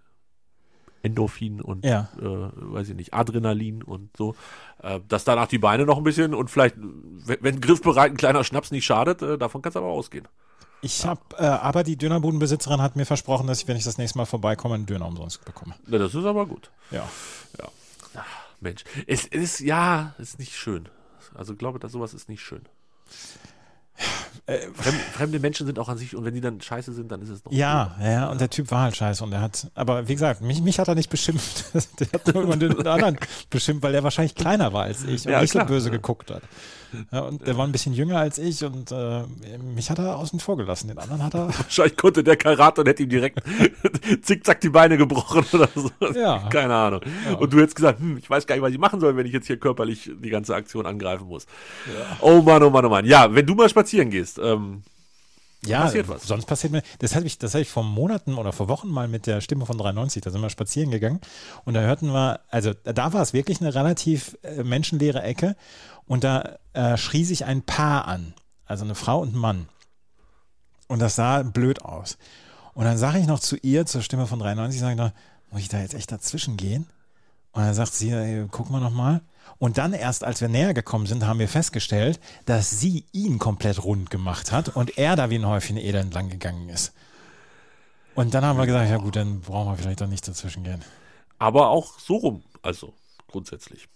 Endorphin 1.03 1.61
und 1.61 1.85
Ja. 1.85 2.09
äh, 2.21 2.23
weiß 2.25 2.91
ich 2.91 2.95
nicht, 2.97 3.13
Adrenalin 3.15 3.83
und 3.83 4.17
so. 4.17 4.35
Äh, 4.83 5.01
dass 5.09 5.25
danach 5.25 5.49
die 5.49 5.59
Beine 5.59 5.85
noch 5.85 5.99
ein 5.99 6.05
bisschen 6.05 6.35
und 6.35 6.51
vielleicht, 6.51 6.77
wenn, 6.79 7.61
griffbereit 7.61 8.13
ein 8.13 8.17
kleiner 8.17 8.45
Schnaps 8.45 8.71
nicht 8.71 8.85
schadet, 8.85 9.23
äh, 9.23 9.39
davon 9.39 9.63
kann 9.63 9.71
es 9.71 9.77
aber 9.77 9.87
ausgehen. 9.87 10.27
Ich 10.85 11.07
habe, 11.07 11.21
äh, 11.39 11.45
aber 11.45 11.85
die 11.85 11.97
Dönerbudenbesitzerin 11.97 12.83
hat 12.83 12.97
mir 12.97 13.07
versprochen, 13.07 13.47
dass 13.47 13.61
ich, 13.63 13.69
wenn 13.69 13.77
ich 13.77 13.85
das 13.85 13.99
nächste 13.99 14.19
Mal 14.19 14.27
vorbeikomme, 14.27 14.75
einen 14.75 14.87
Döner 14.87 15.07
umsonst 15.07 15.45
bekomme. 15.45 15.75
Na, 15.87 15.99
das 15.99 16.15
ist 16.15 16.25
aber 16.25 16.47
gut. 16.47 16.71
Ja. 16.91 17.09
Mensch, 18.61 18.85
es 19.09 19.27
ist, 19.27 19.59
ja, 19.61 20.15
ist 20.19 20.39
nicht 20.39 20.55
schön. 20.57 20.89
Also 21.35 21.57
glaube, 21.57 21.79
dass 21.81 21.91
sowas 21.93 22.15
ist 22.15 22.29
nicht 22.29 22.43
schön. 22.43 22.63
Fremde, 24.45 25.01
fremde 25.13 25.39
Menschen 25.39 25.67
sind 25.67 25.79
auch 25.79 25.89
an 25.89 25.99
sich, 25.99 26.17
und 26.17 26.25
wenn 26.25 26.35
die 26.35 26.41
dann 26.41 26.61
scheiße 26.61 26.93
sind, 26.93 27.13
dann 27.13 27.23
ist 27.23 27.29
es 27.29 27.45
noch. 27.45 27.53
Ja, 27.53 27.95
ja, 28.03 28.29
und 28.29 28.41
der 28.41 28.51
Typ 28.51 28.73
war 28.73 28.83
halt 28.83 28.97
scheiße 28.97 29.23
und 29.23 29.33
er 29.33 29.41
hat, 29.41 29.71
aber 29.77 30.09
wie 30.09 30.15
gesagt, 30.15 30.41
mich, 30.41 30.61
mich 30.61 30.81
hat 30.81 30.89
er 30.89 30.97
nicht 30.97 31.11
beschimpft. 31.11 31.67
der 32.01 32.09
hat 32.13 32.35
nur 32.35 32.57
den 32.57 32.87
anderen 32.87 33.19
beschimpft, 33.51 33.85
weil 33.85 33.95
er 33.95 34.03
wahrscheinlich 34.03 34.35
kleiner 34.35 34.73
war 34.73 34.85
als 34.85 35.05
ich 35.05 35.27
und 35.27 35.33
Ja, 35.33 35.41
nicht 35.41 35.53
so 35.53 35.65
böse 35.65 35.93
geguckt 35.93 36.33
hat. 36.33 36.43
Ja, 37.11 37.21
und 37.21 37.47
der 37.47 37.57
war 37.57 37.67
ein 37.67 37.73
bisschen 37.73 37.95
jünger 37.95 38.19
als 38.19 38.39
ich 38.39 38.65
und 38.65 38.93
äh, 38.93 39.23
mich 39.75 39.91
hat 39.91 39.99
er 39.99 40.17
außen 40.19 40.41
vor 40.41 40.57
gelassen. 40.57 40.89
Den 40.89 40.99
anderen 40.99 41.23
hat 41.23 41.35
er, 41.35 41.49
Wahrscheinlich 41.59 41.97
konnte 41.97 42.25
der 42.25 42.37
Karate 42.37 42.81
und 42.81 42.89
hätte 42.89 43.03
ihm 43.03 43.09
direkt 43.09 43.41
zickzack 44.23 44.61
die 44.61 44.69
Beine 44.69 44.97
gebrochen 44.97 45.45
oder 45.53 45.69
so. 45.75 45.91
Ja. 46.15 46.49
Keine 46.49 46.75
Ahnung. 46.75 47.01
Und 47.39 47.53
du 47.53 47.59
hättest 47.59 47.77
gesagt, 47.77 48.01
hm, 48.01 48.19
ich 48.19 48.29
weiß 48.29 48.47
gar 48.47 48.55
nicht, 48.55 48.63
was 48.63 48.73
ich 48.73 48.79
machen 48.79 49.01
soll, 49.01 49.17
wenn 49.17 49.27
ich 49.27 49.33
jetzt 49.33 49.47
hier 49.47 49.59
körperlich 49.59 50.11
die 50.23 50.31
ganze 50.31 50.55
Aktion 50.55 50.87
angreifen 50.87 51.27
muss. 51.27 51.47
Oh 52.21 52.43
Mann, 52.43 52.63
oh 52.63 52.71
Mann, 52.71 52.85
oh 52.85 52.89
Mann. 52.89 53.05
Ja, 53.05 53.35
wenn 53.35 53.47
du 53.47 53.55
mal 53.55 53.69
spazieren 53.69 54.11
gehst, 54.11 54.39
ähm, 54.43 54.83
ja, 55.67 55.83
passiert 55.83 56.09
was. 56.09 56.25
sonst 56.25 56.47
passiert 56.47 56.73
mir, 56.73 56.83
das 56.99 57.15
habe 57.15 57.27
ich, 57.27 57.39
das 57.39 57.55
habe 57.55 57.63
ich 57.63 57.69
vor 57.69 57.85
Monaten 57.85 58.35
oder 58.35 58.53
vor 58.53 58.69
Wochen 58.69 58.89
mal 58.89 59.09
mit 59.09 59.27
der 59.27 59.41
Stimme 59.41 59.67
von 59.67 59.79
93, 59.79 60.23
da 60.23 60.31
sind 60.31 60.41
wir 60.41 60.51
spazieren 60.51 60.91
gegangen 60.91 61.21
und 61.65 61.75
da 61.75 61.81
hörten 61.81 62.09
wir, 62.13 62.41
also 62.49 62.73
da 62.85 63.13
war 63.13 63.23
es 63.23 63.33
wirklich 63.33 63.61
eine 63.61 63.75
relativ 63.75 64.37
äh, 64.43 64.65
menschenleere 64.65 65.23
Ecke 65.23 65.57
und 66.07 66.25
da 66.25 66.59
äh, 66.73 66.97
schrie 66.97 67.25
sich 67.25 67.45
ein 67.45 67.63
Paar 67.63 68.07
an, 68.09 68.35
also 68.67 68.85
eine 68.85 68.95
Frau 68.95 69.21
und 69.21 69.35
ein 69.35 69.39
Mann. 69.39 69.69
Und 70.89 70.99
das 70.99 71.15
sah 71.15 71.43
blöd 71.43 71.83
aus. 71.83 72.19
Und 72.75 72.85
dann 72.85 72.99
sage 72.99 73.19
ich 73.19 73.27
noch 73.27 73.41
zu 73.41 73.57
ihr, 73.57 73.87
zur 73.87 74.03
Stimme 74.03 74.27
von 74.27 74.39
93, 74.39 74.81
sage 74.81 74.93
ich 74.93 74.99
noch, 74.99 75.13
muss 75.51 75.61
ich 75.61 75.69
da 75.69 75.81
jetzt 75.81 75.95
echt 75.95 76.11
dazwischen 76.11 76.57
gehen? 76.57 76.87
Und 77.53 77.63
dann 77.63 77.75
sagt 77.75 77.93
sie, 77.95 78.11
ey, 78.11 78.47
guck 78.51 78.71
mal 78.71 78.81
noch 78.81 78.91
mal. 78.93 79.21
Und 79.59 79.79
dann 79.79 79.93
erst, 79.93 80.25
als 80.25 80.41
wir 80.41 80.49
näher 80.49 80.75
gekommen 80.75 81.07
sind, 81.07 81.27
haben 81.27 81.39
wir 81.39 81.49
festgestellt, 81.49 82.19
dass 82.47 82.81
sie 82.81 83.05
ihn 83.13 83.39
komplett 83.39 83.85
rund 83.85 84.11
gemacht 84.11 84.51
hat 84.53 84.71
und 84.71 84.97
er 84.99 85.17
da 85.17 85.31
wie 85.31 85.37
ein 85.39 85.47
Häufchen 85.47 85.77
Elend 85.77 86.15
lang 86.15 86.29
gegangen 86.31 86.69
ist. 86.69 86.93
Und 88.15 88.35
dann 88.35 88.45
haben 88.45 88.59
wir 88.59 88.67
gesagt, 88.67 88.91
ja 88.91 88.97
gut, 88.99 89.17
dann 89.17 89.41
brauchen 89.41 89.71
wir 89.73 89.77
vielleicht 89.79 90.01
doch 90.01 90.07
nicht 90.07 90.27
dazwischen 90.27 90.65
gehen. 90.65 90.83
aber 91.39 91.69
auch 91.71 91.99
so 91.99 92.17
rum. 92.17 92.43
Also 92.63 92.95
grundsätzlich 93.27 93.89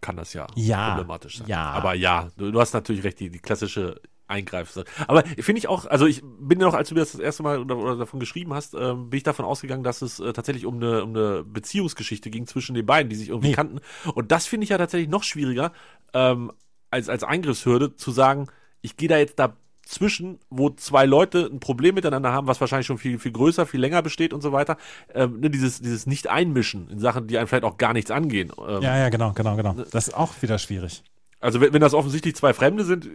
kann 0.00 0.16
das 0.16 0.32
ja, 0.32 0.46
Ja, 0.54 0.90
problematisch 0.90 1.38
sein. 1.38 1.48
ja. 1.48 1.70
Aber 1.70 1.94
ja, 1.94 2.28
du, 2.36 2.50
du 2.52 2.60
hast 2.60 2.72
natürlich 2.72 3.04
recht, 3.04 3.18
die, 3.20 3.30
die 3.30 3.38
klassische 3.40 4.00
eingreifst. 4.28 4.84
Aber 5.06 5.24
finde 5.38 5.58
ich 5.58 5.68
auch, 5.68 5.86
also 5.86 6.06
ich 6.06 6.22
bin 6.22 6.60
ja 6.60 6.66
noch, 6.66 6.74
als 6.74 6.88
du 6.90 6.94
mir 6.94 7.00
das 7.00 7.12
das 7.12 7.20
erste 7.20 7.42
Mal 7.42 7.58
oder, 7.58 7.76
oder 7.76 7.96
davon 7.96 8.20
geschrieben 8.20 8.54
hast, 8.54 8.74
ähm, 8.74 9.10
bin 9.10 9.16
ich 9.18 9.24
davon 9.24 9.44
ausgegangen, 9.44 9.82
dass 9.82 10.02
es 10.02 10.20
äh, 10.20 10.32
tatsächlich 10.32 10.66
um 10.66 10.76
eine, 10.76 11.02
um 11.02 11.10
eine 11.16 11.44
Beziehungsgeschichte 11.44 12.30
ging 12.30 12.46
zwischen 12.46 12.74
den 12.74 12.86
beiden, 12.86 13.10
die 13.10 13.16
sich 13.16 13.28
irgendwie 13.30 13.48
Nee. 13.48 13.54
kannten. 13.54 13.80
Und 14.14 14.30
das 14.30 14.46
finde 14.46 14.64
ich 14.64 14.70
ja 14.70 14.78
tatsächlich 14.78 15.08
noch 15.08 15.22
schwieriger, 15.24 15.72
ähm, 16.12 16.52
als, 16.90 17.08
als 17.08 17.24
Eingriffshürde 17.24 17.96
zu 17.96 18.10
sagen, 18.10 18.46
ich 18.80 18.96
gehe 18.96 19.08
da 19.08 19.18
jetzt 19.18 19.38
dazwischen, 19.38 20.38
wo 20.50 20.70
zwei 20.70 21.06
Leute 21.06 21.48
ein 21.52 21.60
Problem 21.60 21.94
miteinander 21.94 22.32
haben, 22.32 22.46
was 22.46 22.60
wahrscheinlich 22.60 22.86
schon 22.86 22.98
viel, 22.98 23.18
viel 23.18 23.32
größer, 23.32 23.66
viel 23.66 23.80
länger 23.80 24.02
besteht 24.02 24.32
und 24.32 24.42
so 24.42 24.52
weiter. 24.52 24.76
Ähm, 25.14 25.40
ne, 25.40 25.50
dieses, 25.50 25.80
dieses 25.80 26.06
Nicht-Einmischen 26.06 26.88
in 26.90 26.98
Sachen, 26.98 27.26
die 27.26 27.38
einem 27.38 27.46
vielleicht 27.48 27.64
auch 27.64 27.78
gar 27.78 27.92
nichts 27.94 28.10
angehen. 28.10 28.52
Ähm, 28.66 28.82
Ja, 28.82 28.96
ja, 28.98 29.08
genau, 29.08 29.32
genau, 29.32 29.56
genau. 29.56 29.74
Das 29.90 30.08
ist 30.08 30.14
auch 30.14 30.40
wieder 30.42 30.58
schwierig. 30.58 31.02
also 31.40 31.60
wenn, 31.60 31.72
wenn 31.72 31.80
das 31.80 31.94
offensichtlich 31.94 32.36
zwei 32.36 32.52
Fremde 32.52 32.84
sind, 32.84 33.08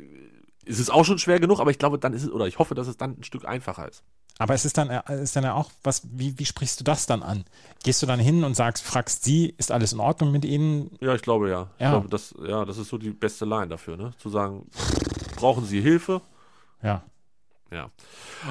ist 0.66 0.80
es 0.80 0.90
auch 0.90 1.04
schon 1.06 1.20
schwer 1.20 1.40
genug, 1.40 1.60
aber 1.60 1.72
ich 1.72 1.78
glaube, 1.80 1.98
dann 2.00 2.14
ist 2.14 2.24
es, 2.24 2.32
oder 2.32 2.48
ich 2.48 2.60
hoffe, 2.60 2.76
dass 2.76 2.88
es 2.88 2.98
dann 2.98 3.18
ein 3.20 3.24
Stück 3.24 3.46
einfacher 3.46 3.88
ist. 3.88 4.04
Aber 4.40 4.54
es 4.56 4.66
ist 4.66 4.78
dann, 4.80 4.90
äh, 4.90 5.22
ist 5.22 5.36
dann 5.36 5.44
ja 5.44 5.54
auch, 5.54 5.70
was, 5.84 6.02
wie, 6.12 6.38
wie 6.40 6.46
sprichst 6.46 6.80
du 6.80 6.84
das 6.84 7.06
dann 7.06 7.22
an? 7.22 7.46
Gehst 7.84 8.02
du 8.02 8.08
dann 8.08 8.20
hin 8.20 8.44
und 8.44 8.56
sagst, 8.56 8.84
fragst 8.84 9.24
sie, 9.24 9.54
ist 9.58 9.72
alles 9.72 9.94
in 9.94 10.00
Ordnung 10.00 10.32
mit 10.32 10.44
ihnen? 10.44 10.90
Ja, 11.02 11.14
ich 11.14 11.22
glaube 11.22 11.50
ja. 11.50 11.68
Ich 11.78 11.82
Ja. 11.84 11.92
glaube, 11.92 12.10
das, 12.10 12.34
ja, 12.44 12.66
das 12.66 12.78
ist 12.80 12.90
so 12.90 12.98
die 12.98 13.12
beste 13.12 13.46
Line 13.46 13.68
dafür, 13.68 13.96
ne? 13.96 14.12
Zu 14.18 14.30
sagen, 14.30 14.66
brauchen 15.36 15.66
Sie 15.66 15.82
Hilfe? 15.82 16.22
Ja. 16.82 17.04
Ja. 17.72 17.90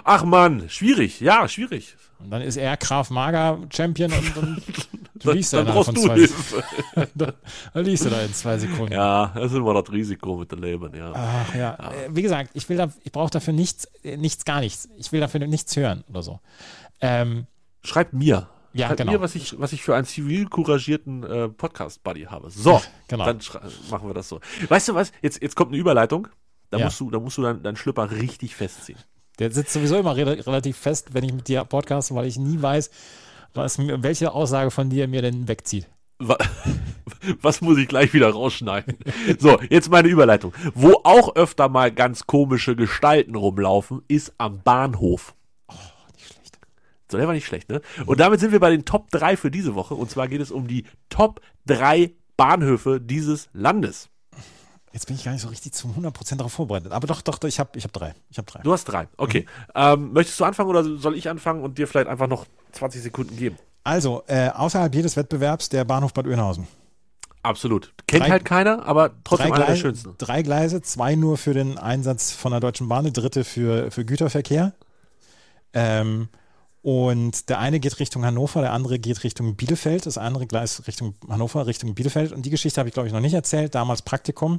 Ach 0.04 0.24
Mann, 0.24 0.68
schwierig, 0.68 1.20
ja, 1.20 1.46
schwierig. 1.48 1.96
Und 2.18 2.30
dann 2.30 2.42
ist 2.42 2.56
er 2.56 2.76
Graf 2.76 3.10
Mager 3.10 3.58
Champion 3.72 4.12
und, 4.12 4.36
und 4.36 4.62
du 5.24 5.32
Dann, 5.32 5.40
da 5.40 5.42
dann 5.50 5.66
innerhalb 5.66 5.86
brauchst 5.86 5.96
du 5.96 6.12
Hilfe. 6.12 6.64
da, 7.14 7.32
da 7.74 7.80
liegst 7.80 8.04
du 8.04 8.10
da 8.10 8.20
in 8.22 8.32
zwei 8.34 8.58
Sekunden. 8.58 8.92
Ja, 8.92 9.32
das 9.34 9.52
ist 9.52 9.56
immer 9.58 9.80
das 9.80 9.92
Risiko 9.92 10.36
mit 10.36 10.50
dem 10.52 10.62
Leben, 10.62 10.94
ja. 10.94 11.12
Ach 11.14 11.54
ja. 11.54 11.74
Äh, 11.74 12.08
Wie 12.10 12.22
gesagt, 12.22 12.50
ich 12.54 12.68
will 12.68 12.76
da, 12.76 12.88
ich 13.04 13.12
brauche 13.12 13.30
dafür 13.30 13.52
nichts, 13.52 13.84
äh, 14.04 14.16
nichts, 14.16 14.44
gar 14.44 14.60
nichts. 14.60 14.88
Ich 14.96 15.12
will 15.12 15.20
dafür 15.20 15.40
nichts 15.46 15.74
hören 15.76 16.04
oder 16.08 16.22
so. 16.22 16.40
Ähm, 17.00 17.46
Schreibt 17.84 18.12
mir. 18.12 18.48
Ja, 18.74 18.86
Schreibt 18.86 18.98
genau. 19.00 19.12
mir, 19.12 19.20
was 19.20 19.34
ich, 19.34 19.58
was 19.60 19.72
ich 19.72 19.82
für 19.82 19.94
einen 19.94 20.06
zivil 20.06 20.46
couragierten 20.48 21.22
äh, 21.24 21.48
Podcast-Buddy 21.48 22.22
habe. 22.24 22.50
So, 22.50 22.80
Genau. 23.08 23.24
dann 23.26 23.38
machen 23.90 24.08
wir 24.08 24.14
das 24.14 24.28
so. 24.28 24.40
Weißt 24.68 24.88
du 24.88 24.94
was? 24.94 25.12
Jetzt, 25.20 25.42
jetzt 25.42 25.56
kommt 25.56 25.72
eine 25.72 25.78
Überleitung. 25.78 26.28
Da 26.70 26.78
Ja. 26.78 26.86
musst 26.86 26.98
du, 27.00 27.10
da 27.10 27.18
musst 27.20 27.36
du 27.36 27.42
deinen 27.42 27.62
deinen 27.62 27.76
Schlüpper 27.76 28.10
richtig 28.10 28.56
festziehen. 28.56 28.98
der 29.38 29.50
sitzt 29.52 29.74
sowieso 29.74 29.98
immer 29.98 30.16
re 30.16 30.24
relativ 30.46 30.78
fest, 30.78 31.12
wenn 31.12 31.22
ich 31.24 31.32
mit 31.34 31.48
dir 31.48 31.64
podcaste, 31.64 32.14
weil 32.14 32.26
ich 32.26 32.38
nie 32.38 32.62
weiß, 32.62 32.90
was, 33.54 33.78
welche 33.78 34.32
Aussage 34.32 34.70
von 34.70 34.90
dir 34.90 35.08
mir 35.08 35.22
denn 35.22 35.48
wegzieht. 35.48 35.88
Wa- 36.18 36.38
Was 37.40 37.60
muss 37.60 37.78
ich 37.78 37.86
gleich 37.88 38.12
wieder 38.14 38.30
rausschneiden? 38.30 38.96
So, 39.38 39.60
jetzt 39.70 39.90
meine 39.90 40.08
Überleitung. 40.08 40.52
Wo 40.74 41.00
auch 41.04 41.36
öfter 41.36 41.68
mal 41.68 41.92
ganz 41.92 42.26
komische 42.26 42.74
Gestalten 42.74 43.36
rumlaufen, 43.36 44.02
ist 44.08 44.32
am 44.38 44.60
Bahnhof. 44.62 45.34
Nicht 46.16 46.26
schlecht. 46.34 46.58
So, 47.10 47.18
der 47.18 47.26
war 47.28 47.34
nicht 47.34 47.46
schlecht, 47.46 47.68
ne? 47.68 47.80
Und 48.06 48.18
damit 48.18 48.40
sind 48.40 48.50
wir 48.52 48.58
bei 48.60 48.70
den 48.70 48.84
Top 48.84 49.10
3 49.10 49.36
für 49.36 49.50
diese 49.52 49.74
Woche. 49.76 49.94
Und 49.94 50.10
zwar 50.10 50.26
geht 50.26 50.40
es 50.40 50.50
um 50.50 50.66
die 50.66 50.84
Top 51.10 51.40
3 51.66 52.12
Bahnhöfe 52.36 53.00
dieses 53.00 53.48
Landes. 53.52 54.08
Jetzt 54.92 55.06
bin 55.06 55.14
ich 55.16 55.24
gar 55.24 55.32
nicht 55.32 55.42
so 55.42 55.48
richtig 55.48 55.72
zu 55.72 55.88
100% 55.88 56.36
darauf 56.36 56.52
vorbereitet. 56.52 56.92
Aber 56.92 57.06
doch, 57.06 57.22
doch, 57.22 57.38
doch 57.38 57.48
ich 57.48 57.60
habe 57.60 57.70
ich 57.78 57.84
hab 57.84 57.92
drei. 57.92 58.14
Ich 58.30 58.36
habe 58.38 58.50
drei. 58.50 58.60
Du 58.62 58.72
hast 58.72 58.84
drei. 58.84 59.08
Okay. 59.16 59.46
Ähm, 59.74 60.12
möchtest 60.12 60.38
du 60.40 60.44
anfangen 60.44 60.68
oder 60.70 60.82
soll 60.98 61.16
ich 61.16 61.28
anfangen 61.30 61.62
und 61.62 61.78
dir 61.78 61.86
vielleicht 61.86 62.08
einfach 62.08 62.26
noch 62.28 62.46
20 62.72 63.02
Sekunden 63.02 63.36
geben? 63.36 63.56
Also, 63.84 64.22
äh, 64.26 64.48
außerhalb 64.50 64.94
jedes 64.94 65.16
Wettbewerbs 65.16 65.68
der 65.68 65.84
Bahnhof 65.84 66.12
Bad 66.14 66.26
Oeynhausen. 66.26 66.66
Absolut. 67.42 67.92
Kennt 68.06 68.22
Drei- 68.24 68.30
halt 68.30 68.44
keiner, 68.44 68.86
aber 68.86 69.10
trotzdem 69.24 69.48
Drei, 69.48 69.54
einer 69.54 69.56
der 69.56 69.66
Gleise, 69.66 69.80
schönsten. 69.80 70.14
drei 70.18 70.42
Gleise, 70.42 70.82
zwei 70.82 71.16
nur 71.16 71.36
für 71.36 71.54
den 71.54 71.76
Einsatz 71.78 72.30
von 72.30 72.52
der 72.52 72.60
Deutschen 72.60 72.88
Bahn, 72.88 73.02
der 73.04 73.12
dritte 73.12 73.42
für, 73.42 73.90
für 73.90 74.04
Güterverkehr. 74.04 74.72
Ähm, 75.72 76.28
und 76.82 77.48
der 77.48 77.58
eine 77.60 77.78
geht 77.80 77.98
Richtung 78.00 78.24
Hannover, 78.24 78.60
der 78.60 78.72
andere 78.72 78.98
geht 78.98 79.22
Richtung 79.22 79.54
Bielefeld. 79.56 80.04
Das 80.06 80.18
andere 80.18 80.46
Gleis 80.46 80.86
Richtung 80.86 81.14
Hannover, 81.28 81.66
Richtung 81.66 81.94
Bielefeld. 81.94 82.32
Und 82.32 82.44
die 82.44 82.50
Geschichte 82.50 82.80
habe 82.80 82.88
ich, 82.88 82.94
glaube 82.94 83.06
ich, 83.06 83.12
noch 83.14 83.20
nicht 83.20 83.34
erzählt. 83.34 83.74
Damals 83.74 84.02
Praktikum. 84.02 84.58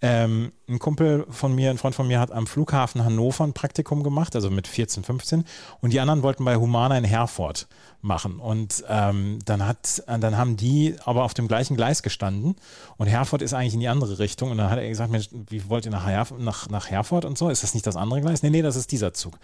Ähm, 0.00 0.52
ein 0.68 0.78
Kumpel 0.78 1.26
von 1.30 1.54
mir, 1.54 1.70
ein 1.70 1.78
Freund 1.78 1.94
von 1.94 2.06
mir 2.06 2.20
hat 2.20 2.32
am 2.32 2.46
Flughafen 2.46 3.04
Hannover 3.04 3.44
ein 3.44 3.52
Praktikum 3.52 4.02
gemacht, 4.02 4.34
also 4.34 4.50
mit 4.50 4.66
14, 4.66 5.04
15. 5.04 5.44
Und 5.80 5.92
die 5.92 6.00
anderen 6.00 6.22
wollten 6.22 6.44
bei 6.44 6.56
Humana 6.56 6.98
in 6.98 7.04
Herford 7.04 7.66
machen. 8.04 8.38
Und 8.38 8.84
ähm, 8.88 9.38
dann 9.44 9.66
hat, 9.66 10.02
dann 10.06 10.36
haben 10.36 10.56
die 10.56 10.96
aber 11.04 11.24
auf 11.24 11.34
dem 11.34 11.48
gleichen 11.48 11.76
Gleis 11.76 12.02
gestanden. 12.02 12.56
Und 12.96 13.06
Herford 13.06 13.42
ist 13.42 13.54
eigentlich 13.54 13.74
in 13.74 13.80
die 13.80 13.88
andere 13.88 14.18
Richtung. 14.18 14.50
Und 14.50 14.58
dann 14.58 14.70
hat 14.70 14.78
er 14.78 14.88
gesagt, 14.88 15.10
Mensch, 15.10 15.28
wie 15.32 15.68
wollt 15.68 15.86
ihr 15.86 15.90
nach, 15.90 16.06
Herf 16.06 16.32
nach, 16.38 16.68
nach 16.68 16.90
Herford 16.90 17.24
und 17.24 17.38
so? 17.38 17.48
Ist 17.48 17.62
das 17.62 17.74
nicht 17.74 17.86
das 17.86 17.96
andere 17.96 18.20
Gleis? 18.20 18.42
Nee, 18.42 18.50
nee, 18.50 18.62
das 18.62 18.76
ist 18.76 18.92
dieser 18.92 19.14
Zug. 19.14 19.38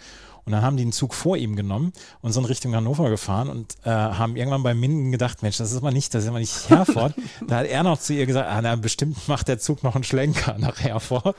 Und 0.45 0.53
dann 0.53 0.63
haben 0.63 0.75
die 0.75 0.83
einen 0.83 0.91
Zug 0.91 1.13
vor 1.13 1.37
ihm 1.37 1.55
genommen 1.55 1.93
und 2.21 2.31
sind 2.31 2.45
Richtung 2.45 2.75
Hannover 2.75 3.09
gefahren 3.09 3.47
und 3.47 3.75
äh, 3.83 3.89
haben 3.89 4.35
irgendwann 4.35 4.63
bei 4.63 4.73
Minden 4.73 5.11
gedacht, 5.11 5.43
Mensch, 5.43 5.57
das 5.57 5.71
ist 5.71 5.77
aber 5.77 5.91
nicht, 5.91 6.13
das 6.13 6.23
ist 6.23 6.29
aber 6.29 6.39
nicht 6.39 6.69
Herford. 6.69 7.13
da 7.47 7.57
hat 7.57 7.67
er 7.67 7.83
noch 7.83 7.99
zu 7.99 8.13
ihr 8.13 8.25
gesagt, 8.25 8.49
ah, 8.49 8.59
na, 8.61 8.75
bestimmt 8.75 9.27
macht 9.27 9.47
der 9.47 9.59
Zug 9.59 9.83
noch 9.83 9.93
einen 9.93 10.03
Schlenker 10.03 10.57
nach 10.57 10.79
Herford. 10.79 11.35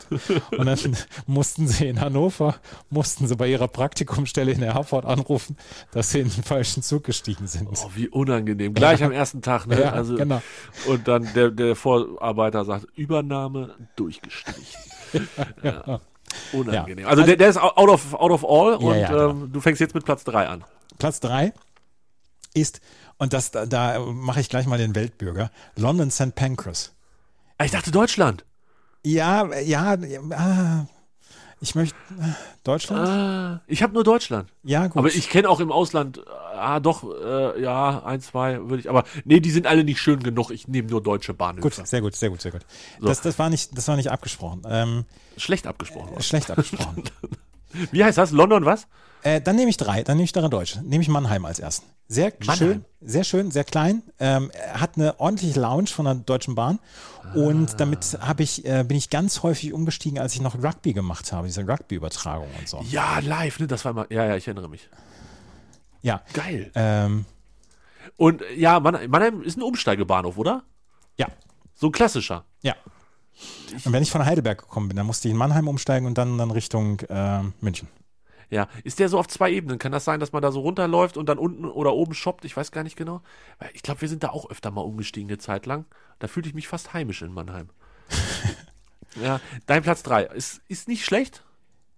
Und 0.56 0.66
dann 0.66 0.78
mussten 1.26 1.66
sie 1.66 1.88
in 1.88 2.00
Hannover, 2.00 2.56
mussten 2.90 3.26
sie 3.26 3.34
bei 3.34 3.48
ihrer 3.48 3.68
Praktikumstelle 3.68 4.52
in 4.52 4.62
Herford 4.62 5.04
anrufen, 5.04 5.56
dass 5.90 6.10
sie 6.10 6.20
in 6.20 6.30
den 6.30 6.44
falschen 6.44 6.82
Zug 6.82 7.02
gestiegen 7.12 7.46
sind. 7.46 7.68
Oh, 7.70 7.90
wie 7.94 8.08
unangenehm. 8.08 8.74
Gleich 8.74 9.04
am 9.04 9.12
ersten 9.12 9.42
Tag, 9.42 9.66
ne? 9.66 9.80
Ja, 9.80 9.92
also, 9.92 10.16
genau. 10.16 10.42
Und 10.86 11.06
dann 11.06 11.28
der, 11.34 11.50
der 11.50 11.76
Vorarbeiter 11.76 12.64
sagt, 12.64 12.86
Übernahme 12.96 13.76
durchgestrichen. 13.96 14.80
ja. 15.62 16.00
Unangenehm. 16.52 17.04
Ja. 17.04 17.10
Also, 17.10 17.22
der, 17.24 17.36
der 17.36 17.48
ist 17.50 17.58
out 17.58 17.88
of, 17.88 18.14
out 18.14 18.30
of 18.30 18.44
all 18.44 18.74
und 18.76 18.96
ja, 18.96 19.08
genau. 19.08 19.30
ähm, 19.30 19.52
du 19.52 19.60
fängst 19.60 19.80
jetzt 19.80 19.94
mit 19.94 20.04
Platz 20.04 20.24
3 20.24 20.48
an. 20.48 20.64
Platz 20.98 21.20
drei 21.20 21.52
ist, 22.54 22.80
und 23.18 23.32
das, 23.32 23.50
da, 23.50 23.66
da 23.66 24.00
mache 24.00 24.40
ich 24.40 24.48
gleich 24.48 24.66
mal 24.66 24.78
den 24.78 24.94
Weltbürger, 24.94 25.50
London 25.76 26.10
St. 26.10 26.34
Pancras. 26.34 26.94
Ah, 27.58 27.64
Ich 27.64 27.70
dachte 27.70 27.90
Deutschland. 27.90 28.44
Ja, 29.04 29.52
ja, 29.60 29.96
ah, 30.30 30.86
ich 31.62 31.76
möchte 31.76 31.96
Deutschland? 32.64 33.08
Ah, 33.08 33.60
ich 33.68 33.84
habe 33.84 33.94
nur 33.94 34.02
Deutschland. 34.02 34.52
ja, 34.64 34.88
gut. 34.88 34.96
Aber 34.96 35.08
ich 35.08 35.30
kenne 35.30 35.48
auch 35.48 35.60
im 35.60 35.70
Ausland, 35.70 36.18
äh, 36.18 36.22
ah 36.56 36.80
doch, 36.80 37.04
äh, 37.04 37.62
ja, 37.62 38.02
ein, 38.04 38.20
zwei 38.20 38.60
würde 38.68 38.80
ich, 38.80 38.90
aber 38.90 39.04
nee, 39.24 39.38
die 39.38 39.50
sind 39.52 39.68
alle 39.68 39.84
nicht 39.84 40.00
schön 40.00 40.20
genug. 40.22 40.50
Ich 40.50 40.66
nehme 40.66 40.88
nur 40.88 41.00
deutsche 41.00 41.34
Bahnhöfe. 41.34 41.62
gut, 41.62 41.86
sehr 41.86 42.00
gut, 42.00 42.16
sehr 42.16 42.30
gut, 42.30 42.40
sehr 42.40 42.50
gut. 42.50 42.62
Das, 43.00 43.20
das, 43.20 43.38
war 43.38 43.48
nicht, 43.48 43.78
das 43.78 43.86
war 43.86 43.94
nicht 43.94 44.10
abgesprochen. 44.10 44.62
Ähm, 44.68 45.04
Schlecht 45.36 45.68
abgesprochen. 45.68 46.20
schlecht 46.20 46.50
abgesprochen. 46.50 47.04
Wie 47.92 48.02
heißt 48.04 48.18
das? 48.18 48.32
London 48.32 48.64
was? 48.64 48.88
Äh, 49.22 49.40
dann 49.40 49.56
nehme 49.56 49.70
ich 49.70 49.76
drei, 49.76 50.02
dann 50.02 50.16
nehme 50.16 50.24
ich 50.24 50.32
drei 50.32 50.48
Deutsche. 50.48 50.82
Nehme 50.82 51.02
ich 51.02 51.08
Mannheim 51.08 51.44
als 51.44 51.58
ersten. 51.58 51.86
Sehr 52.08 52.32
Mannheim? 52.40 52.56
schön, 52.56 52.84
sehr 53.00 53.24
schön, 53.24 53.50
sehr 53.50 53.64
klein. 53.64 54.02
Ähm, 54.18 54.50
hat 54.74 54.96
eine 54.96 55.18
ordentliche 55.18 55.58
Lounge 55.58 55.86
von 55.88 56.04
der 56.04 56.14
Deutschen 56.16 56.54
Bahn. 56.54 56.78
Und 57.34 57.80
damit 57.80 58.18
habe 58.20 58.42
ich, 58.42 58.64
äh, 58.66 58.84
bin 58.86 58.96
ich 58.96 59.08
ganz 59.08 59.42
häufig 59.42 59.72
umgestiegen, 59.72 60.18
als 60.18 60.34
ich 60.34 60.40
noch 60.42 60.56
Rugby 60.62 60.92
gemacht 60.92 61.32
habe, 61.32 61.46
diese 61.46 61.66
Rugby-Übertragung 61.66 62.48
und 62.58 62.68
so. 62.68 62.84
Ja, 62.90 63.20
live, 63.20 63.60
ne? 63.60 63.66
Das 63.66 63.84
war 63.84 63.92
immer, 63.92 64.06
ja, 64.12 64.26
ja, 64.26 64.36
ich 64.36 64.46
erinnere 64.46 64.68
mich. 64.68 64.90
Ja. 66.02 66.20
Geil. 66.34 66.70
Ähm, 66.74 67.24
Und 68.16 68.42
ja, 68.56 68.80
Mannheim, 68.80 69.08
Mannheim 69.10 69.42
ist 69.42 69.56
ein 69.56 69.62
Umsteigebahnhof, 69.62 70.36
oder? 70.36 70.64
ja, 71.16 71.28
So 71.74 71.86
ein 71.86 71.92
klassischer. 71.92 72.44
ja. 72.62 72.74
Und 73.84 73.92
wenn 73.92 74.02
ich 74.02 74.10
von 74.10 74.24
Heidelberg 74.26 74.58
gekommen 74.58 74.88
bin, 74.88 74.96
dann 74.98 75.06
musste 75.06 75.26
ich 75.28 75.32
in 75.32 75.38
Mannheim 75.38 75.66
umsteigen 75.66 76.06
und 76.06 76.18
dann, 76.18 76.36
dann 76.36 76.50
Richtung 76.50 77.00
äh, 77.08 77.40
München. 77.62 77.88
Ja, 78.52 78.68
ist 78.84 78.98
der 78.98 79.08
so 79.08 79.18
auf 79.18 79.28
zwei 79.28 79.50
Ebenen? 79.50 79.78
Kann 79.78 79.92
das 79.92 80.04
sein, 80.04 80.20
dass 80.20 80.32
man 80.32 80.42
da 80.42 80.52
so 80.52 80.60
runterläuft 80.60 81.16
und 81.16 81.26
dann 81.30 81.38
unten 81.38 81.64
oder 81.64 81.94
oben 81.94 82.12
shoppt? 82.12 82.44
Ich 82.44 82.54
weiß 82.54 82.70
gar 82.70 82.82
nicht 82.82 82.96
genau. 82.96 83.22
Ich 83.72 83.82
glaube, 83.82 84.02
wir 84.02 84.08
sind 84.10 84.22
da 84.22 84.28
auch 84.28 84.50
öfter 84.50 84.70
mal 84.70 84.82
umgestiegen 84.82 85.30
eine 85.30 85.38
Zeit 85.38 85.64
lang. 85.64 85.86
Da 86.18 86.28
fühlte 86.28 86.50
ich 86.50 86.54
mich 86.54 86.68
fast 86.68 86.92
heimisch 86.92 87.22
in 87.22 87.32
Mannheim. 87.32 87.70
ja, 89.22 89.40
dein 89.66 89.82
Platz 89.82 90.02
drei 90.02 90.24
ist, 90.24 90.60
ist 90.68 90.86
nicht 90.86 91.04
schlecht. 91.04 91.42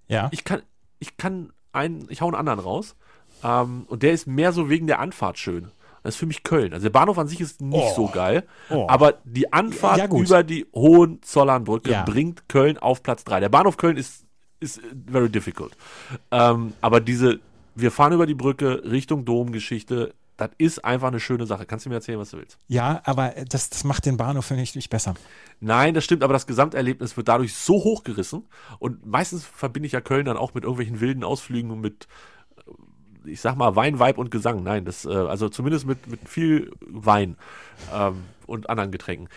Ja. 0.06 0.28
Ich 0.32 0.44
kann, 0.44 0.62
ich 1.00 1.16
kann 1.16 1.52
einen, 1.72 2.06
ich 2.08 2.20
hau 2.20 2.26
einen 2.26 2.36
anderen 2.36 2.60
raus. 2.60 2.94
Ähm, 3.42 3.84
und 3.88 4.02
der 4.04 4.12
ist 4.12 4.26
mehr 4.26 4.52
so 4.52 4.68
wegen 4.68 4.86
der 4.86 5.00
Anfahrt 5.00 5.38
schön. 5.38 5.72
Das 6.04 6.14
ist 6.14 6.18
für 6.20 6.26
mich 6.26 6.42
Köln. 6.44 6.72
Also 6.72 6.84
der 6.84 6.90
Bahnhof 6.90 7.18
an 7.18 7.28
sich 7.28 7.40
ist 7.40 7.62
nicht 7.62 7.82
Oh. 7.82 7.94
so 7.96 8.06
geil, 8.08 8.46
Oh. 8.70 8.86
aber 8.88 9.14
die 9.24 9.52
Anfahrt 9.52 9.98
Ja, 9.98 10.06
gut. 10.06 10.26
über 10.26 10.42
die 10.44 10.66
Hohenzollernbrücke 10.74 11.90
Ja. 11.90 12.02
bringt 12.04 12.48
Köln 12.48 12.78
auf 12.78 13.02
Platz 13.02 13.24
3. 13.24 13.40
Der 13.40 13.48
Bahnhof 13.48 13.76
Köln 13.78 13.96
ist, 13.96 14.23
ist 14.64 14.80
very 15.10 15.28
difficult. 15.28 15.76
Ähm, 16.30 16.72
aber 16.80 17.00
diese, 17.00 17.40
wir 17.74 17.90
fahren 17.90 18.12
über 18.12 18.26
die 18.26 18.34
Brücke 18.34 18.82
Richtung 18.84 19.24
Dom-Geschichte, 19.24 20.14
das 20.36 20.50
ist 20.58 20.84
einfach 20.84 21.08
eine 21.08 21.20
schöne 21.20 21.46
Sache. 21.46 21.64
Kannst 21.64 21.86
du 21.86 21.90
mir 21.90 21.96
erzählen, 21.96 22.18
was 22.18 22.30
du 22.30 22.38
willst? 22.38 22.58
Ja, 22.66 23.00
aber 23.04 23.34
das, 23.48 23.70
das 23.70 23.84
macht 23.84 24.04
den 24.04 24.16
Bahnhof 24.16 24.46
für 24.46 24.54
mich 24.54 24.74
nicht 24.74 24.90
besser. 24.90 25.14
Nein, 25.60 25.94
das 25.94 26.04
stimmt, 26.04 26.24
aber 26.24 26.32
das 26.32 26.46
Gesamterlebnis 26.46 27.16
wird 27.16 27.28
dadurch 27.28 27.54
so 27.54 27.74
hochgerissen. 27.74 28.44
Und 28.80 29.06
meistens 29.06 29.44
verbinde 29.44 29.86
ich 29.86 29.92
ja 29.92 30.00
Köln 30.00 30.24
dann 30.24 30.36
auch 30.36 30.54
mit 30.54 30.64
irgendwelchen 30.64 31.00
wilden 31.00 31.22
Ausflügen 31.22 31.70
und 31.70 31.80
mit, 31.80 32.08
äh, 32.56 33.30
ich 33.30 33.40
sag 33.40 33.56
mal, 33.56 33.76
Wein, 33.76 34.00
Weib 34.00 34.18
und 34.18 34.32
Gesang. 34.32 34.64
Nein, 34.64 34.84
das, 34.84 35.04
äh, 35.04 35.10
also 35.10 35.48
zumindest 35.48 35.86
mit, 35.86 36.08
mit 36.08 36.28
viel 36.28 36.72
Wein 36.80 37.36
ähm, 37.94 38.24
und 38.46 38.68
anderen 38.68 38.90
Getränken. 38.90 39.28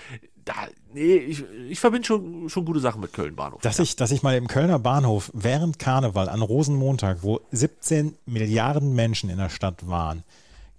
Da, 0.48 0.54
nee, 0.94 1.16
ich, 1.18 1.44
ich 1.70 1.80
verbinde 1.80 2.06
schon, 2.06 2.50
schon 2.50 2.66
gute 2.66 2.80
Sachen 2.80 3.02
mit 3.02 3.14
Köln 3.14 3.36
Bahnhof. 3.36 3.62
Dass, 3.62 3.80
ich, 3.80 3.96
dass 3.96 4.12
ich 4.12 4.24
mal 4.24 4.36
im 4.36 4.48
Kölner 4.48 4.80
Bahnhof 4.80 5.30
während 5.34 5.78
Karneval 5.80 6.30
an 6.30 6.42
Rosenmontag, 6.42 7.20
wo 7.22 7.42
17 7.52 8.16
Milliarden 8.26 8.96
Menschen 8.96 9.30
in 9.30 9.38
der 9.38 9.50
Stadt 9.50 9.88
waren, 9.88 10.24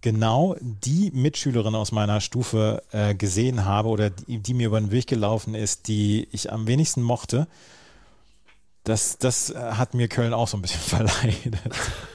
genau 0.00 0.56
die 0.60 1.10
Mitschülerin 1.12 1.74
aus 1.74 1.92
meiner 1.92 2.20
Stufe 2.20 2.82
äh, 2.92 3.14
gesehen 3.14 3.64
habe 3.64 3.88
oder 3.88 4.10
die, 4.10 4.38
die, 4.38 4.54
mir 4.54 4.68
über 4.68 4.80
den 4.80 4.90
Weg 4.90 5.06
gelaufen 5.06 5.54
ist, 5.54 5.88
die 5.88 6.28
ich 6.32 6.52
am 6.52 6.66
wenigsten 6.66 7.02
mochte. 7.02 7.46
Das, 8.88 9.18
das 9.18 9.50
äh, 9.50 9.58
hat 9.58 9.94
mir 9.94 10.08
Köln 10.08 10.32
auch 10.32 10.48
so 10.48 10.56
ein 10.56 10.62
bisschen 10.62 10.80
verleidet. 11.06 11.60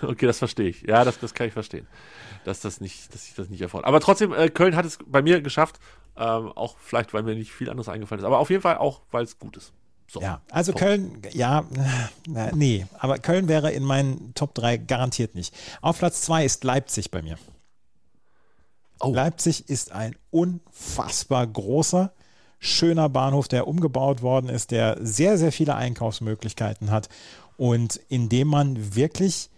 Okay, 0.01 0.26
das 0.26 0.39
verstehe 0.39 0.69
ich. 0.69 0.82
Ja, 0.82 1.03
das, 1.03 1.19
das 1.19 1.34
kann 1.34 1.47
ich 1.47 1.53
verstehen. 1.53 1.88
Dass 2.45 2.59
das 2.61 2.82
nicht, 2.82 3.13
dass 3.13 3.28
ich 3.28 3.36
das 3.36 3.49
nicht 3.49 3.61
erfolgt. 3.61 3.88
Aber 3.88 3.99
trotzdem, 3.99 4.34
äh, 4.34 4.49
Köln 4.49 4.76
hat 4.76 4.86
es 4.86 4.97
bei 5.05 5.21
mir 5.21 5.41
geschafft. 5.41 5.80
Ähm, 6.15 6.51
auch 6.51 6.76
vielleicht, 6.80 7.13
weil 7.13 7.24
mir 7.24 7.36
nicht 7.36 7.51
viel 7.51 7.69
anderes 7.69 7.89
eingefallen 7.89 8.19
ist. 8.19 8.26
Aber 8.26 8.39
auf 8.39 8.49
jeden 8.49 8.61
Fall 8.61 8.78
auch, 8.78 9.01
weil 9.11 9.24
es 9.24 9.39
gut 9.39 9.57
ist. 9.57 9.71
So. 10.07 10.21
Ja, 10.21 10.41
also 10.51 10.74
Punkt. 10.74 10.84
Köln, 10.84 11.21
ja, 11.32 11.65
nee, 12.53 12.86
aber 12.99 13.17
Köln 13.17 13.47
wäre 13.47 13.71
in 13.71 13.84
meinen 13.84 14.34
Top 14.36 14.53
3 14.53 14.78
garantiert 14.78 15.34
nicht. 15.34 15.55
Auf 15.82 15.97
Platz 15.97 16.21
2 16.21 16.45
ist 16.45 16.63
Leipzig 16.63 17.09
bei 17.09 17.21
mir. 17.21 17.38
Oh. 18.99 19.11
Leipzig 19.11 19.69
ist 19.69 19.91
ein 19.91 20.15
unfassbar 20.30 21.47
großer, 21.47 22.13
schöner 22.64 23.09
Bahnhof, 23.09 23.47
der 23.47 23.68
umgebaut 23.68 24.22
worden 24.22 24.49
ist, 24.49 24.72
der 24.72 24.97
sehr, 25.01 25.38
sehr 25.38 25.51
viele 25.51 25.76
Einkaufsmöglichkeiten 25.76 26.91
hat 26.91 27.09
und 27.57 27.99
in 28.07 28.30
dem 28.30 28.47
man 28.47 28.95
wirklich 28.95 29.49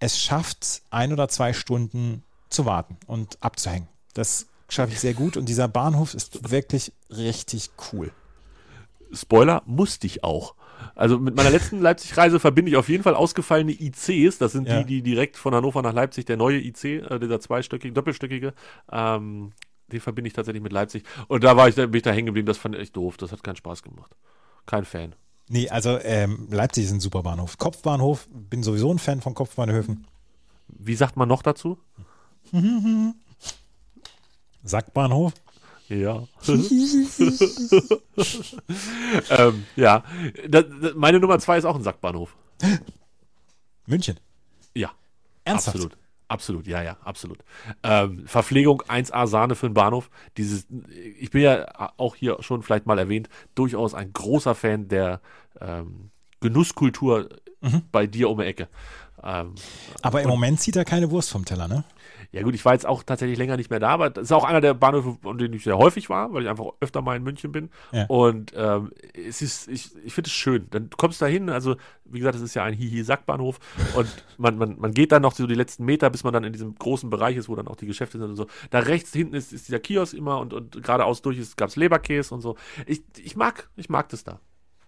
es 0.00 0.20
schafft, 0.20 0.82
ein 0.90 1.12
oder 1.12 1.28
zwei 1.28 1.52
Stunden 1.52 2.24
zu 2.48 2.64
warten 2.64 2.96
und 3.06 3.42
abzuhängen. 3.42 3.88
Das 4.14 4.46
schaffe 4.68 4.92
ich 4.92 5.00
sehr 5.00 5.14
gut 5.14 5.36
und 5.36 5.48
dieser 5.48 5.68
Bahnhof 5.68 6.14
ist 6.14 6.50
wirklich 6.50 6.92
richtig 7.10 7.70
cool. 7.92 8.10
Spoiler, 9.12 9.62
musste 9.66 10.06
ich 10.06 10.24
auch. 10.24 10.54
Also 10.94 11.18
mit 11.18 11.36
meiner 11.36 11.50
letzten 11.50 11.80
Leipzig-Reise 11.82 12.40
verbinde 12.40 12.70
ich 12.70 12.76
auf 12.76 12.88
jeden 12.88 13.02
Fall 13.02 13.14
ausgefallene 13.14 13.72
ICs. 13.72 14.38
Das 14.38 14.52
sind 14.52 14.68
ja. 14.68 14.82
die, 14.82 14.86
die 14.86 15.02
direkt 15.02 15.36
von 15.36 15.54
Hannover 15.54 15.82
nach 15.82 15.92
Leipzig, 15.92 16.24
der 16.24 16.38
neue 16.38 16.58
IC, 16.58 16.84
äh, 16.84 17.18
dieser 17.18 17.40
zweistöckige, 17.40 17.92
doppelstöckige, 17.92 18.54
ähm, 18.90 19.52
den 19.94 20.00
verbinde 20.00 20.28
ich 20.28 20.34
tatsächlich 20.34 20.62
mit 20.62 20.72
Leipzig. 20.72 21.04
Und 21.28 21.44
da 21.44 21.56
war 21.56 21.68
ich, 21.68 21.74
da 21.74 21.86
bin 21.86 21.94
ich 21.94 22.02
da 22.02 22.10
hängen 22.10 22.26
geblieben. 22.26 22.46
Das 22.46 22.58
fand 22.58 22.74
ich 22.74 22.80
echt 22.82 22.96
doof. 22.96 23.16
Das 23.16 23.32
hat 23.32 23.42
keinen 23.42 23.56
Spaß 23.56 23.82
gemacht. 23.82 24.14
Kein 24.66 24.84
Fan. 24.84 25.14
Nee, 25.48 25.68
also 25.68 25.98
ähm, 26.00 26.48
Leipzig 26.50 26.84
ist 26.84 26.92
ein 26.92 27.00
super 27.00 27.22
Bahnhof. 27.22 27.58
Kopfbahnhof, 27.58 28.28
bin 28.30 28.62
sowieso 28.62 28.92
ein 28.92 28.98
Fan 28.98 29.20
von 29.20 29.34
Kopfbahnhöfen. 29.34 30.06
Wie 30.68 30.94
sagt 30.94 31.16
man 31.16 31.28
noch 31.28 31.42
dazu? 31.42 31.78
Sackbahnhof? 34.64 35.34
Ja. 35.88 36.26
ähm, 39.30 39.66
ja. 39.76 40.02
Das, 40.48 40.64
das, 40.80 40.94
meine 40.94 41.20
Nummer 41.20 41.38
zwei 41.38 41.58
ist 41.58 41.66
auch 41.66 41.76
ein 41.76 41.82
Sackbahnhof. 41.82 42.34
München. 43.86 44.18
Ja. 44.74 44.92
Ernsthaft? 45.44 45.76
Absolut. 45.76 45.98
Absolut, 46.34 46.66
ja, 46.66 46.82
ja, 46.82 46.96
absolut. 47.04 47.38
Ähm, 47.84 48.26
Verpflegung 48.26 48.82
1A 48.88 49.28
Sahne 49.28 49.54
für 49.54 49.68
den 49.68 49.74
Bahnhof. 49.74 50.10
Dieses, 50.36 50.66
ich 51.20 51.30
bin 51.30 51.42
ja 51.42 51.92
auch 51.96 52.16
hier 52.16 52.38
schon 52.42 52.62
vielleicht 52.62 52.86
mal 52.86 52.98
erwähnt, 52.98 53.28
durchaus 53.54 53.94
ein 53.94 54.12
großer 54.12 54.56
Fan 54.56 54.88
der 54.88 55.20
ähm, 55.60 56.10
Genusskultur 56.44 57.28
mhm. 57.60 57.82
bei 57.90 58.06
dir 58.06 58.30
um 58.30 58.38
die 58.38 58.44
Ecke. 58.44 58.68
Ähm, 59.22 59.54
Aber 60.02 60.22
im 60.22 60.28
Moment 60.28 60.60
zieht 60.60 60.76
er 60.76 60.84
keine 60.84 61.10
Wurst 61.10 61.30
vom 61.30 61.44
Teller, 61.44 61.66
ne? 61.66 61.84
Ja 62.30 62.42
gut, 62.42 62.54
ich 62.56 62.64
war 62.64 62.72
jetzt 62.72 62.84
auch 62.84 63.04
tatsächlich 63.04 63.38
länger 63.38 63.56
nicht 63.56 63.70
mehr 63.70 63.78
da, 63.78 63.90
aber 63.90 64.10
das 64.10 64.24
ist 64.24 64.32
auch 64.32 64.42
einer 64.42 64.60
der 64.60 64.74
Bahnhöfe, 64.74 65.16
an 65.22 65.38
denen 65.38 65.54
ich 65.54 65.62
sehr 65.62 65.78
häufig 65.78 66.10
war, 66.10 66.32
weil 66.32 66.42
ich 66.42 66.48
einfach 66.48 66.66
öfter 66.80 67.00
mal 67.00 67.16
in 67.16 67.22
München 67.22 67.52
bin. 67.52 67.70
Ja. 67.92 68.06
Und 68.06 68.52
ähm, 68.56 68.90
es 69.14 69.40
ist, 69.40 69.68
ich, 69.68 69.90
ich 70.04 70.12
finde 70.12 70.26
es 70.26 70.34
schön. 70.34 70.66
Dann 70.70 70.90
kommst 70.96 71.20
du 71.20 71.26
da 71.26 71.30
hin, 71.30 71.48
also 71.48 71.76
wie 72.04 72.18
gesagt, 72.18 72.34
es 72.34 72.42
ist 72.42 72.54
ja 72.54 72.64
ein 72.64 72.74
Hihi-Sack-Bahnhof 72.74 73.60
und 73.94 74.08
man, 74.36 74.58
man, 74.58 74.80
man 74.80 74.92
geht 74.92 75.12
dann 75.12 75.22
noch 75.22 75.32
so 75.32 75.46
die 75.46 75.54
letzten 75.54 75.84
Meter, 75.84 76.10
bis 76.10 76.24
man 76.24 76.32
dann 76.32 76.42
in 76.42 76.52
diesem 76.52 76.74
großen 76.74 77.08
Bereich 77.08 77.36
ist, 77.36 77.48
wo 77.48 77.54
dann 77.54 77.68
auch 77.68 77.76
die 77.76 77.86
Geschäfte 77.86 78.18
sind 78.18 78.30
und 78.30 78.36
so. 78.36 78.48
Da 78.70 78.80
rechts 78.80 79.12
hinten 79.12 79.36
ist, 79.36 79.52
ist 79.52 79.68
dieser 79.68 79.78
Kiosk 79.78 80.12
immer 80.12 80.40
und, 80.40 80.52
und 80.52 80.82
geradeaus 80.82 81.22
durch 81.22 81.38
gab 81.54 81.68
es 81.68 81.76
Leberkäse 81.76 82.34
und 82.34 82.40
so. 82.40 82.56
Ich, 82.86 83.04
ich 83.16 83.36
mag, 83.36 83.68
ich 83.76 83.88
mag 83.88 84.08
das 84.08 84.24
da. 84.24 84.40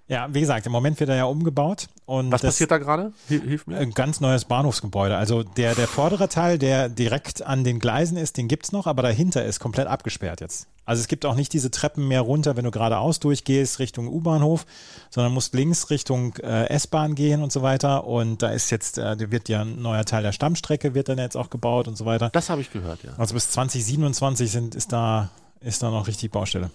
Ja, 0.09 0.28
wie 0.32 0.40
gesagt, 0.40 0.64
im 0.66 0.72
Moment 0.72 1.00
wird 1.00 1.11
er 1.11 1.16
ja 1.16 1.24
umgebaut. 1.24 1.88
Und 2.04 2.30
Was 2.30 2.42
passiert 2.42 2.70
da 2.70 2.78
gerade? 2.78 3.12
Hilf 3.26 3.66
mir. 3.66 3.78
Ein 3.78 3.90
ganz 3.90 4.20
neues 4.20 4.44
Bahnhofsgebäude. 4.44 5.16
Also 5.16 5.42
der, 5.42 5.74
der 5.74 5.88
vordere 5.88 6.28
Teil, 6.28 6.59
der 6.59 6.88
direkt 6.88 7.44
an 7.44 7.64
den 7.64 7.80
Gleisen 7.80 8.16
ist, 8.16 8.36
den 8.36 8.46
gibt 8.46 8.66
es 8.66 8.72
noch, 8.72 8.86
aber 8.86 9.02
dahinter 9.02 9.44
ist 9.44 9.59
komplett 9.59 9.88
abgesperrt 9.88 10.40
jetzt. 10.40 10.68
Also 10.84 11.00
es 11.00 11.09
gibt 11.09 11.26
auch 11.26 11.34
nicht 11.34 11.52
diese 11.52 11.72
Treppen 11.72 12.07
mehr 12.07 12.20
runter, 12.20 12.57
wenn 12.57 12.64
du 12.64 12.70
geradeaus 12.70 13.18
durchgehst 13.18 13.80
Richtung 13.80 14.07
U-Bahnhof, 14.07 14.64
sondern 15.11 15.32
musst 15.32 15.52
links 15.54 15.90
Richtung 15.90 16.36
äh, 16.36 16.68
S-Bahn 16.68 17.16
gehen 17.16 17.42
und 17.42 17.50
so 17.50 17.62
weiter. 17.62 18.07
Und 18.07 18.42
da 18.42 18.50
ist 18.50 18.70
jetzt, 18.70 18.98
äh, 18.98 19.32
wird 19.32 19.48
ja 19.48 19.62
ein 19.62 19.82
neuer 19.82 20.04
Teil 20.04 20.22
der 20.22 20.30
Stammstrecke, 20.30 20.94
wird 20.94 21.09
dann 21.09 21.18
jetzt 21.18 21.36
auch 21.36 21.50
gebaut 21.50 21.88
und 21.88 21.96
so 21.98 22.07
weiter. 22.07 22.30
Das 22.30 22.48
habe 22.48 22.61
ich 22.61 22.70
gehört, 22.72 23.02
ja. 23.02 23.11
Also 23.18 23.34
bis 23.34 23.50
2027 23.50 24.52
sind, 24.52 24.76
ist, 24.76 24.92
da, 24.92 25.30
ist 25.61 25.82
da 25.82 25.90
noch 25.90 26.07
richtig 26.07 26.30
Baustelle. 26.30 26.70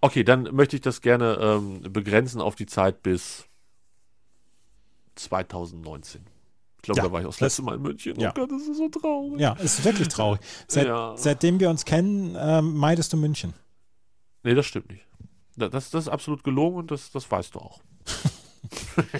Okay, 0.00 0.24
dann 0.24 0.54
möchte 0.54 0.76
ich 0.76 0.82
das 0.82 1.00
gerne 1.00 1.38
ähm, 1.40 1.80
begrenzen 1.92 2.40
auf 2.40 2.54
die 2.54 2.66
Zeit 2.66 3.02
bis 3.02 3.46
2019. 5.16 6.22
Ich 6.76 6.82
glaube, 6.82 6.98
ja, 6.98 7.06
da 7.06 7.12
war 7.12 7.20
ich 7.20 7.26
auch 7.26 7.30
das 7.30 7.40
letzte 7.40 7.62
Mal 7.62 7.76
in 7.76 7.82
München. 7.82 8.18
Ja. 8.20 8.30
Oh 8.30 8.34
Gott, 8.34 8.52
das 8.52 8.62
ist 8.62 8.78
so 8.78 8.88
traurig. 8.88 9.40
Ja, 9.40 9.56
es 9.58 9.78
ist 9.78 9.84
wirklich 9.84 10.08
traurig. 10.08 10.40
Seit, 10.68 10.86
ja. 10.86 11.14
Seitdem 11.16 11.58
wir 11.58 11.70
uns 11.70 11.84
kennen, 11.84 12.36
ähm, 12.38 12.76
meidest 12.76 13.12
du 13.12 13.16
München. 13.16 13.52
Nee, 14.44 14.54
das 14.54 14.66
stimmt 14.66 14.90
nicht. 14.90 15.04
Das, 15.56 15.90
das 15.90 16.04
ist 16.04 16.08
absolut 16.08 16.44
gelogen 16.44 16.78
und 16.78 16.90
das, 16.90 17.10
das 17.10 17.28
weißt 17.30 17.54
du 17.54 17.58
auch. 17.58 17.80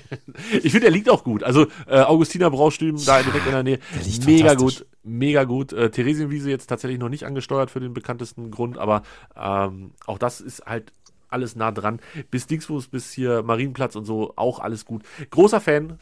ich 0.63 0.73
finde, 0.73 0.87
er 0.87 0.93
liegt 0.93 1.11
auch 1.11 1.25
gut. 1.25 1.43
Also 1.43 1.67
äh, 1.87 2.01
Augustiner 2.01 2.51
Braustüben 2.51 3.05
da 3.05 3.23
direkt 3.23 3.47
in 3.47 3.53
der 3.53 3.63
Nähe. 3.63 3.79
Mega 4.27 4.55
gut, 4.55 4.87
mega 5.03 5.45
gut. 5.45 5.73
Äh, 5.73 5.91
Theresienwiese 5.91 6.51
jetzt 6.51 6.67
tatsächlich 6.67 6.99
noch 6.99 7.09
nicht 7.09 7.25
angesteuert 7.25 7.71
für 7.71 7.81
den 7.81 7.95
bekanntesten 7.95 8.51
Grund, 8.51 8.79
aber 8.79 9.03
ähm, 9.37 9.93
auch 10.07 10.19
das 10.19 10.41
ist 10.41 10.65
halt 10.67 10.93
alles 11.29 11.57
nah 11.57 11.71
dran. 11.71 12.01
Bis 12.31 12.47
Dingsbus, 12.47 12.89
bis 12.89 13.13
hier 13.13 13.43
Marienplatz 13.43 13.97
und 13.97 14.05
so, 14.05 14.33
auch 14.37 14.61
alles 14.61 14.85
gut. 14.85 15.03
Großer 15.31 15.61
Fan 15.61 15.99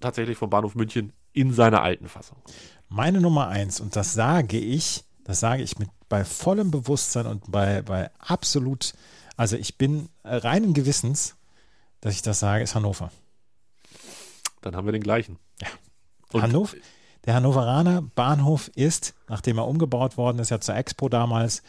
tatsächlich 0.00 0.36
vom 0.36 0.50
Bahnhof 0.50 0.74
München 0.74 1.12
in 1.32 1.52
seiner 1.52 1.82
alten 1.82 2.08
Fassung. 2.08 2.38
Meine 2.88 3.20
Nummer 3.20 3.48
eins, 3.48 3.80
und 3.80 3.96
das 3.96 4.12
sage 4.12 4.58
ich, 4.58 5.04
das 5.24 5.40
sage 5.40 5.62
ich 5.62 5.78
mit 5.78 5.88
bei 6.08 6.24
vollem 6.24 6.70
Bewusstsein 6.70 7.26
und 7.26 7.50
bei, 7.50 7.80
bei 7.80 8.10
absolut, 8.18 8.92
also 9.36 9.56
ich 9.56 9.78
bin 9.78 10.10
reinen 10.24 10.74
Gewissens, 10.74 11.36
dass 12.02 12.14
ich 12.14 12.20
das 12.20 12.40
sage, 12.40 12.62
ist 12.62 12.74
Hannover. 12.74 13.10
Dann 14.60 14.76
haben 14.76 14.86
wir 14.86 14.92
den 14.92 15.02
gleichen. 15.02 15.38
Ja. 15.62 15.68
Und 16.32 16.42
Hannover, 16.42 16.76
der 17.24 17.34
Hannoveraner 17.34 18.02
Bahnhof 18.02 18.68
ist, 18.74 19.14
nachdem 19.28 19.58
er 19.58 19.66
umgebaut 19.66 20.18
worden 20.18 20.38
ist, 20.40 20.50
ja 20.50 20.60
zur 20.60 20.76
Expo 20.76 21.08
damals, 21.08 21.62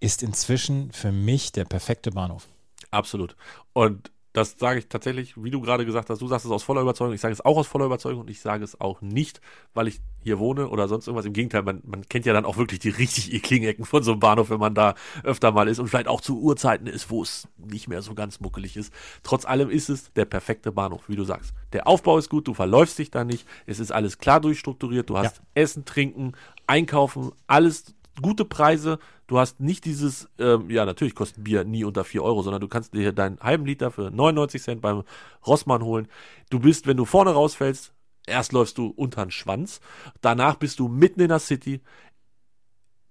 ist 0.00 0.22
inzwischen 0.22 0.90
für 0.92 1.12
mich 1.12 1.52
der 1.52 1.66
perfekte 1.66 2.10
Bahnhof. 2.10 2.48
Absolut. 2.90 3.36
Und 3.74 4.10
das 4.32 4.56
sage 4.58 4.78
ich 4.78 4.88
tatsächlich, 4.88 5.34
wie 5.42 5.50
du 5.50 5.60
gerade 5.60 5.84
gesagt 5.84 6.08
hast, 6.08 6.22
du 6.22 6.28
sagst 6.28 6.46
es 6.46 6.52
aus 6.52 6.62
voller 6.62 6.82
Überzeugung, 6.82 7.14
ich 7.14 7.20
sage 7.20 7.32
es 7.32 7.44
auch 7.44 7.56
aus 7.56 7.66
voller 7.66 7.86
Überzeugung 7.86 8.20
und 8.20 8.30
ich 8.30 8.40
sage 8.40 8.62
es 8.62 8.80
auch 8.80 9.00
nicht, 9.00 9.40
weil 9.74 9.88
ich 9.88 10.00
hier 10.22 10.38
wohne 10.38 10.68
oder 10.68 10.86
sonst 10.86 11.08
irgendwas. 11.08 11.26
Im 11.26 11.32
Gegenteil, 11.32 11.62
man, 11.62 11.82
man 11.84 12.08
kennt 12.08 12.26
ja 12.26 12.32
dann 12.32 12.44
auch 12.44 12.56
wirklich 12.56 12.78
die 12.78 12.90
richtig 12.90 13.32
ekligen 13.32 13.68
Ecken 13.68 13.84
von 13.84 14.02
so 14.02 14.12
einem 14.12 14.20
Bahnhof, 14.20 14.50
wenn 14.50 14.60
man 14.60 14.74
da 14.74 14.94
öfter 15.24 15.50
mal 15.50 15.66
ist 15.66 15.80
und 15.80 15.88
vielleicht 15.88 16.06
auch 16.06 16.20
zu 16.20 16.40
Uhrzeiten 16.40 16.86
ist, 16.86 17.10
wo 17.10 17.22
es 17.22 17.48
nicht 17.56 17.88
mehr 17.88 18.02
so 18.02 18.14
ganz 18.14 18.38
muckelig 18.38 18.76
ist. 18.76 18.92
Trotz 19.24 19.44
allem 19.44 19.68
ist 19.68 19.88
es 19.88 20.12
der 20.12 20.26
perfekte 20.26 20.70
Bahnhof, 20.70 21.08
wie 21.08 21.16
du 21.16 21.24
sagst. 21.24 21.52
Der 21.72 21.88
Aufbau 21.88 22.18
ist 22.18 22.28
gut, 22.28 22.46
du 22.46 22.54
verläufst 22.54 22.98
dich 22.98 23.10
da 23.10 23.24
nicht, 23.24 23.46
es 23.66 23.80
ist 23.80 23.90
alles 23.90 24.18
klar 24.18 24.40
durchstrukturiert, 24.40 25.10
du 25.10 25.18
hast 25.18 25.38
ja. 25.38 25.42
Essen, 25.54 25.84
Trinken, 25.84 26.32
Einkaufen, 26.66 27.32
alles 27.48 27.94
gute 28.20 28.44
Preise. 28.44 28.98
Du 29.26 29.38
hast 29.38 29.60
nicht 29.60 29.84
dieses, 29.84 30.28
ähm, 30.38 30.70
ja, 30.70 30.84
natürlich 30.84 31.14
kostet 31.14 31.44
Bier 31.44 31.64
nie 31.64 31.84
unter 31.84 32.04
4 32.04 32.22
Euro, 32.22 32.42
sondern 32.42 32.60
du 32.60 32.68
kannst 32.68 32.94
dir 32.94 33.12
deinen 33.12 33.38
halben 33.40 33.64
Liter 33.64 33.90
für 33.90 34.10
99 34.10 34.62
Cent 34.62 34.80
beim 34.80 35.04
Rossmann 35.46 35.82
holen. 35.82 36.08
Du 36.50 36.60
bist, 36.60 36.86
wenn 36.86 36.96
du 36.96 37.04
vorne 37.04 37.30
rausfällst, 37.30 37.94
erst 38.26 38.52
läufst 38.52 38.78
du 38.78 38.88
unter 38.88 39.24
den 39.24 39.30
Schwanz, 39.30 39.80
danach 40.20 40.56
bist 40.56 40.78
du 40.78 40.88
mitten 40.88 41.20
in 41.20 41.28
der 41.28 41.38
City. 41.38 41.80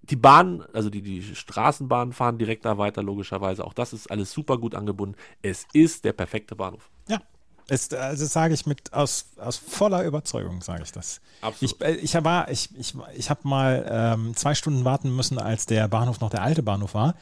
Die 0.01 0.15
Bahnen, 0.15 0.63
also 0.73 0.89
die, 0.89 1.01
die 1.01 1.21
Straßenbahnen 1.35 2.13
fahren 2.13 2.37
direkt 2.37 2.65
da 2.65 2.77
weiter, 2.77 3.03
logischerweise. 3.03 3.63
Auch 3.63 3.73
das 3.73 3.93
ist 3.93 4.09
alles 4.09 4.31
super 4.31 4.57
gut 4.57 4.73
angebunden. 4.73 5.15
Es 5.41 5.67
ist 5.73 6.03
der 6.03 6.13
perfekte 6.13 6.55
Bahnhof. 6.55 6.89
Ja, 7.07 7.21
ist, 7.69 7.93
also 7.93 8.25
sage 8.25 8.53
ich 8.53 8.65
mit 8.65 8.93
aus, 8.93 9.25
aus 9.37 9.57
voller 9.57 10.03
Überzeugung, 10.03 10.61
sage 10.61 10.83
ich 10.83 10.91
das. 10.91 11.21
Absolut. 11.41 11.75
Ich, 11.75 11.81
äh, 11.81 11.95
ich, 11.95 12.13
war, 12.23 12.49
ich, 12.49 12.69
ich, 12.77 12.93
ich 13.15 13.29
habe 13.29 13.41
mal 13.43 13.85
ähm, 13.89 14.35
zwei 14.35 14.55
Stunden 14.55 14.85
warten 14.85 15.15
müssen, 15.15 15.37
als 15.37 15.65
der 15.65 15.87
Bahnhof 15.87 16.19
noch 16.19 16.29
der 16.29 16.43
alte 16.43 16.63
Bahnhof 16.63 16.93
war. 16.93 17.15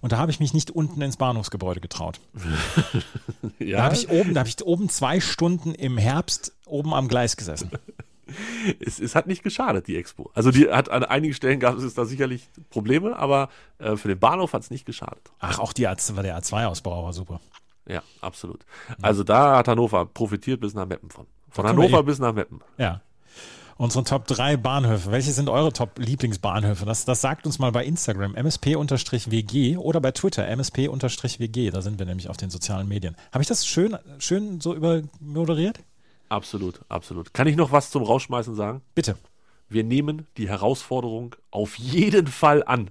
Und 0.00 0.12
da 0.12 0.18
habe 0.18 0.30
ich 0.30 0.38
mich 0.38 0.52
nicht 0.52 0.70
unten 0.70 1.00
ins 1.00 1.16
Bahnhofsgebäude 1.16 1.80
getraut. 1.80 2.20
ja? 3.58 3.78
Da 3.78 3.84
habe 3.84 3.94
ich, 3.94 4.10
oben, 4.10 4.36
ich 4.44 4.62
oben 4.62 4.88
zwei 4.90 5.18
Stunden 5.20 5.74
im 5.74 5.96
Herbst 5.96 6.52
oben 6.66 6.92
am 6.92 7.08
Gleis 7.08 7.36
gesessen. 7.36 7.70
es, 8.80 9.00
es 9.00 9.14
hat 9.14 9.26
nicht 9.26 9.42
geschadet, 9.42 9.86
die 9.86 9.96
Expo. 9.96 10.30
Also 10.34 10.50
die 10.50 10.68
hat 10.70 10.90
an 10.90 11.04
einigen 11.04 11.34
Stellen 11.34 11.60
gab 11.60 11.76
es 11.76 11.94
da 11.94 12.04
sicherlich 12.04 12.48
Probleme, 12.70 13.16
aber 13.16 13.48
äh, 13.78 13.96
für 13.96 14.08
den 14.08 14.18
Bahnhof 14.18 14.52
hat 14.52 14.62
es 14.62 14.70
nicht 14.70 14.84
geschadet. 14.84 15.30
Ach, 15.38 15.58
auch 15.58 15.72
die 15.72 15.86
A, 15.86 15.94
der 15.94 16.42
A2-Ausbau 16.42 17.04
war 17.04 17.12
super. 17.12 17.40
Ja, 17.86 18.02
absolut. 18.20 18.64
Also 19.02 19.24
da 19.24 19.58
hat 19.58 19.68
Hannover 19.68 20.06
profitiert 20.06 20.60
bis 20.60 20.74
nach 20.74 20.86
Meppen 20.86 21.10
von. 21.10 21.26
Von 21.50 21.66
Hannover 21.66 22.02
bis 22.02 22.18
nach 22.18 22.32
Meppen. 22.32 22.60
Ja. 22.78 23.00
Unsere 23.76 24.04
Top 24.04 24.26
3 24.26 24.56
Bahnhöfe. 24.56 25.10
Welche 25.10 25.32
sind 25.32 25.48
eure 25.48 25.72
Top-Lieblingsbahnhöfe? 25.72 26.84
Das, 26.84 27.04
das 27.04 27.20
sagt 27.20 27.44
uns 27.44 27.58
mal 27.58 27.72
bei 27.72 27.84
Instagram, 27.84 28.32
msp-wg 28.32 29.76
oder 29.78 30.00
bei 30.00 30.12
Twitter, 30.12 30.46
msp-wg. 30.56 31.70
Da 31.70 31.82
sind 31.82 31.98
wir 31.98 32.06
nämlich 32.06 32.28
auf 32.28 32.36
den 32.36 32.50
sozialen 32.50 32.88
Medien. 32.88 33.16
Habe 33.32 33.42
ich 33.42 33.48
das 33.48 33.66
schön, 33.66 33.96
schön 34.18 34.60
so 34.60 34.74
übermoderiert? 34.74 35.80
Absolut, 36.28 36.80
absolut. 36.88 37.34
Kann 37.34 37.48
ich 37.48 37.56
noch 37.56 37.72
was 37.72 37.90
zum 37.90 38.04
Rausschmeißen 38.04 38.54
sagen? 38.54 38.80
Bitte. 38.94 39.16
Wir 39.68 39.82
nehmen 39.82 40.26
die 40.36 40.48
Herausforderung 40.48 41.34
auf 41.50 41.76
jeden 41.76 42.28
Fall 42.28 42.62
an. 42.64 42.90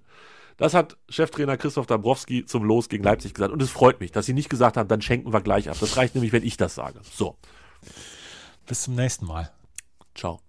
Das 0.57 0.73
hat 0.73 0.97
Cheftrainer 1.09 1.57
Christoph 1.57 1.87
Dabrowski 1.87 2.45
zum 2.45 2.63
Los 2.63 2.89
gegen 2.89 3.03
Leipzig 3.03 3.33
gesagt. 3.33 3.51
Und 3.53 3.61
es 3.61 3.69
freut 3.69 3.99
mich, 3.99 4.11
dass 4.11 4.25
sie 4.25 4.33
nicht 4.33 4.49
gesagt 4.49 4.77
haben, 4.77 4.87
dann 4.87 5.01
schenken 5.01 5.33
wir 5.33 5.41
gleich 5.41 5.69
ab. 5.69 5.77
Das 5.79 5.97
reicht 5.97 6.15
nämlich, 6.15 6.31
wenn 6.31 6.43
ich 6.43 6.57
das 6.57 6.75
sage. 6.75 6.99
So, 7.11 7.35
Bis 8.65 8.83
zum 8.83 8.95
nächsten 8.95 9.25
Mal. 9.25 9.51
ciao. 10.15 10.39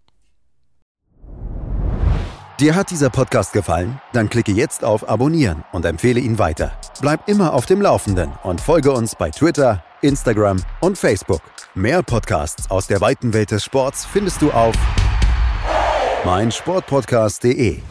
Dir 2.60 2.76
hat 2.76 2.90
dieser 2.92 3.10
Podcast 3.10 3.52
gefallen? 3.52 4.00
Dann 4.12 4.28
klicke 4.30 4.52
jetzt 4.52 4.84
auf 4.84 5.08
Abonnieren 5.08 5.64
und 5.72 5.84
empfehle 5.84 6.20
ihn 6.20 6.38
weiter. 6.38 6.78
Bleib 7.00 7.28
immer 7.28 7.52
auf 7.52 7.66
dem 7.66 7.82
Laufenden 7.82 8.30
und 8.44 8.60
folge 8.60 8.92
uns 8.92 9.16
bei 9.16 9.30
Twitter, 9.30 9.82
Instagram 10.02 10.62
und 10.80 10.96
Facebook. 10.96 11.40
Mehr 11.74 12.04
Podcasts 12.04 12.70
aus 12.70 12.86
der 12.86 13.00
weiten 13.00 13.32
Welt 13.32 13.50
des 13.50 13.64
Sports 13.64 14.04
findest 14.04 14.40
du 14.40 14.52
auf 14.52 14.76
meinsportpodcast.de. 16.24 17.82